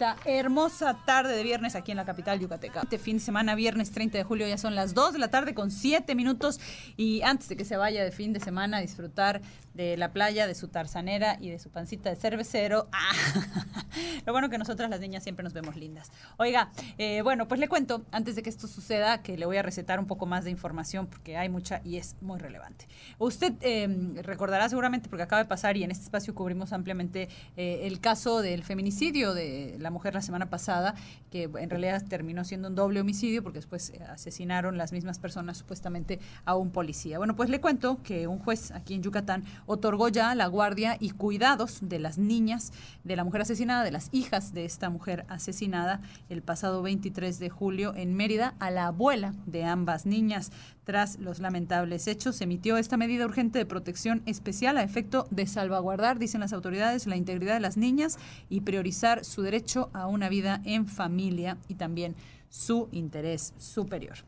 [0.00, 2.80] esta hermosa tarde de viernes aquí en la capital yucateca.
[2.80, 5.52] Este fin de semana, viernes 30 de julio, ya son las 2 de la tarde
[5.52, 6.58] con 7 minutos
[6.96, 9.42] y antes de que se vaya de fin de semana a disfrutar
[9.74, 12.88] de la playa, de su tarzanera y de su pancita de cervecero.
[13.02, 16.12] Ah, lo bueno que nosotras las niñas siempre nos vemos lindas.
[16.36, 19.62] Oiga, eh, bueno, pues le cuento, antes de que esto suceda, que le voy a
[19.62, 22.86] recetar un poco más de información porque hay mucha y es muy relevante.
[23.18, 23.88] Usted eh,
[24.22, 28.42] recordará seguramente, porque acaba de pasar y en este espacio cubrimos ampliamente eh, el caso
[28.42, 30.94] del feminicidio de la mujer la semana pasada,
[31.30, 35.58] que en realidad terminó siendo un doble homicidio porque después eh, asesinaron las mismas personas
[35.58, 37.18] supuestamente a un policía.
[37.18, 41.10] Bueno, pues le cuento que un juez aquí en Yucatán otorgó ya la guardia y
[41.10, 42.72] cuidados de las niñas
[43.04, 47.50] de la mujer asesinada, de las hijas de esta mujer asesinada el pasado 23 de
[47.50, 50.52] julio en Mérida a la abuela de ambas niñas.
[50.84, 55.46] Tras los lamentables hechos, se emitió esta medida urgente de protección especial a efecto de
[55.46, 60.28] salvaguardar, dicen las autoridades, la integridad de las niñas y priorizar su derecho a una
[60.28, 62.16] vida en familia y también
[62.48, 64.18] su interés superior.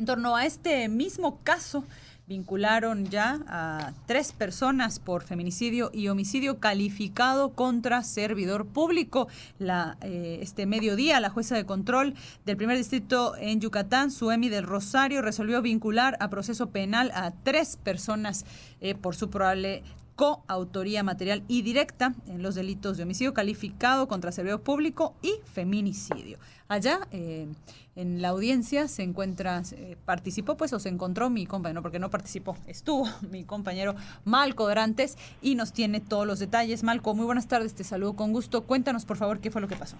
[0.00, 1.84] En torno a este mismo caso,
[2.26, 9.28] vincularon ya a tres personas por feminicidio y homicidio calificado contra servidor público.
[9.60, 12.14] Eh, este mediodía, la jueza de control
[12.46, 17.76] del primer distrito en Yucatán, Suemi del Rosario, resolvió vincular a proceso penal a tres
[17.76, 18.46] personas
[18.80, 19.82] eh, por su probable
[20.20, 26.38] coautoría material y directa en los delitos de homicidio calificado contra servidor público y feminicidio.
[26.68, 27.48] Allá eh,
[27.96, 32.10] en la audiencia se encuentra, eh, participó pues o se encontró mi compañero, porque no
[32.10, 33.94] participó, estuvo mi compañero
[34.26, 36.82] Malco Dorantes y nos tiene todos los detalles.
[36.82, 38.64] Malco, muy buenas tardes, te saludo con gusto.
[38.64, 39.96] Cuéntanos por favor qué fue lo que pasó.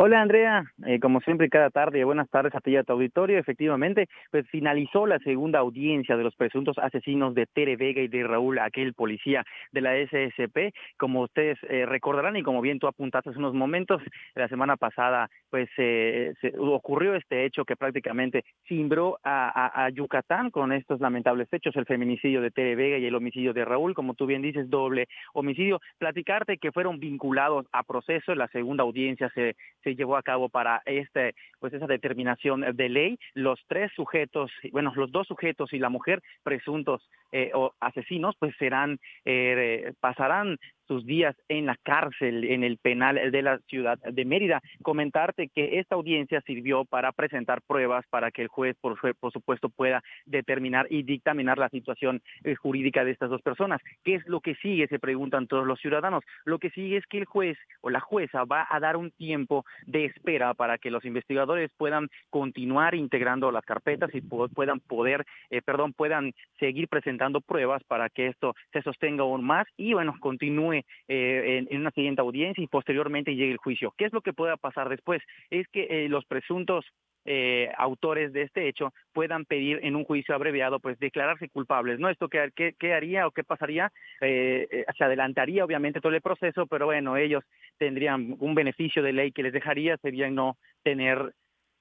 [0.00, 3.36] Hola Andrea, eh, como siempre cada tarde, buenas tardes a ti y a tu auditorio.
[3.36, 8.22] Efectivamente, pues finalizó la segunda audiencia de los presuntos asesinos de Tere Vega y de
[8.22, 9.42] Raúl, aquel policía
[9.72, 10.72] de la SSP.
[10.96, 14.00] Como ustedes eh, recordarán y como bien tú apuntaste hace unos momentos,
[14.36, 19.90] la semana pasada pues eh, se ocurrió este hecho que prácticamente cimbró a, a- a
[19.90, 23.94] Yucatán con estos lamentables hechos, el feminicidio de Tere Vega y el homicidio de Raúl,
[23.94, 25.80] como tú bien dices, doble homicidio.
[25.98, 29.56] Platicarte que fueron vinculados a proceso, la segunda audiencia se
[29.88, 34.92] se llevó a cabo para este pues esa determinación de ley los tres sujetos bueno
[34.94, 40.58] los dos sujetos y la mujer presuntos eh, o asesinos pues serán eh, pasarán
[40.88, 44.60] sus días en la cárcel, en el penal de la ciudad de Mérida.
[44.82, 49.32] Comentarte que esta audiencia sirvió para presentar pruebas para que el juez, por, su- por
[49.32, 53.80] supuesto, pueda determinar y dictaminar la situación eh, jurídica de estas dos personas.
[54.02, 54.88] ¿Qué es lo que sigue?
[54.88, 56.24] Se preguntan todos los ciudadanos.
[56.44, 59.64] Lo que sigue es que el juez o la jueza va a dar un tiempo
[59.86, 65.24] de espera para que los investigadores puedan continuar integrando las carpetas y pu- puedan poder,
[65.50, 70.14] eh, perdón, puedan seguir presentando pruebas para que esto se sostenga aún más y, bueno,
[70.20, 70.77] continúe
[71.08, 73.94] eh, en, una siguiente audiencia y posteriormente llegue el juicio.
[73.96, 75.22] ¿Qué es lo que pueda pasar después?
[75.50, 76.84] Es que eh, los presuntos
[77.30, 82.08] eh, autores de este hecho puedan pedir en un juicio abreviado, pues declararse culpables, ¿no?
[82.08, 86.22] Esto qué, qué, qué haría o qué pasaría, eh, eh, se adelantaría obviamente todo el
[86.22, 87.44] proceso, pero bueno, ellos
[87.76, 91.34] tendrían un beneficio de ley que les dejaría, sería no tener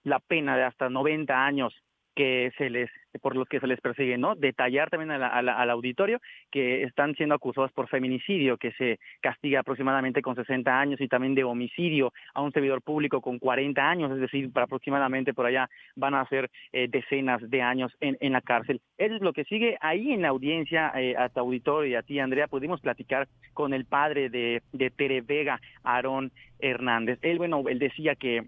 [0.03, 1.73] la pena de hasta 90 años
[2.17, 2.89] que se les
[3.21, 4.35] por los que se les persigue, ¿no?
[4.35, 6.19] Detallar también a la- a la- al auditorio
[6.51, 11.33] que están siendo acusados por feminicidio, que se castiga aproximadamente con 60 años, y también
[11.33, 16.13] de homicidio a un servidor público con 40 años, es decir, aproximadamente por allá van
[16.13, 18.81] a ser eh, decenas de años en, en la cárcel.
[18.99, 22.03] Eso es lo que sigue ahí en la audiencia, eh, a tu auditorio y a
[22.03, 27.17] ti, Andrea, pudimos platicar con el padre de, de Tere Vega, Aarón Hernández.
[27.23, 28.43] Él, bueno, él decía que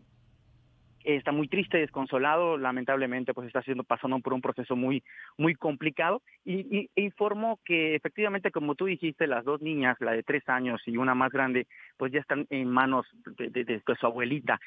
[1.15, 5.03] está muy triste, desconsolado, lamentablemente pues está siendo pasando por un proceso muy
[5.37, 6.89] muy complicado y, y-
[7.65, 11.31] que efectivamente como tú dijiste las dos niñas, la de tres años y una más
[11.31, 13.05] grande, pues ya están en manos
[13.37, 14.59] de su abuelita.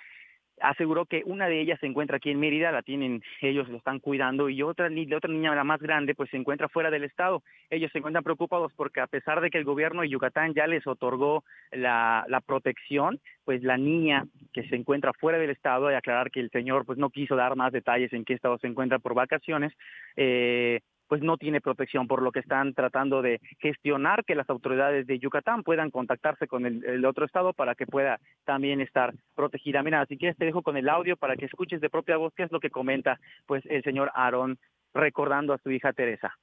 [0.62, 3.98] Aseguró que una de ellas se encuentra aquí en Mérida, la tienen, ellos lo están
[3.98, 7.42] cuidando y otra la otra niña, la más grande, pues se encuentra fuera del estado.
[7.70, 10.86] Ellos se encuentran preocupados porque a pesar de que el gobierno de Yucatán ya les
[10.86, 16.30] otorgó la, la protección, pues la niña que se encuentra fuera del estado, y aclarar
[16.30, 19.14] que el señor pues no quiso dar más detalles en qué estado se encuentra por
[19.14, 19.72] vacaciones,
[20.16, 20.80] eh,
[21.12, 25.18] pues no tiene protección, por lo que están tratando de gestionar que las autoridades de
[25.18, 29.82] Yucatán puedan contactarse con el, otro estado para que pueda también estar protegida.
[29.82, 32.44] Mira, si quieres te dejo con el audio para que escuches de propia voz qué
[32.44, 34.58] es lo que comenta pues el señor Aarón
[34.94, 36.34] recordando a su hija Teresa.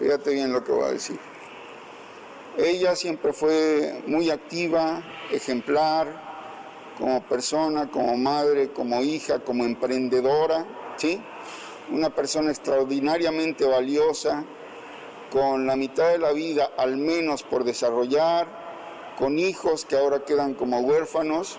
[0.00, 1.20] Fíjate bien lo que voy a decir.
[2.58, 5.00] Ella siempre fue muy activa,
[5.30, 6.08] ejemplar,
[6.98, 11.22] como persona, como madre, como hija, como emprendedora, ¿sí?
[11.90, 14.44] Una persona extraordinariamente valiosa,
[15.30, 18.46] con la mitad de la vida al menos por desarrollar,
[19.18, 21.58] con hijos que ahora quedan como huérfanos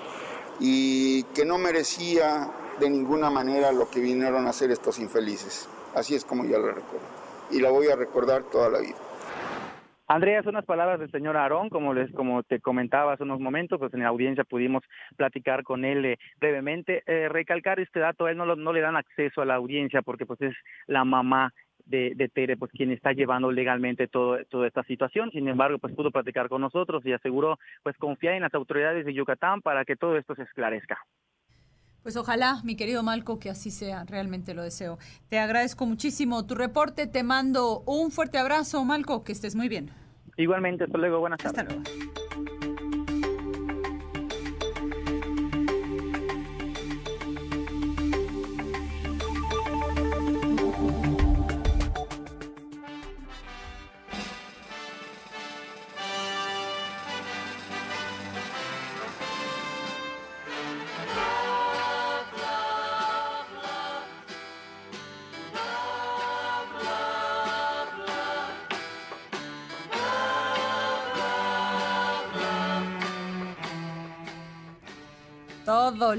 [0.60, 5.68] y que no merecía de ninguna manera lo que vinieron a hacer estos infelices.
[5.96, 7.06] Así es como yo la recuerdo.
[7.52, 8.96] Y la voy a recordar toda la vida.
[10.10, 13.78] Andrea, son unas palabras del señor Aarón, como les, como te comentaba hace unos momentos,
[13.78, 14.84] pues en la audiencia pudimos
[15.18, 18.80] platicar con él eh, brevemente, Eh, recalcar este dato, a él no, lo- no le
[18.82, 20.56] dan acceso a la audiencia porque pues es
[20.88, 21.54] la mamá
[21.86, 25.30] de, de Tere, pues quien está llevando legalmente todo, toda esta situación.
[25.32, 29.14] Sin embargo, pues pudo platicar con nosotros y aseguró pues confiar en las autoridades de
[29.14, 30.98] Yucatán para que todo esto se esclarezca.
[32.08, 34.98] Pues ojalá, mi querido Malco, que así sea, realmente lo deseo.
[35.28, 39.92] Te agradezco muchísimo tu reporte, te mando un fuerte abrazo, Malco, que estés muy bien.
[40.38, 41.60] Igualmente, hasta luego, buenas tardes.
[41.60, 42.27] Hasta luego.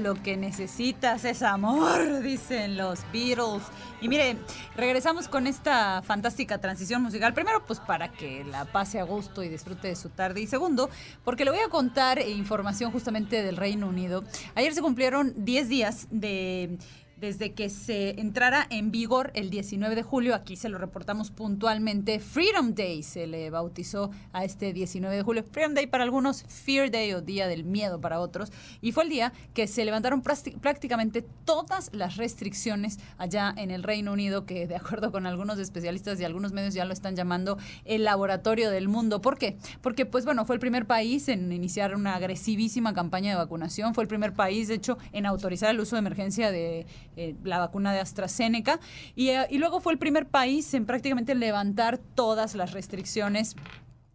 [0.09, 3.61] Lo que necesitas es amor, dicen los Beatles.
[4.01, 4.37] Y mire,
[4.75, 7.35] regresamos con esta fantástica transición musical.
[7.35, 10.41] Primero, pues para que la pase a gusto y disfrute de su tarde.
[10.41, 10.89] Y segundo,
[11.23, 14.23] porque le voy a contar información justamente del Reino Unido.
[14.55, 16.79] Ayer se cumplieron 10 días de
[17.19, 22.19] desde que se entrara en vigor el 19 de julio, aquí se lo reportamos puntualmente,
[22.19, 25.43] Freedom Day se le bautizó a este 19 de julio.
[25.43, 28.51] Freedom Day para algunos, Fear Day o Día del Miedo para otros.
[28.81, 33.83] Y fue el día que se levantaron prácti- prácticamente todas las restricciones allá en el
[33.83, 37.57] Reino Unido, que de acuerdo con algunos especialistas y algunos medios ya lo están llamando
[37.85, 39.21] el laboratorio del mundo.
[39.21, 39.57] ¿Por qué?
[39.81, 44.03] Porque, pues bueno, fue el primer país en iniciar una agresivísima campaña de vacunación, fue
[44.03, 46.85] el primer país, de hecho, en autorizar el uso de emergencia de
[47.21, 48.79] eh, la vacuna de AstraZeneca
[49.13, 53.57] y, eh, y luego fue el primer país en prácticamente levantar todas las restricciones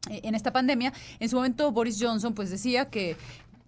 [0.09, 0.95] eh, en esta pandemia.
[1.21, 3.19] En su momento Boris Johnson pues decía que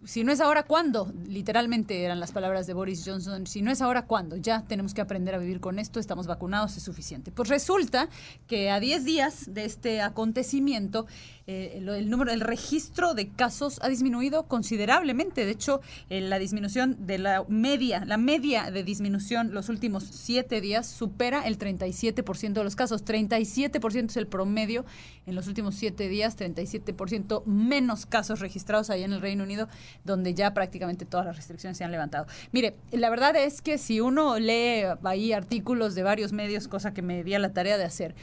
[0.07, 1.13] si no es ahora, ¿cuándo?
[1.27, 3.47] Literalmente eran las palabras de Boris Johnson.
[3.47, 4.37] Si no es ahora, ¿cuándo?
[4.37, 7.33] Ya tenemos que aprender a vivir con esto, estamos vacunados, es suficiente.
[7.33, 8.09] Pues resulta
[8.47, 11.07] que a 10 días de este acontecimiento,
[11.49, 15.45] eh, el número, el registro de casos ha disminuido considerablemente.
[15.45, 15.81] De hecho,
[16.11, 21.47] eh, la disminución de la media, la media de disminución los últimos siete días supera
[21.47, 23.05] el 37% de los casos.
[23.05, 24.85] 37% es el promedio
[25.27, 29.69] en los últimos siete días, 37% menos casos registrados allá en el Reino Unido,
[30.05, 32.27] donde ya prácticamente todas las restricciones se han levantado.
[32.51, 37.03] Mire, la verdad es que si uno lee ahí artículos de varios medios, cosa que
[37.03, 38.17] me di a la tarea de hacer,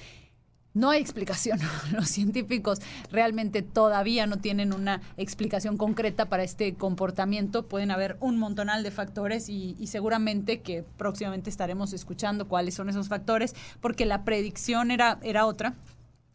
[0.74, 1.60] no hay explicación.
[1.92, 2.80] Los científicos
[3.12, 7.68] realmente todavía no tienen una explicación concreta para este comportamiento.
[7.68, 12.90] Pueden haber un montonal de factores y, y seguramente que próximamente estaremos escuchando cuáles son
[12.90, 15.76] esos factores, porque la predicción era, era otra.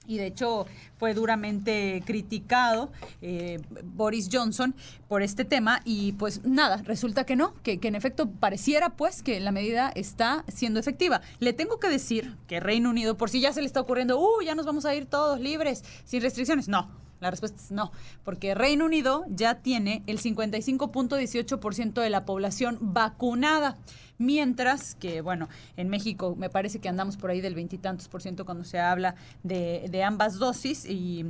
[0.09, 0.67] Y de hecho
[0.99, 2.91] fue duramente criticado
[3.23, 4.75] eh, Boris Johnson
[5.07, 9.39] por este tema y pues nada, resulta que no, que, en efecto pareciera pues que
[9.39, 11.21] la medida está siendo efectiva.
[11.39, 14.43] Le tengo que decir que Reino Unido, por si ya se le está ocurriendo, uh,
[14.43, 16.89] ya nos vamos a ir todos libres, sin restricciones, no.
[17.21, 17.93] La respuesta es no,
[18.25, 23.77] porque Reino Unido ya tiene el 55.18% de la población vacunada,
[24.19, 28.45] mientras que, bueno, en México me parece que andamos por ahí del veintitantos por ciento
[28.45, 31.27] cuando se habla de, de ambas dosis y...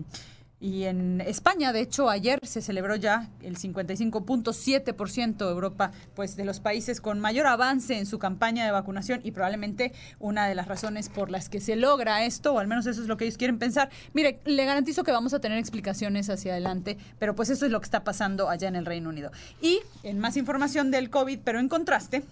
[0.61, 6.59] Y en España, de hecho, ayer se celebró ya el 55.7% Europa, pues de los
[6.59, 11.11] países con mayor avance en su campaña de vacunación y probablemente una de las razones
[11.11, 13.61] por las que se logra esto, o al menos eso es lo que ellos quieren
[13.61, 13.89] pensar.
[14.15, 17.81] Mire, le garantizo que vamos a tener explicaciones hacia adelante, pero pues eso es lo
[17.81, 19.31] que está pasando allá en el Reino Unido.
[19.63, 22.25] Y en más información del COVID, pero en contraste,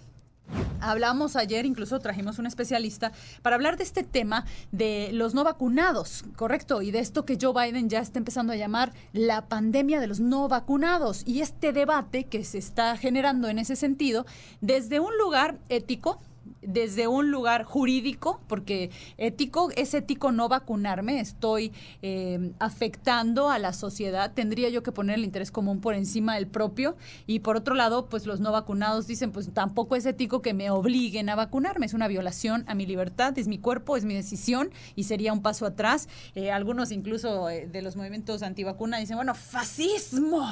[0.79, 6.23] Hablamos ayer, incluso trajimos un especialista para hablar de este tema de los no vacunados,
[6.35, 6.81] ¿correcto?
[6.81, 10.19] Y de esto que Joe Biden ya está empezando a llamar la pandemia de los
[10.19, 11.23] no vacunados.
[11.25, 14.25] Y este debate que se está generando en ese sentido
[14.61, 16.19] desde un lugar ético,
[16.61, 23.73] desde un lugar jurídico, porque ético es ético no vacunarme, estoy eh, afectando a la
[23.73, 26.95] sociedad, tendría yo que poner el interés común por encima del propio,
[27.25, 30.69] y por otro lado, pues los no vacunados dicen, pues tampoco es ético que me
[30.69, 34.71] obliguen a vacunarme, es una violación a mi libertad, es mi cuerpo, es mi decisión,
[34.95, 36.09] y sería un paso atrás.
[36.35, 40.47] Eh, algunos incluso eh, de los movimientos antivacuna dicen, bueno, fascismo.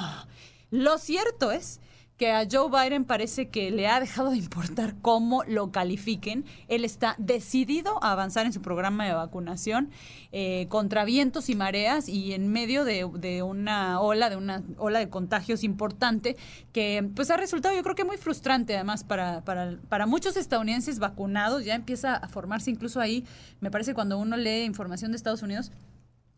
[0.72, 1.80] Lo cierto es
[2.18, 6.46] que a Joe Biden parece que le ha dejado de importar cómo lo califiquen.
[6.68, 9.90] Él está decidido a avanzar en su programa de vacunación
[10.32, 15.00] eh, contra vientos y mareas y en medio de, de una ola, de una ola
[15.00, 16.38] de contagios importante
[16.72, 21.00] que pues ha resultado yo creo que muy frustrante además para, para, para muchos estadounidenses
[21.00, 21.66] vacunados.
[21.66, 23.26] Ya empieza a formarse incluso ahí,
[23.60, 25.72] me parece cuando uno lee información de Estados Unidos,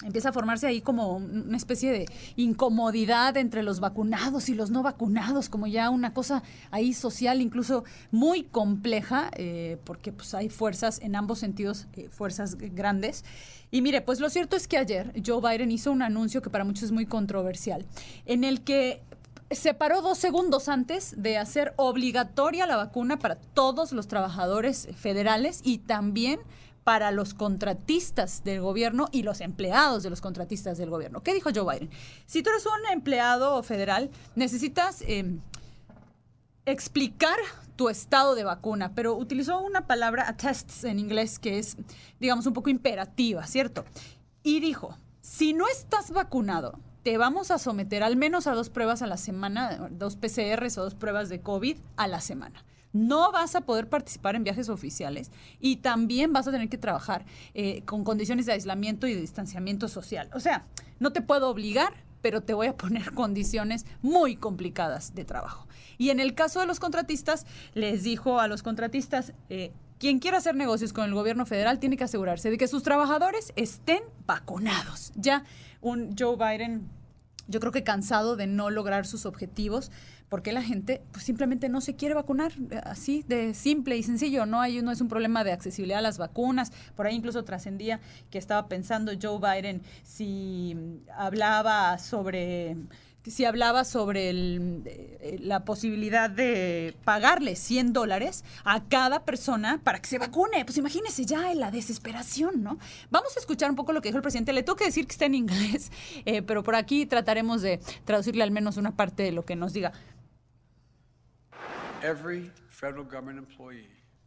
[0.05, 4.83] empieza a formarse ahí como una especie de incomodidad entre los vacunados y los no
[4.83, 10.99] vacunados, como ya una cosa ahí social incluso muy compleja, eh, porque pues hay fuerzas
[11.01, 13.25] en ambos sentidos, eh, fuerzas grandes.
[13.71, 16.63] Y mire, pues lo cierto es que ayer Joe Biden hizo un anuncio que para
[16.63, 17.85] muchos es muy controversial,
[18.25, 19.01] en el que
[19.49, 25.61] se paró dos segundos antes de hacer obligatoria la vacuna para todos los trabajadores federales
[25.63, 26.39] y también
[26.87, 31.21] para los contratistas del gobierno y los empleados de los contratistas del gobierno.
[31.21, 31.89] ¿Qué dijo Joe Biden?
[32.25, 35.37] Si tú eres un empleado federal, necesitas eh,
[36.65, 37.35] explicar
[37.75, 41.75] tu estado de vacuna, pero utilizó una palabra, attests en inglés, que es,
[42.21, 43.83] digamos, un poco imperativa, ¿cierto?
[44.41, 49.01] Y dijo, si no estás vacunado, te vamos a someter al menos a dos pruebas
[49.01, 52.63] a la semana, dos PCRs o dos pruebas de COVID a la semana
[52.97, 57.25] no vas a poder participar en viajes oficiales y también vas a tener que trabajar
[57.53, 60.29] eh, con condiciones de aislamiento y de distanciamiento social.
[60.33, 60.65] O sea,
[60.99, 65.67] no te puedo obligar pero te voy a poner condiciones muy complicadas de trabajo.
[65.97, 70.37] Y en el caso de los contratistas, les dijo a los contratistas, eh, quien quiera
[70.37, 75.11] hacer negocios con el gobierno federal tiene que asegurarse de que sus trabajadores estén vacunados.
[75.15, 75.43] Ya
[75.81, 76.87] un Joe Biden,
[77.47, 79.91] yo creo que cansado de no lograr sus objetivos,
[80.29, 84.45] porque la gente pues, simplemente no se quiere vacunar, eh, así de simple y sencillo,
[84.45, 87.99] no hay no es un problema de accesibilidad a las vacunas, por ahí incluso trascendía
[88.29, 90.75] que estaba pensando Joe Biden si
[91.15, 92.77] hablaba sobre
[93.29, 99.99] si hablaba sobre el, eh, la posibilidad de pagarle 100 dólares a cada persona para
[99.99, 100.63] que se vacune.
[100.65, 102.77] Pues imagínese ya en la desesperación, ¿no?
[103.09, 104.53] Vamos a escuchar un poco lo que dijo el presidente.
[104.53, 105.91] Le tengo que decir que está en inglés,
[106.25, 109.73] eh, pero por aquí trataremos de traducirle al menos una parte de lo que nos
[109.73, 109.91] diga.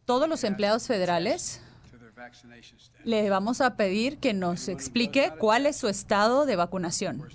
[0.05, 1.61] Todos los empleados federales
[3.03, 7.27] le vamos a pedir que nos explique cuál es su estado de vacunación.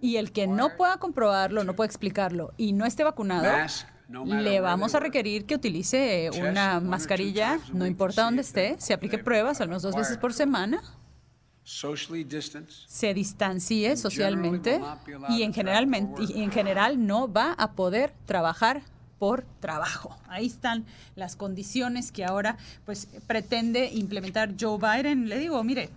[0.00, 3.50] Y el que no pueda comprobarlo, no pueda explicarlo y no esté vacunado,
[4.08, 9.60] le vamos a requerir que utilice una mascarilla, no importa dónde esté, se aplique pruebas
[9.60, 10.82] al menos dos veces por semana,
[12.88, 14.80] se distancie socialmente
[15.28, 18.82] y en, generalmente, y en general no va a poder trabajar
[19.22, 20.18] por trabajo.
[20.26, 25.28] Ahí están las condiciones que ahora pues pretende implementar Joe Biden.
[25.28, 25.90] Le digo, mire,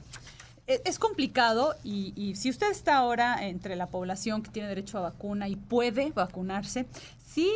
[0.68, 5.00] e- es complicado y, y si usted está ahora entre la población que tiene derecho
[5.00, 6.86] a vacuna y puede vacunarse,
[7.28, 7.50] sí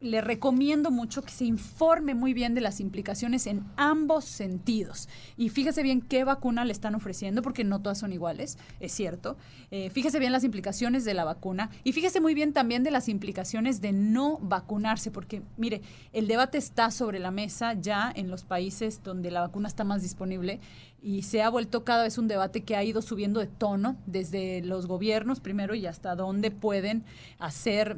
[0.00, 5.08] le recomiendo mucho que se informe muy bien de las implicaciones en ambos sentidos.
[5.36, 9.36] Y fíjese bien qué vacuna le están ofreciendo, porque no todas son iguales, es cierto.
[9.70, 13.08] Eh, fíjese bien las implicaciones de la vacuna y fíjese muy bien también de las
[13.08, 15.82] implicaciones de no vacunarse, porque mire,
[16.12, 20.00] el debate está sobre la mesa ya en los países donde la vacuna está más
[20.00, 20.60] disponible
[21.02, 24.62] y se ha vuelto cada vez un debate que ha ido subiendo de tono desde
[24.62, 27.04] los gobiernos primero y hasta dónde pueden
[27.38, 27.96] hacer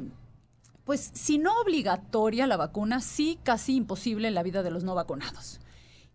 [0.85, 4.95] pues si no obligatoria la vacuna, sí casi imposible en la vida de los no
[4.95, 5.59] vacunados.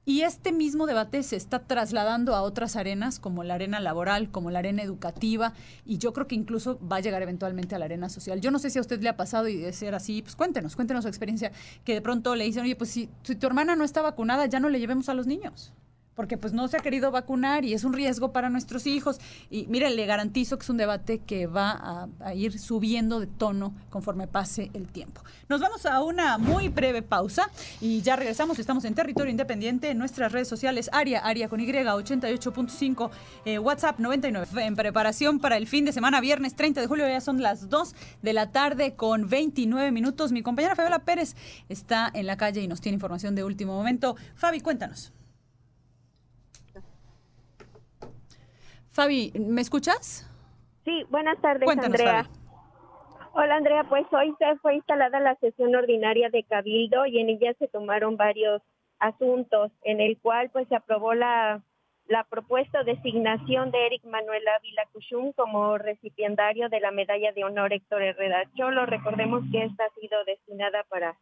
[0.05, 4.51] Y este mismo debate se está trasladando a otras arenas, como la arena laboral, como
[4.51, 5.53] la arena educativa,
[5.85, 8.41] y yo creo que incluso va a llegar eventualmente a la arena social.
[8.41, 10.77] Yo no sé si a usted le ha pasado y de ser así, pues cuéntenos,
[10.77, 11.53] cuéntenos su experiencia,
[11.85, 14.61] que de pronto le dicen, oye, pues si, si tu hermana no está vacunada, ya
[14.61, 15.75] no le llevemos a los niños
[16.19, 19.21] porque pues no se ha querido vacunar y es un riesgo para nuestros hijos.
[19.51, 23.73] Y mire, le garantizo que es un debate que va a, ir subiendo de tono
[23.89, 25.23] conforme pase el tiempo.
[25.49, 27.49] Nos vamos a una muy breve pausa
[27.81, 28.59] y ya regresamos.
[28.59, 33.11] Estamos en territorio independiente en nuestras redes sociales, Aria, Aria con Y, 88.5,
[33.45, 34.66] eh, WhatsApp 99.
[34.66, 37.95] En preparación para el fin de semana, viernes 30 de julio, ya son las 2
[38.23, 40.33] de la tarde con 29 minutos.
[40.33, 41.37] Mi compañera Fabiola Pérez
[41.69, 44.16] está en la calle y nos tiene información de último momento.
[44.35, 45.12] Fabi, cuéntanos.
[48.99, 50.28] Fabi, ¿me escuchas?
[50.84, 52.24] Sí, buenas tardes, Cuéntanos, Andrea.
[52.24, 53.30] Fabi.
[53.32, 53.84] Hola, Andrea.
[53.84, 58.16] Pues hoy se fue instalada la sesión ordinaria de Cabildo y en ella se tomaron
[58.16, 58.61] varios
[58.99, 61.62] asuntos, en el cual pues se aprobó la,
[62.09, 67.44] la propuesta de designación de Eric Manuel Ávila Cushum como recipiendario de la medalla de
[67.44, 68.84] honor Héctor Herrera Cholo.
[68.84, 71.16] Recordemos que esta ha sido destinada para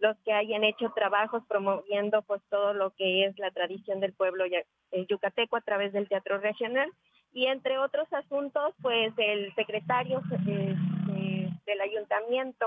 [0.00, 4.44] los que hayan hecho trabajos promoviendo pues todo lo que es la tradición del pueblo
[4.44, 4.66] eh,
[5.08, 6.92] yucateco a través del teatro regional
[7.32, 10.76] y entre otros asuntos pues el secretario eh,
[11.16, 12.66] eh, del ayuntamiento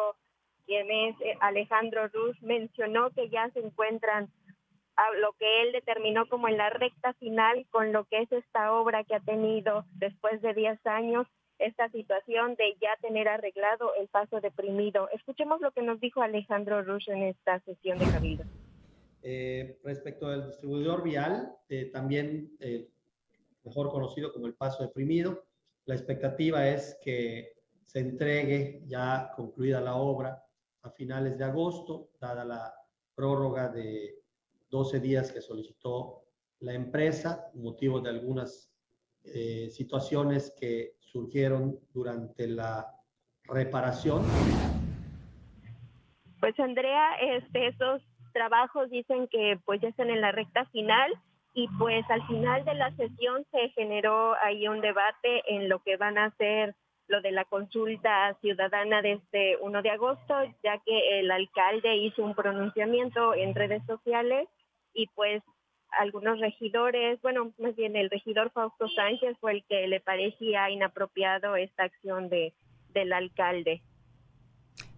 [0.65, 4.29] quien es eh, Alejandro Ruz mencionó que ya se encuentran
[4.95, 8.73] a lo que él determinó como en la recta final con lo que es esta
[8.73, 11.27] obra que ha tenido después de 10 años
[11.59, 15.07] esta situación de ya tener arreglado el paso deprimido.
[15.13, 18.43] Escuchemos lo que nos dijo Alejandro Rush en esta sesión de Cabildo.
[19.21, 21.55] Eh, respecto al distribuidor vial,
[21.93, 22.89] también eh,
[23.65, 25.43] mejor conocido como el paso deprimido,
[25.85, 27.53] la expectativa es que
[27.83, 30.43] se entregue ya concluida la obra
[30.81, 32.73] a finales de agosto, dada la
[33.15, 34.15] prórroga de
[34.69, 36.23] 12 días que solicitó
[36.59, 38.71] la empresa, motivo de algunas
[39.23, 42.91] eh, situaciones que surgieron durante la
[43.43, 44.23] reparación.
[46.39, 48.01] Pues Andrea, este, estos
[48.33, 51.11] trabajos dicen que pues ya están en la recta final
[51.55, 55.95] y pues al final de la sesión se generó ahí un debate en lo que
[55.95, 56.75] van a hacer
[57.07, 62.35] lo de la consulta ciudadana desde 1 de agosto, ya que el alcalde hizo un
[62.35, 64.49] pronunciamiento en redes sociales
[64.93, 65.41] y pues
[65.91, 71.55] algunos regidores, bueno, más bien el regidor Fausto Sánchez fue el que le parecía inapropiado
[71.55, 72.53] esta acción de,
[72.89, 73.81] del alcalde.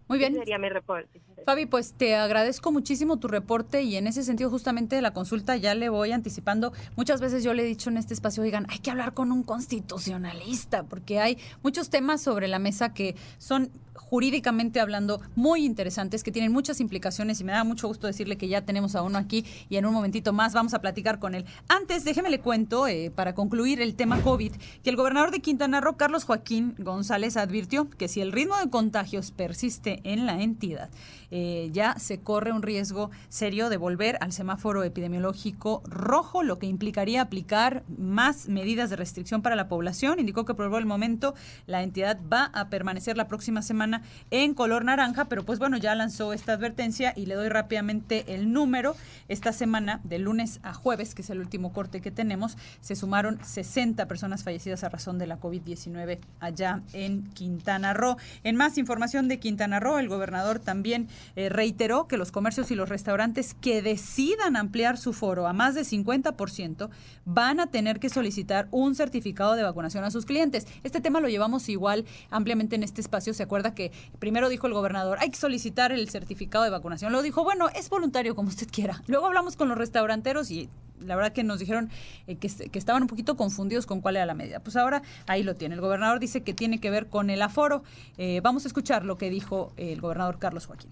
[0.07, 0.33] Muy bien.
[0.33, 1.21] Ese sería mi reporte.
[1.45, 5.55] Fabi, pues te agradezco muchísimo tu reporte y en ese sentido justamente de la consulta
[5.55, 6.73] ya le voy anticipando.
[6.95, 9.43] Muchas veces yo le he dicho en este espacio, oigan, hay que hablar con un
[9.43, 16.31] constitucionalista porque hay muchos temas sobre la mesa que son jurídicamente hablando muy interesantes, que
[16.31, 19.45] tienen muchas implicaciones y me da mucho gusto decirle que ya tenemos a uno aquí
[19.69, 21.45] y en un momentito más vamos a platicar con él.
[21.67, 24.53] Antes, déjeme le cuento, eh, para concluir el tema COVID,
[24.83, 28.69] que el gobernador de Quintana Roo, Carlos Joaquín González, advirtió que si el ritmo de
[28.69, 30.89] contagios persiste en la entidad,
[31.29, 36.67] eh, ya se corre un riesgo serio de volver al semáforo epidemiológico rojo, lo que
[36.67, 40.19] implicaría aplicar más medidas de restricción para la población.
[40.19, 41.33] Indicó que por el momento
[41.65, 45.95] la entidad va a permanecer la próxima semana en color naranja, pero pues bueno, ya
[45.95, 48.95] lanzó esta advertencia y le doy rápidamente el número.
[49.27, 53.39] Esta semana, de lunes a jueves, que es el último corte que tenemos, se sumaron
[53.43, 58.17] 60 personas fallecidas a razón de la COVID-19 allá en Quintana Roo.
[58.43, 62.75] En más información de Quintana Roo, el gobernador también eh, reiteró que los comercios y
[62.75, 66.89] los restaurantes que decidan ampliar su foro a más de 50%
[67.25, 70.67] van a tener que solicitar un certificado de vacunación a sus clientes.
[70.83, 73.33] Este tema lo llevamos igual ampliamente en este espacio.
[73.33, 77.11] Se acuerda que primero dijo el gobernador, hay que solicitar el certificado de vacunación.
[77.11, 79.01] Luego dijo, bueno, es voluntario como usted quiera.
[79.07, 81.89] Luego hablamos con los restauranteros y la verdad que nos dijeron
[82.27, 82.47] eh, que,
[82.77, 84.59] estaban un poquito confundidos con cuál era la medida.
[84.59, 85.75] Pues ahora ahí lo tiene.
[85.75, 87.83] El gobernador dice que tiene que ver con el aforo.
[88.17, 90.91] Eh, vamos a escuchar lo que dijo el gobernador Carlos Joaquín.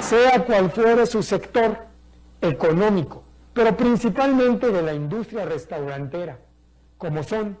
[0.00, 1.86] Sea cual fuere su sector
[2.40, 6.38] económico, pero principalmente de la industria restaurantera,
[6.98, 7.58] como son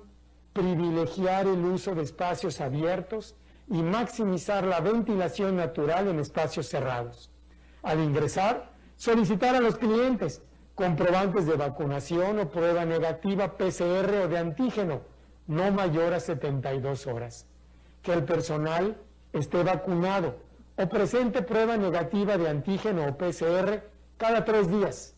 [0.52, 3.34] privilegiar el uso de espacios abiertos
[3.68, 7.30] y maximizar la ventilación natural en espacios cerrados.
[7.82, 10.42] Al ingresar, solicitar a los clientes
[10.76, 15.00] comprobantes de vacunación o prueba negativa PCR o de antígeno,
[15.48, 17.46] no mayor a 72 horas.
[18.02, 18.94] Que el personal
[19.32, 20.36] esté vacunado
[20.76, 23.82] o presente prueba negativa de antígeno o PCR
[24.18, 25.14] cada tres días.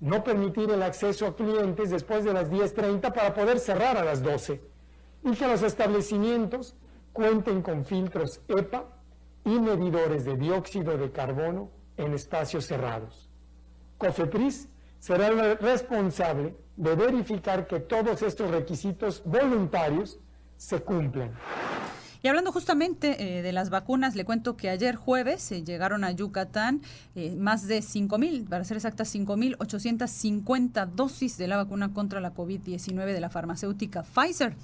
[0.00, 4.22] No permitir el acceso a clientes después de las 10.30 para poder cerrar a las
[4.22, 4.60] 12.
[5.24, 6.76] Y que los establecimientos
[7.14, 8.84] cuenten con filtros EPA
[9.46, 13.30] y medidores de dióxido de carbono en espacios cerrados.
[13.96, 14.68] COFEPRIS
[15.00, 20.20] será el responsable de verificar que todos estos requisitos voluntarios
[20.56, 21.32] se cumplan.
[22.22, 26.10] Y hablando justamente eh, de las vacunas, le cuento que ayer jueves eh, llegaron a
[26.10, 26.82] Yucatán
[27.14, 32.34] eh, más de 5 mil, para ser exactas, 5.850 dosis de la vacuna contra la
[32.34, 34.54] COVID-19 de la farmacéutica Pfizer.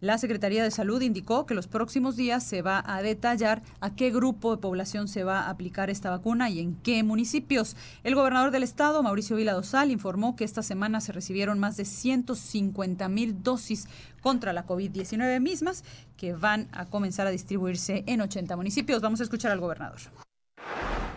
[0.00, 4.10] La Secretaría de Salud indicó que los próximos días se va a detallar a qué
[4.10, 7.76] grupo de población se va a aplicar esta vacuna y en qué municipios.
[8.04, 11.86] El gobernador del estado, Mauricio Vila Dosal, informó que esta semana se recibieron más de
[11.86, 13.88] 150 mil dosis
[14.20, 15.82] contra la COVID-19 mismas
[16.18, 19.00] que van a comenzar a distribuirse en 80 municipios.
[19.00, 20.00] Vamos a escuchar al gobernador.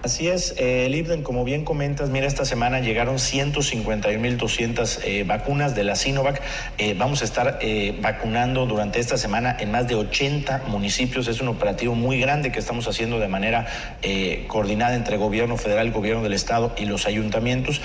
[0.01, 5.83] Así es, eh, Libden, como bien comentas, mira, esta semana llegaron 151.200 eh, vacunas de
[5.83, 6.41] la Sinovac.
[6.77, 11.27] Eh, vamos a estar eh, vacunando durante esta semana en más de 80 municipios.
[11.27, 13.67] Es un operativo muy grande que estamos haciendo de manera
[14.01, 17.81] eh, coordinada entre gobierno federal, gobierno del estado y los ayuntamientos.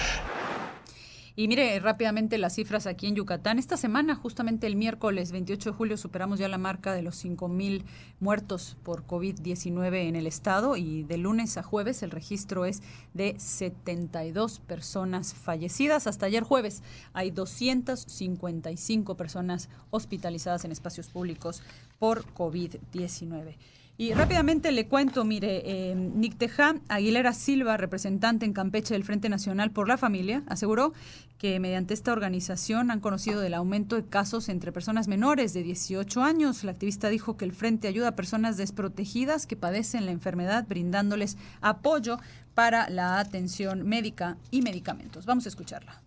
[1.36, 3.58] Y mire rápidamente las cifras aquí en Yucatán.
[3.58, 7.48] Esta semana, justamente el miércoles 28 de julio, superamos ya la marca de los 5
[7.48, 7.84] mil
[8.20, 12.84] muertos por COVID-19 en el estado y de lunes a jueves el registro es
[13.14, 16.06] de 72 personas fallecidas.
[16.06, 16.84] Hasta ayer jueves
[17.14, 21.64] hay 255 personas hospitalizadas en espacios públicos
[21.98, 23.56] por COVID-19.
[23.96, 29.70] Y rápidamente le cuento, mire, eh, Nicteja Aguilera Silva, representante en Campeche del Frente Nacional
[29.70, 30.92] por la Familia, aseguró
[31.38, 36.24] que mediante esta organización han conocido del aumento de casos entre personas menores de 18
[36.24, 36.64] años.
[36.64, 41.36] La activista dijo que el Frente ayuda a personas desprotegidas que padecen la enfermedad, brindándoles
[41.60, 42.18] apoyo
[42.54, 45.24] para la atención médica y medicamentos.
[45.24, 46.03] Vamos a escucharla.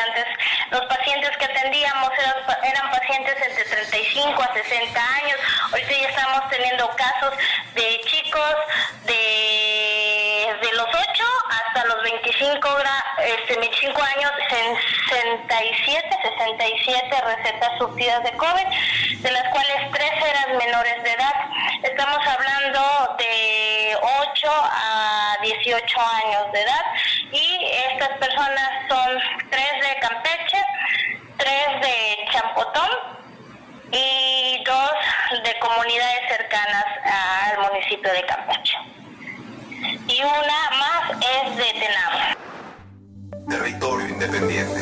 [0.00, 0.26] Antes
[0.70, 5.36] los pacientes que atendíamos eran, eran, pacientes entre 35 a 60 años.
[5.72, 7.34] Ahorita ya estamos teniendo casos
[7.74, 8.54] de chicos
[9.04, 11.19] de, de los 8
[11.70, 12.68] hasta los 25,
[13.18, 14.32] este, 25 años,
[15.08, 21.34] 67, 67 recetas surtidas de COVID, de las cuales 3 eran menores de edad.
[21.82, 26.84] Estamos hablando de 8 a 18 años de edad
[27.32, 29.20] y estas personas son
[29.50, 30.64] 3 de Campeche,
[31.36, 32.90] tres de Champotón
[33.92, 38.79] y dos de comunidades cercanas al municipio de Campeche
[40.20, 42.36] y una más es de Tenama.
[43.48, 44.80] Territorio independiente.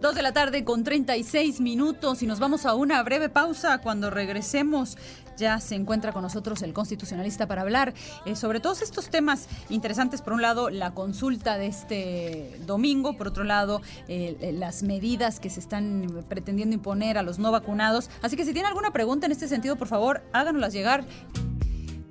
[0.00, 4.10] Dos de la tarde con 36 minutos y nos vamos a una breve pausa cuando
[4.10, 4.98] regresemos
[5.36, 7.94] ya se encuentra con nosotros el constitucionalista para hablar
[8.24, 10.22] eh, sobre todos estos temas interesantes.
[10.22, 13.16] Por un lado, la consulta de este domingo.
[13.16, 18.10] Por otro lado, las medidas que se están pretendiendo imponer a los no vacunados.
[18.22, 21.04] Así que si tiene alguna pregunta en este sentido, por favor, háganoslas llegar.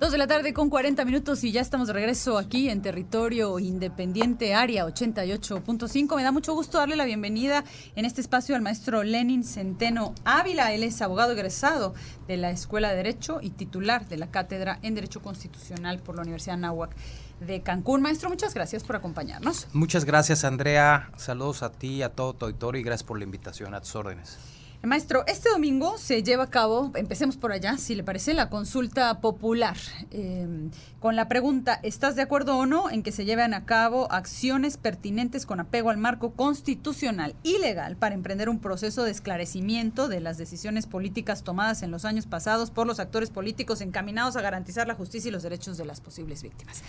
[0.06, 3.58] Dos de la tarde con 40 minutos y ya estamos de regreso aquí en territorio
[3.58, 6.16] independiente, área 88.5.
[6.16, 7.64] Me da mucho gusto darle la bienvenida
[7.96, 10.74] en este espacio al maestro Lenin Centeno Ávila.
[10.74, 11.96] Él es abogado egresado
[12.28, 16.22] de la Escuela de Derecho y titular de la Cátedra en Derecho Constitucional por la
[16.22, 16.96] Universidad Nahuac
[17.40, 18.04] de Cancún.
[18.04, 19.66] Maestro, muchas gracias por acompañarnos.
[19.74, 21.10] Muchas gracias, Andrea.
[21.18, 24.38] Saludos a ti, a todo tu auditorio y gracias por la invitación a tus órdenes.
[24.84, 29.20] Maestro, este domingo se lleva a cabo, empecemos por allá, si le parece, la consulta
[29.20, 29.76] popular
[30.12, 30.70] eh,
[31.00, 34.78] con la pregunta, ¿estás de acuerdo o no en que se lleven a cabo acciones
[34.78, 40.20] pertinentes con apego al marco constitucional y legal para emprender un proceso de esclarecimiento de
[40.20, 44.88] las decisiones políticas tomadas en los años pasados por los actores políticos encaminados a garantizar
[44.88, 46.84] la justicia y los derechos de las posibles víctimas?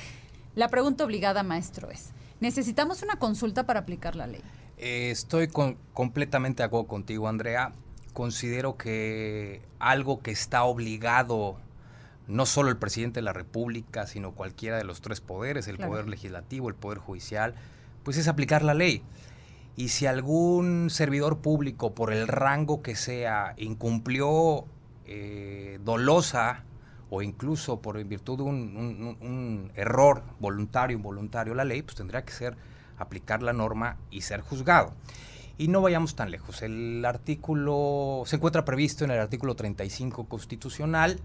[0.55, 2.11] La pregunta obligada, maestro, es,
[2.41, 4.43] ¿necesitamos una consulta para aplicar la ley?
[4.79, 7.73] Eh, estoy con- completamente de acuerdo contigo, Andrea.
[8.13, 11.57] Considero que algo que está obligado
[12.27, 15.93] no solo el presidente de la República, sino cualquiera de los tres poderes, el Claro.
[15.93, 17.55] poder legislativo, el poder judicial,
[18.03, 19.03] pues es aplicar la ley.
[19.77, 24.65] Y si algún servidor público, por el rango que sea, incumplió
[25.09, 26.65] eh, dolosa
[27.11, 31.95] o incluso por en virtud de un, un- error voluntario o involuntario la ley, pues
[31.97, 32.57] tendría que ser
[32.99, 34.93] aplicar la norma y ser juzgado.
[35.59, 36.63] Y no vayamos tan lejos.
[36.63, 41.19] El artículo se encuentra previsto en el artículo 35 constitucional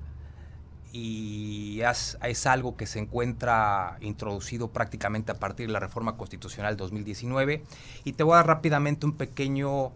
[0.93, 7.63] y es, algo que se encuentra introducido prácticamente a partir de la reforma constitucional 2019.
[8.03, 9.91] Y te voy a dar rápidamente un pequeño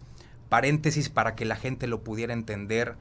[0.48, 2.96] paréntesis para que la gente lo pudiera entender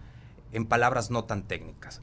[0.52, 2.02] en palabras no tan técnicas.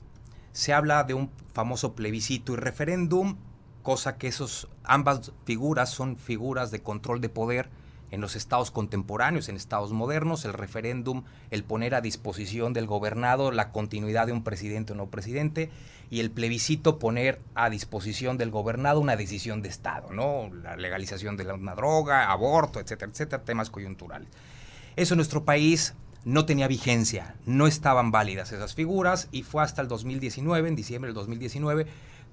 [0.53, 3.37] Se habla de un famoso plebiscito y referéndum,
[3.83, 7.69] cosa que esos, ambas figuras son figuras de control de poder
[8.13, 13.51] en los estados contemporáneos, en estados modernos, el referéndum, el poner a disposición del gobernado
[13.51, 15.71] la continuidad de un presidente o no presidente,
[16.11, 20.51] y el plebiscito poner a disposición del gobernado una decisión de Estado, ¿no?
[20.55, 24.29] La legalización de una droga, aborto, etcétera, etcétera, temas coyunturales.
[24.95, 25.95] Eso en nuestro país
[26.27, 31.09] no tenía vigencia, no estaban válidas esas figuras y fue hasta el 2019, en diciembre
[31.09, 31.87] del 2019,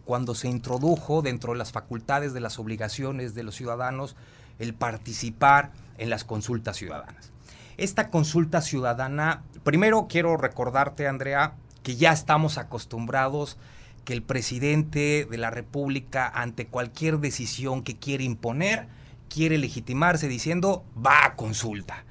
[0.10, 4.16] cuando se introdujo dentro de las facultades de las obligaciones de los ciudadanos
[4.58, 7.32] el participar en las consultas ciudadanas.
[7.78, 11.54] Esta consulta ciudadana, primero quiero recordarte, Andrea,
[11.84, 13.58] que ya estamos acostumbrados
[14.04, 18.88] que el presidente de la República, ante cualquier decisión que quiere imponer,
[19.30, 22.04] quiere legitimarse diciendo va a consulta.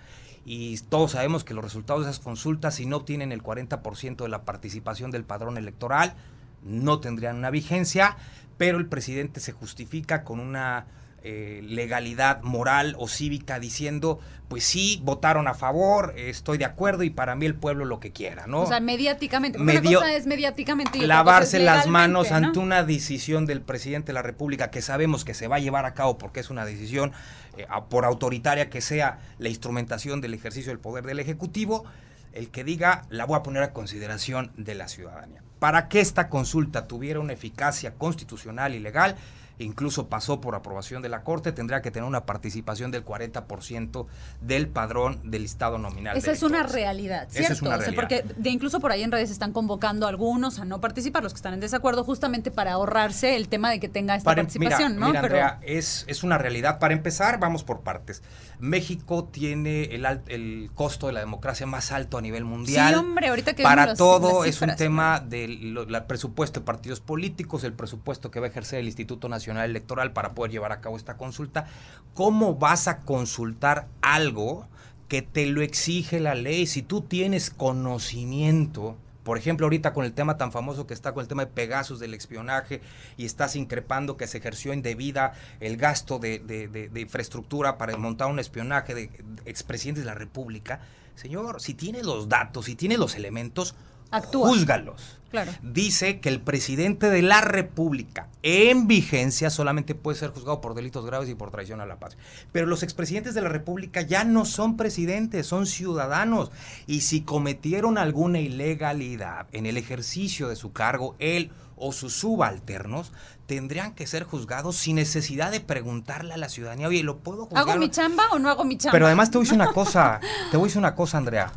[0.45, 4.29] Y todos sabemos que los resultados de esas consultas, si no obtienen el 40% de
[4.29, 6.15] la participación del padrón electoral,
[6.63, 8.17] no tendrían una vigencia,
[8.57, 10.87] pero el presidente se justifica con una
[11.25, 17.03] eh, legalidad moral o cívica diciendo, pues sí, votaron a favor, eh, estoy de acuerdo
[17.03, 18.63] y para mí el pueblo lo que quiera, ¿no?
[18.63, 19.59] O sea, mediáticamente.
[19.59, 23.47] Medio- Una cosa es mediáticamente y otra lavarse cosa es las manos ante una decisión
[23.47, 26.39] del presidente de la República que sabemos que se va a llevar a cabo porque
[26.41, 27.13] es una decisión,
[27.57, 31.85] eh, por autoritaria que sea, la instrumentación del ejercicio del poder del Ejecutivo,
[32.33, 35.43] el que diga la voy a poner a consideración de la ciudadanía.
[35.59, 39.17] Para que esta consulta tuviera una eficacia constitucional y legal,
[39.61, 44.07] incluso pasó por aprobación de la Corte, tendría que tener una participación del 40%
[44.41, 46.17] del padrón del listado nominal.
[46.17, 47.53] Esa es una realidad, Esa ¿cierto?
[47.55, 48.01] es una O sea, realidad.
[48.25, 51.33] porque de incluso por ahí en redes están convocando a algunos a no participar, los
[51.33, 54.93] que están en desacuerdo, justamente para ahorrarse el tema de que tenga esta Para- participación,
[54.95, 55.07] mira, ¿no?
[55.09, 56.79] mira, Pero- Andrea, es, es una realidad.
[56.79, 58.23] Para empezar, vamos por partes.
[58.61, 62.93] México tiene el, al- el costo de la democracia más alto a nivel mundial.
[62.93, 67.63] Sí, hombre, ahorita que Para todo es un tema del la presupuesto de partidos políticos,
[67.65, 70.97] el presupuesto que va a ejercer el Instituto Nacional Electoral para poder llevar a cabo
[70.97, 71.67] esta consulta.
[72.15, 74.67] ¿Cómo vas a consultar algo
[75.09, 76.67] que te lo exige la ley?
[76.67, 78.97] Si tú tienes conocimiento,
[79.29, 82.01] por ejemplo, ahorita con el tema tan famoso que está con el tema de Pegasus,
[82.01, 82.81] del espionaje,
[83.19, 88.39] y estás increpando que se ejerció indebida el gasto de, de- infraestructura para montar un
[88.39, 90.81] espionaje de, de expresidentes de la República.
[91.15, 93.75] Señor, si tiene los datos, si tiene los elementos,
[94.11, 94.49] Actúa.
[94.49, 95.19] júzgalos.
[95.31, 95.53] Claro.
[95.63, 101.05] Dice que el presidente de la República en vigencia solamente puede ser juzgado por delitos
[101.05, 102.17] graves y por traición a la paz.
[102.51, 106.51] Pero los expresidentes de la República ya no son presidentes, son ciudadanos.
[106.87, 113.13] Y si cometieron alguna ilegalidad en el ejercicio de su cargo, él o sus subalternos,
[113.47, 117.69] tendrían que ser juzgados sin necesidad de preguntarle a la ciudadanía, oye, ¿lo puedo juzgar?
[117.69, 118.93] ¿Hago mi chamba o no hago mi chamba?
[118.93, 120.21] Pero además te voy a decir una cosa,
[120.51, 121.53] te voy a decir una cosa, Andrea.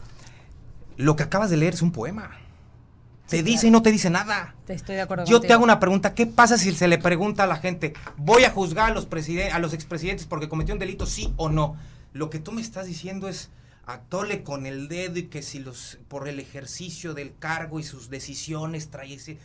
[0.98, 2.41] Lo que acabas de leer es un poema.
[3.28, 4.56] Te dice y no te dice nada.
[4.66, 7.44] Te estoy de acuerdo Yo te hago una pregunta, ¿qué pasa si se le pregunta
[7.44, 9.08] a la gente, voy a juzgar a los,
[9.54, 11.78] a los expresidentes porque cometió un delito, sí o no?
[12.14, 13.50] Lo que tú me estás diciendo es
[13.86, 18.10] actole con el dedo y que si los por el ejercicio del cargo y sus
[18.10, 19.38] decisiones trae ese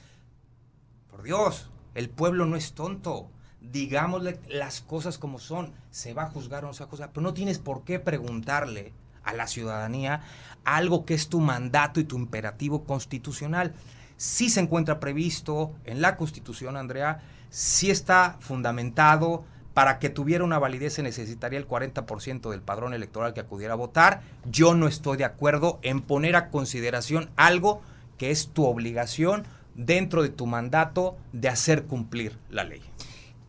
[1.11, 3.31] por Dios, el pueblo no es tonto.
[3.61, 5.73] Digámosle las cosas como son.
[5.91, 7.11] Se va a juzgar o no se va a juzgar.
[7.13, 8.93] Pero no tienes por qué preguntarle
[9.27, 10.23] a la ciudadanía
[10.67, 13.73] algo que es tu mandato y tu imperativo constitucional.
[14.19, 19.45] Sí se encuentra previsto en la Constitución, Andrea, sí está fundamentado.
[19.73, 23.77] Para que tuviera una validez se necesitaría el 40% del padrón electoral que acudiera a
[23.77, 24.23] votar.
[24.51, 27.83] Yo no estoy de acuerdo en poner a consideración algo
[28.17, 29.45] que es tu obligación
[29.75, 32.81] dentro de tu mandato de hacer cumplir la ley.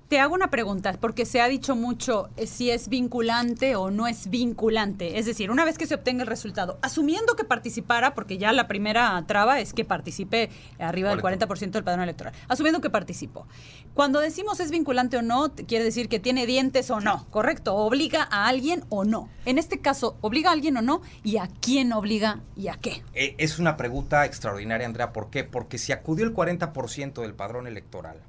[0.07, 4.07] Te hago una pregunta, porque se ha dicho mucho eh, si es vinculante o no
[4.07, 5.19] es vinculante.
[5.19, 8.69] Es decir, una vez que se obtenga el resultado, asumiendo que participara, porque ya la
[8.69, 13.47] primera traba es que participe arriba del 40% del padrón electoral, asumiendo que participó.
[13.93, 17.75] Cuando decimos es vinculante o no, quiere decir que tiene dientes o no, ¿correcto?
[17.75, 19.27] ¿Obliga a alguien o no?
[19.43, 21.01] En este caso, ¿obliga a alguien o no?
[21.25, 23.03] ¿Y a quién obliga y a qué?
[23.13, 25.11] Eh, Es una pregunta extraordinaria, Andrea.
[25.11, 25.43] ¿Por qué?
[25.43, 28.21] Porque si acudió el 40% del padrón electoral,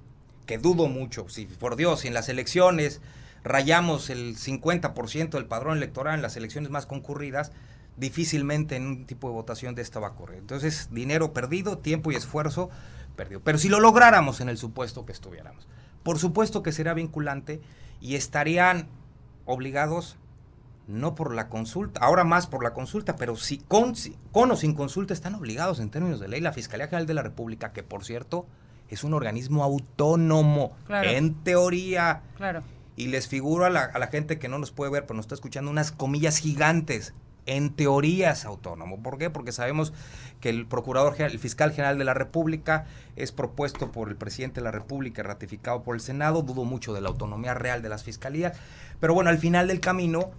[0.48, 3.00] que dudo mucho, si por Dios, si en las elecciones
[3.44, 7.52] rayamos el 50% del padrón electoral en las elecciones más concurridas,
[7.96, 10.38] difícilmente en un tipo de votación de esta va a ocurrir.
[10.38, 12.70] Entonces, dinero perdido, tiempo y esfuerzo
[13.14, 13.40] perdido.
[13.44, 15.68] Pero si lo lográramos en el supuesto que estuviéramos,
[16.02, 17.60] por supuesto que será vinculante
[18.00, 18.88] y estarían
[19.44, 20.16] obligados
[20.86, 24.56] no por la consulta, ahora más por la consulta, pero si con, si- con o
[24.56, 27.82] sin consulta están obligados en términos de ley la Fiscalía General de la República, que
[27.82, 28.46] por cierto
[28.88, 31.08] es un organismo autónomo, Claro.
[31.10, 32.62] en teoría, Claro.
[32.96, 35.24] y les figuro a la, a la gente que no nos puede ver, pero nos
[35.24, 37.14] está escuchando unas comillas gigantes.
[37.46, 39.02] En teoría es autónomo.
[39.02, 39.30] ¿Por qué?
[39.30, 39.94] Porque sabemos
[40.40, 42.84] que el procurador, el fiscal general de la República
[43.16, 46.42] es propuesto por el presidente de la República, y ratificado por el Senado.
[46.42, 48.52] Dudo mucho de la autonomía real de las fiscalías.
[49.00, 50.30] Pero bueno, al final del camino,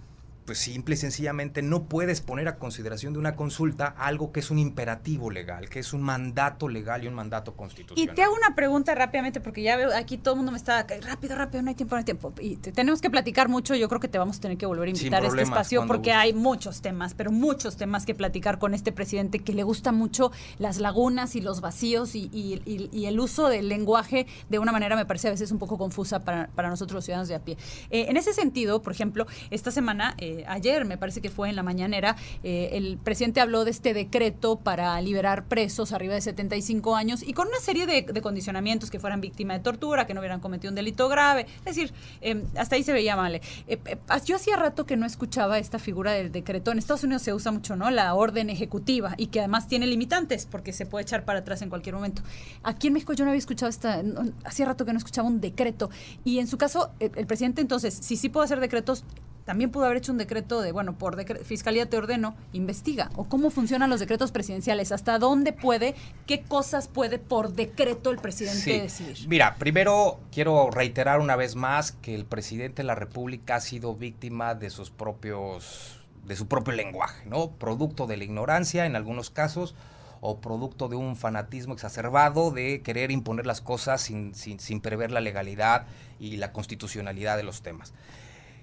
[0.50, 4.50] pues simple y sencillamente no puedes poner a consideración de una consulta algo que es
[4.50, 8.16] un imperativo legal, que es un mandato legal y un mandato Y constitucional.
[8.16, 11.36] te hago una pregunta rápidamente, porque ya veo aquí todo el mundo me está rápido,
[11.36, 12.32] rápido, no hay tiempo, no hay tiempo.
[12.40, 13.76] Y te- tenemos que platicar mucho.
[13.76, 16.10] Yo creo que te vamos a tener que volver a invitar a este espacio porque
[16.12, 20.32] hay muchos temas, pero muchos temas que platicar con este presidente que le gusta mucho
[20.58, 24.72] las lagunas y los vacíos y, y- y- y el uso del lenguaje de una
[24.72, 27.44] manera me parece a veces un poco confusa para, para nosotros los ciudadanos de a
[27.44, 27.56] pie.
[27.90, 31.56] Eh, en ese sentido, por ejemplo, esta semana, eh, ayer me parece que fue en
[31.56, 36.96] la mañanera, eh, el presidente habló de este decreto para liberar presos arriba de 75
[36.96, 40.40] años y con una serie de, condicionamientos que fueran víctima de tortura, que no hubieran
[40.40, 41.46] cometido un delito grave.
[41.58, 43.34] Es decir, eh, hasta ahí se veía mal.
[43.34, 43.78] Eh, eh,
[44.24, 46.70] yo hacía rato que no escuchaba esta figura del decreto.
[46.72, 47.90] En Estados Unidos se usa mucho, ¿no?
[47.90, 51.70] La orden ejecutiva y que además tiene limitantes porque se puede echar para atrás en
[51.70, 52.22] cualquier momento.
[52.62, 54.02] Aquí en México yo no había escuchado esta,
[54.44, 55.90] hacía rato que no escuchaba un decreto.
[56.24, 59.04] Y en su caso, el, el presidente entonces, si sí puede hacer decretos,
[59.50, 63.10] también pudo haber hecho un decreto de, bueno, por decre- fiscalía te ordeno, investiga.
[63.16, 65.96] O cómo funcionan los decretos presidenciales, hasta dónde puede,
[66.28, 68.78] qué cosas puede por decreto el presidente Sí.
[68.78, 69.28] decidir.
[69.28, 73.96] Mira, primero quiero reiterar una vez más que el presidente de la República ha sido
[73.96, 77.50] víctima de sus propios de su propio lenguaje, ¿no?
[77.50, 79.74] Producto de la ignorancia en algunos casos
[80.20, 85.10] o producto de un fanatismo exacerbado de querer imponer las cosas sin, sin, sin prever
[85.10, 85.86] la legalidad
[86.20, 87.92] y la constitucionalidad de los temas.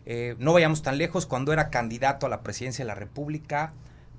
[0.10, 3.74] Eh, no vayamos tan lejos, cuando era candidato a la presidencia de la República,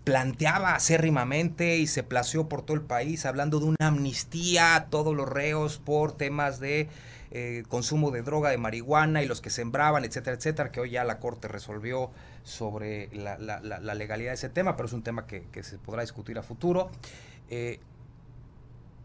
[0.04, 5.16] planteaba acérrimamente y se plació por todo el país hablando de una amnistía a todos
[5.16, 6.90] los reos por temas de
[7.30, 11.04] eh, consumo de droga, de marihuana y los que sembraban, etcétera, etcétera, que hoy ya
[11.04, 12.10] la Corte resolvió
[12.42, 16.38] sobre la, legalidad de ese tema, pero es un tema que, que se podrá discutir
[16.38, 16.90] a futuro.
[17.48, 17.80] Eh,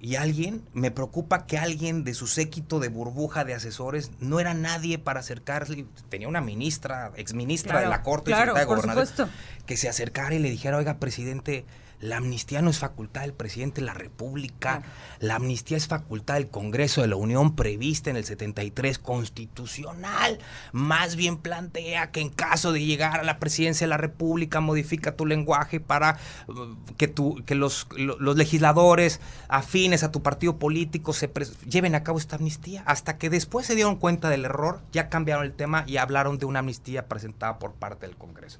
[0.04, 4.54] y alguien, me preocupa que alguien de su séquito de burbuja de asesores no era
[4.54, 5.86] nadie para acercarse.
[6.10, 9.30] Tenía una ministra, exministra Claro, de la Corte, y claro, secretaria de Gobernación,
[9.66, 11.64] que se acercara y le dijera, oiga, presidente,
[12.04, 14.84] La amnistía no es facultad del presidente de la República.
[15.20, 20.40] La amnistía es facultad del Congreso de la Unión prevista en el 73 constitucional.
[20.74, 25.16] Más bien plantea que en caso de llegar a la presidencia de la República modifica
[25.16, 26.18] tu lenguaje para
[26.50, 31.32] uh, que, tu, que los, lo- los legisladores afines a tu partido político se
[31.70, 32.84] lleven a cabo esta amnistía.
[32.86, 36.46] Hasta que después se dieron cuenta del error, ya cambiaron el tema y hablaron de
[36.48, 38.60] una amnistía presentada por parte del Congreso.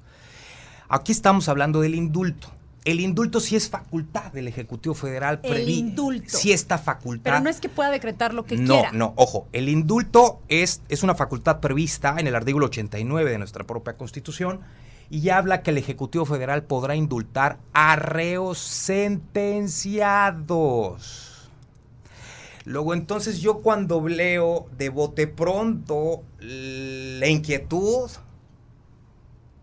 [0.88, 2.50] Aquí estamos hablando del indulto.
[2.84, 5.40] El indulto sí es facultad del Ejecutivo Federal.
[5.42, 6.36] El indulto.
[6.36, 7.22] Sí está facultad.
[7.24, 8.92] Pero no es que pueda decretar lo que No, quiera.
[8.92, 13.64] no, ojo, el indulto es, es una facultad prevista en el artículo 89 de nuestra
[13.64, 14.60] propia Constitución
[15.08, 21.30] y habla que el Ejecutivo Federal podrá indultar a reos sentenciados.
[22.66, 28.10] Luego entonces yo cuando leo de bote pronto la inquietud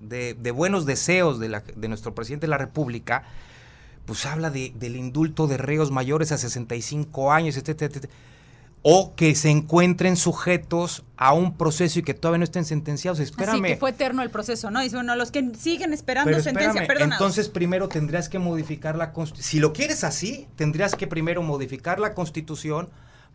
[0.01, 3.23] de, de buenos deseos de, la- de nuestro presidente de la República,
[4.05, 8.13] pues habla de- del indulto de reos mayores a 65 años, etcétera, etcétera,
[8.83, 13.19] o que se encuentren sujetos a un proceso y que todavía no estén sentenciados.
[13.19, 13.53] Espérame.
[13.63, 14.81] Así que fue eterno el proceso, ¿no?
[14.81, 17.13] Dice, bueno, los que siguen esperando Pero sentencia, perdonados.
[17.21, 19.49] entonces primero tendrías que modificar la constitución.
[19.51, 22.89] Si lo quieres así, tendrías que primero modificar la constitución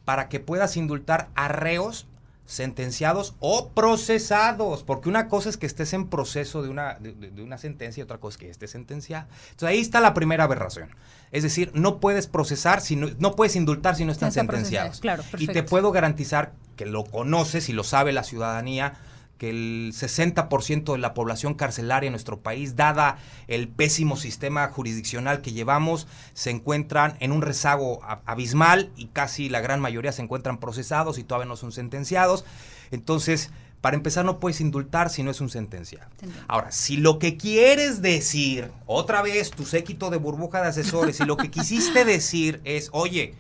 [0.05, 2.07] para que puedas indultar a reos
[2.47, 7.59] sentenciados o procesados, porque una cosa es que estés en proceso de una, de, una
[7.59, 9.27] sentencia y otra cosa es que estés sentenciado.
[9.51, 10.91] Entonces ahí está la primera aberración.
[11.33, 15.01] Es decir, no puedes procesar, si no, no puedes indultar si no están sentenciados.
[15.01, 18.95] claro, y te puedo garantizar que lo conoces y lo sabe la ciudadanía,
[19.39, 23.19] que el 60% de la población carcelaria en nuestro país, dada
[23.49, 29.61] el pésimo sistema jurisdiccional que llevamos, se encuentran en un rezago abismal y casi la
[29.61, 32.45] gran mayoría se encuentran procesados y todavía no son sentenciados.
[32.91, 33.51] Entonces,
[33.81, 36.11] para empezar, no puedes indultar si no es un sentenciado.
[36.49, 41.25] Ahora, si lo que quieres decir, otra vez tu séquito de burbuja de asesores, si
[41.25, 43.35] lo que quisiste decir es, oye,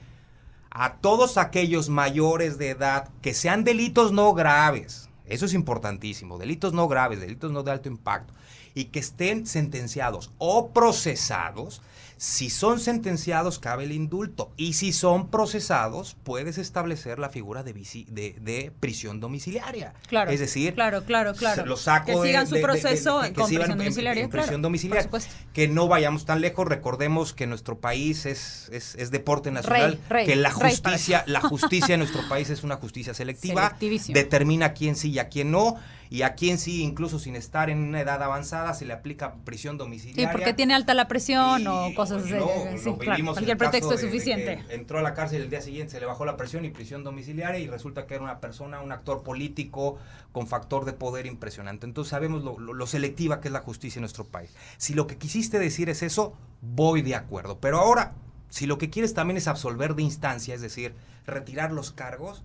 [0.70, 6.73] a todos aquellos mayores de edad que sean delitos no graves, eso es importantísimo, delitos
[6.73, 8.32] no graves, delitos no de alto impacto,
[8.74, 11.82] y que estén sentenciados o procesados,
[12.19, 17.75] si son sentenciados cabe el indulto y si son procesados puedes establecer la figura de,
[17.75, 19.93] visi- de, de prisión domiciliaria.
[20.09, 20.31] Claro.
[20.31, 21.63] Es decir, Claro, claro, claro.
[21.63, 24.23] se lo saco que de- sigan su de- proceso que- con prisión domiciliaria.
[24.25, 25.11] en prisión claro, domiciliaria.
[25.53, 30.25] Que no vayamos tan lejos, recordemos que nuestro país es, es, es deporte nacional, rey,
[30.27, 33.77] que la justicia, la justicia en nuestro país es una justicia selectiva,
[34.09, 35.77] determina quién sí y a quién no,
[36.11, 39.74] y a quién sí, incluso sin estar en una edad avanzada, se le aplica prisión
[39.74, 40.33] Sí, domiciliaria.
[40.33, 42.35] porque tiene alta la presión o cosas así.
[42.35, 44.65] No, sí, lo claro, vivimos en cualquier pretexto es suficiente.
[44.70, 47.59] entró a la cárcel el día siguiente, se le bajó la presión y prisión domiciliaria
[47.61, 49.99] y resulta que era una persona, un actor político
[50.33, 51.87] con factor de poder impresionante.
[51.87, 54.51] Entonces sabemos lo, lo- lo selectiva que es la justicia en nuestro país.
[54.77, 57.59] Si lo que quisiste decir es eso, voy de acuerdo.
[57.61, 58.15] Pero ahora,
[58.49, 60.95] si lo que quieres también es absolver de instancia, es decir,
[61.27, 62.43] retirar los cargos,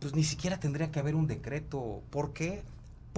[0.00, 2.02] pues ni siquiera tendría que haber un decreto.
[2.10, 2.62] ¿Por qué?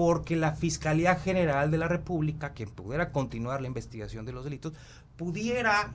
[0.00, 4.72] Porque la Fiscalía General de la República, que pudiera continuar la investigación de los delitos,
[5.18, 5.92] pudiera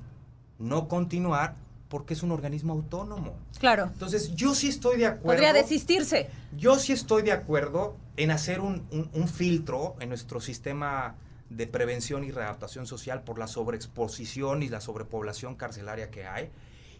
[0.60, 1.56] no continuar
[1.90, 3.34] porque es un organismo autónomo.
[3.60, 3.86] Claro.
[3.92, 5.42] Entonces, yo sí estoy de acuerdo.
[5.42, 6.30] Podría desistirse.
[6.56, 11.16] Yo sí estoy de acuerdo en hacer un, un- un filtro en nuestro sistema
[11.50, 16.52] de prevención y readaptación social por la sobreexposición y la sobrepoblación carcelaria que hay.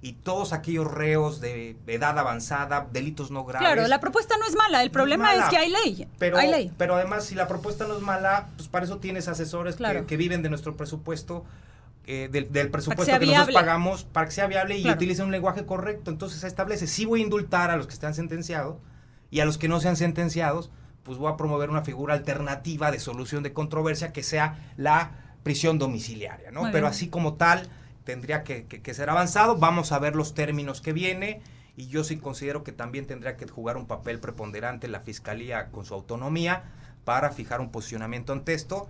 [0.06, 3.68] Y todos aquellos reos de edad avanzada, delitos no graves.
[3.68, 4.84] Claro, la propuesta no es mala.
[4.84, 6.08] El problema mala, es que hay ley.
[6.20, 6.72] Pero, hay ley.
[6.78, 10.06] pero además, si la propuesta no es mala, pues para eso tienes asesores que- Claro.
[10.06, 11.44] que, viven de nuestro presupuesto,
[12.06, 14.96] eh, del, del presupuesto que, nosotros pagamos, para que sea viable y Claro.
[14.98, 16.12] utilicen un lenguaje correcto.
[16.12, 18.78] Entonces se establece, sí voy a indultar a los que están sentenciados
[19.32, 20.70] y a los que no sean sentenciados,
[21.02, 25.80] pues voy a promover una figura alternativa de solución de controversia que sea la prisión
[25.80, 26.62] domiciliaria, ¿no?
[26.62, 26.92] Muy Pero bien.
[26.92, 27.68] así como tal,
[28.06, 29.58] tendría que, ser avanzado.
[29.58, 31.42] Vamos a ver los términos que viene.
[31.76, 35.84] Y yo sí considero que también tendría que jugar un papel preponderante la Fiscalía con
[35.84, 36.64] su autonomía
[37.04, 38.88] para fijar un posicionamiento ante esto.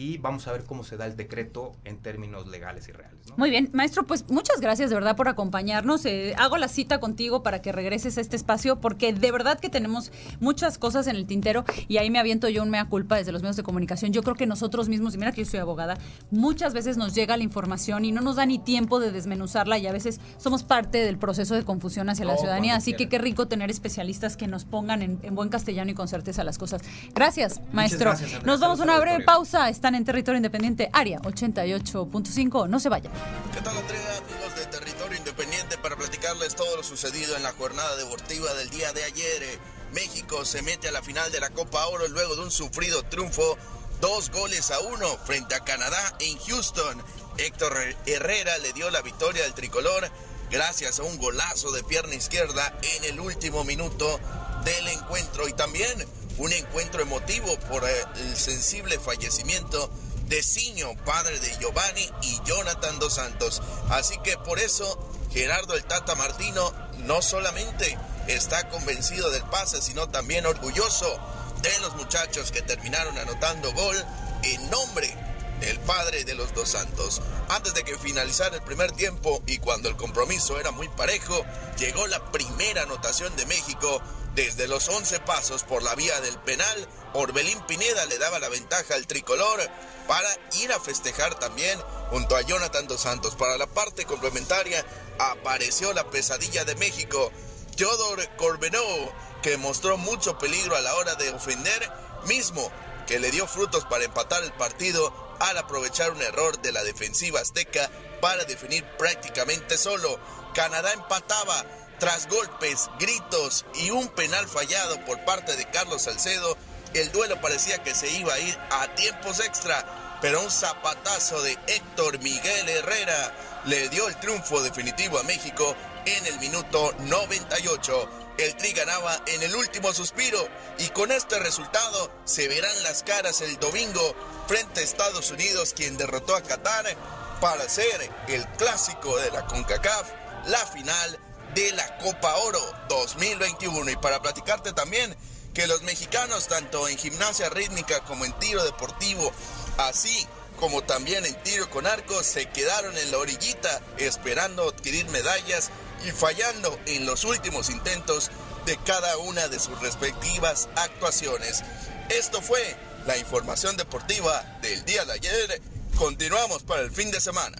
[0.00, 3.18] Y vamos a ver cómo se da el decreto en términos legales y reales.
[3.28, 3.34] ¿no?
[3.36, 6.06] Muy bien, maestro, pues muchas gracias de verdad por acompañarnos.
[6.06, 9.68] Eh, hago la cita contigo para que regreses a este espacio porque de verdad que
[9.68, 10.10] tenemos
[10.40, 13.42] muchas cosas en el tintero y ahí me aviento yo un mea culpa desde los
[13.42, 14.10] medios de comunicación.
[14.14, 15.98] Yo creo que nosotros mismos, y mira que yo soy abogada,
[16.30, 19.86] muchas veces nos llega la información y no nos da ni tiempo de desmenuzarla y
[19.86, 22.74] a veces somos parte del proceso de confusión hacia la No, ciudadanía.
[22.74, 26.08] Así que qué rico tener especialistas que nos pongan en, en buen castellano y con
[26.08, 26.80] certeza las cosas.
[27.14, 28.10] Gracias, maestro.
[28.12, 28.50] gracias, Andrea.
[28.50, 29.68] nos vamos a una breve pausa.
[29.94, 32.68] En territorio independiente, área 88.5.
[32.68, 33.12] No se vayan.
[33.52, 35.78] ¿Qué tal Andrea, amigos de Territorio Independiente?
[35.78, 39.42] Para platicarles todo lo sucedido en la jornada deportiva del día de ayer.
[39.42, 39.58] Eh,
[39.92, 43.58] México se mete a la final de la Copa Oro luego de un sufrido triunfo,
[44.00, 47.02] dos goles a uno frente a Canadá en Houston.
[47.38, 47.76] Héctor
[48.06, 50.08] Herrera le dio la victoria al tricolor
[50.50, 54.20] gracias a un golazo de pierna izquierda en el último minuto
[54.64, 56.06] del encuentro y también
[56.38, 59.90] un encuentro emotivo por el sensible fallecimiento
[60.26, 63.60] de Ciño, padre de Giovanni y Jonathan Dos Santos.
[63.90, 64.98] Así que por eso
[65.32, 67.98] Gerardo el Tata Martino no solamente
[68.28, 71.18] está convencido del pase, sino también orgulloso
[71.62, 73.96] de los muchachos que terminaron anotando gol
[74.44, 75.14] en nombre
[75.60, 77.20] del padre de los dos santos.
[77.48, 81.44] Antes de que finalizara el primer tiempo y cuando el compromiso era muy parejo,
[81.78, 84.00] llegó la primera anotación de México.
[84.34, 88.94] Desde los 11 pasos por la vía del penal, Orbelín Pineda le daba la ventaja
[88.94, 89.60] al tricolor
[90.06, 90.28] para
[90.60, 91.78] ir a festejar también
[92.10, 93.34] junto a Jonathan dos Santos.
[93.34, 94.84] Para la parte complementaria
[95.18, 97.32] apareció la pesadilla de México,
[97.76, 99.12] Theodor Corbenot,
[99.42, 101.90] que mostró mucho peligro a la hora de ofender,
[102.26, 102.70] mismo
[103.06, 107.40] que le dio frutos para empatar el partido al aprovechar un error de la defensiva
[107.40, 107.90] azteca
[108.20, 110.20] para definir prácticamente solo.
[110.54, 111.64] Canadá empataba
[112.00, 116.56] tras golpes, gritos y un penal fallado por parte de Carlos Salcedo.
[116.94, 121.56] El duelo parecía que se iba a ir a tiempos extra, pero un zapatazo de
[121.68, 123.32] Héctor Miguel Herrera
[123.66, 128.10] le dio el triunfo definitivo a México en el minuto 98.
[128.38, 130.48] El Tri ganaba en el último suspiro
[130.78, 134.16] y con este resultado se verán las caras el domingo
[134.48, 136.96] frente a Estados Unidos quien derrotó a Qatar
[137.42, 140.08] para ser el clásico de la CONCACAF,
[140.46, 141.18] la final
[141.54, 143.90] de la Copa Oro 2021.
[143.90, 145.14] Y para platicarte también
[145.54, 149.32] que los mexicanos, tanto en gimnasia rítmica como en tiro deportivo,
[149.78, 150.26] así
[150.58, 155.70] como también en tiro con arco, se quedaron en la orillita esperando adquirir medallas
[156.06, 158.30] y fallando en los últimos intentos
[158.66, 161.62] de cada una de sus respectivas actuaciones.
[162.10, 165.62] Esto fue la información deportiva del día de ayer.
[165.96, 167.56] Continuamos para el fin de semana.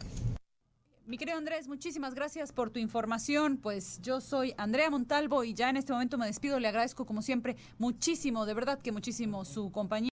[1.11, 3.57] Mi querido Andrés, muchísimas gracias por tu información.
[3.57, 6.61] Pues yo soy Andrea Montalvo y ya en este momento me despido.
[6.61, 10.01] Le agradezco como siempre muchísimo, de verdad que muchísimo su compañía.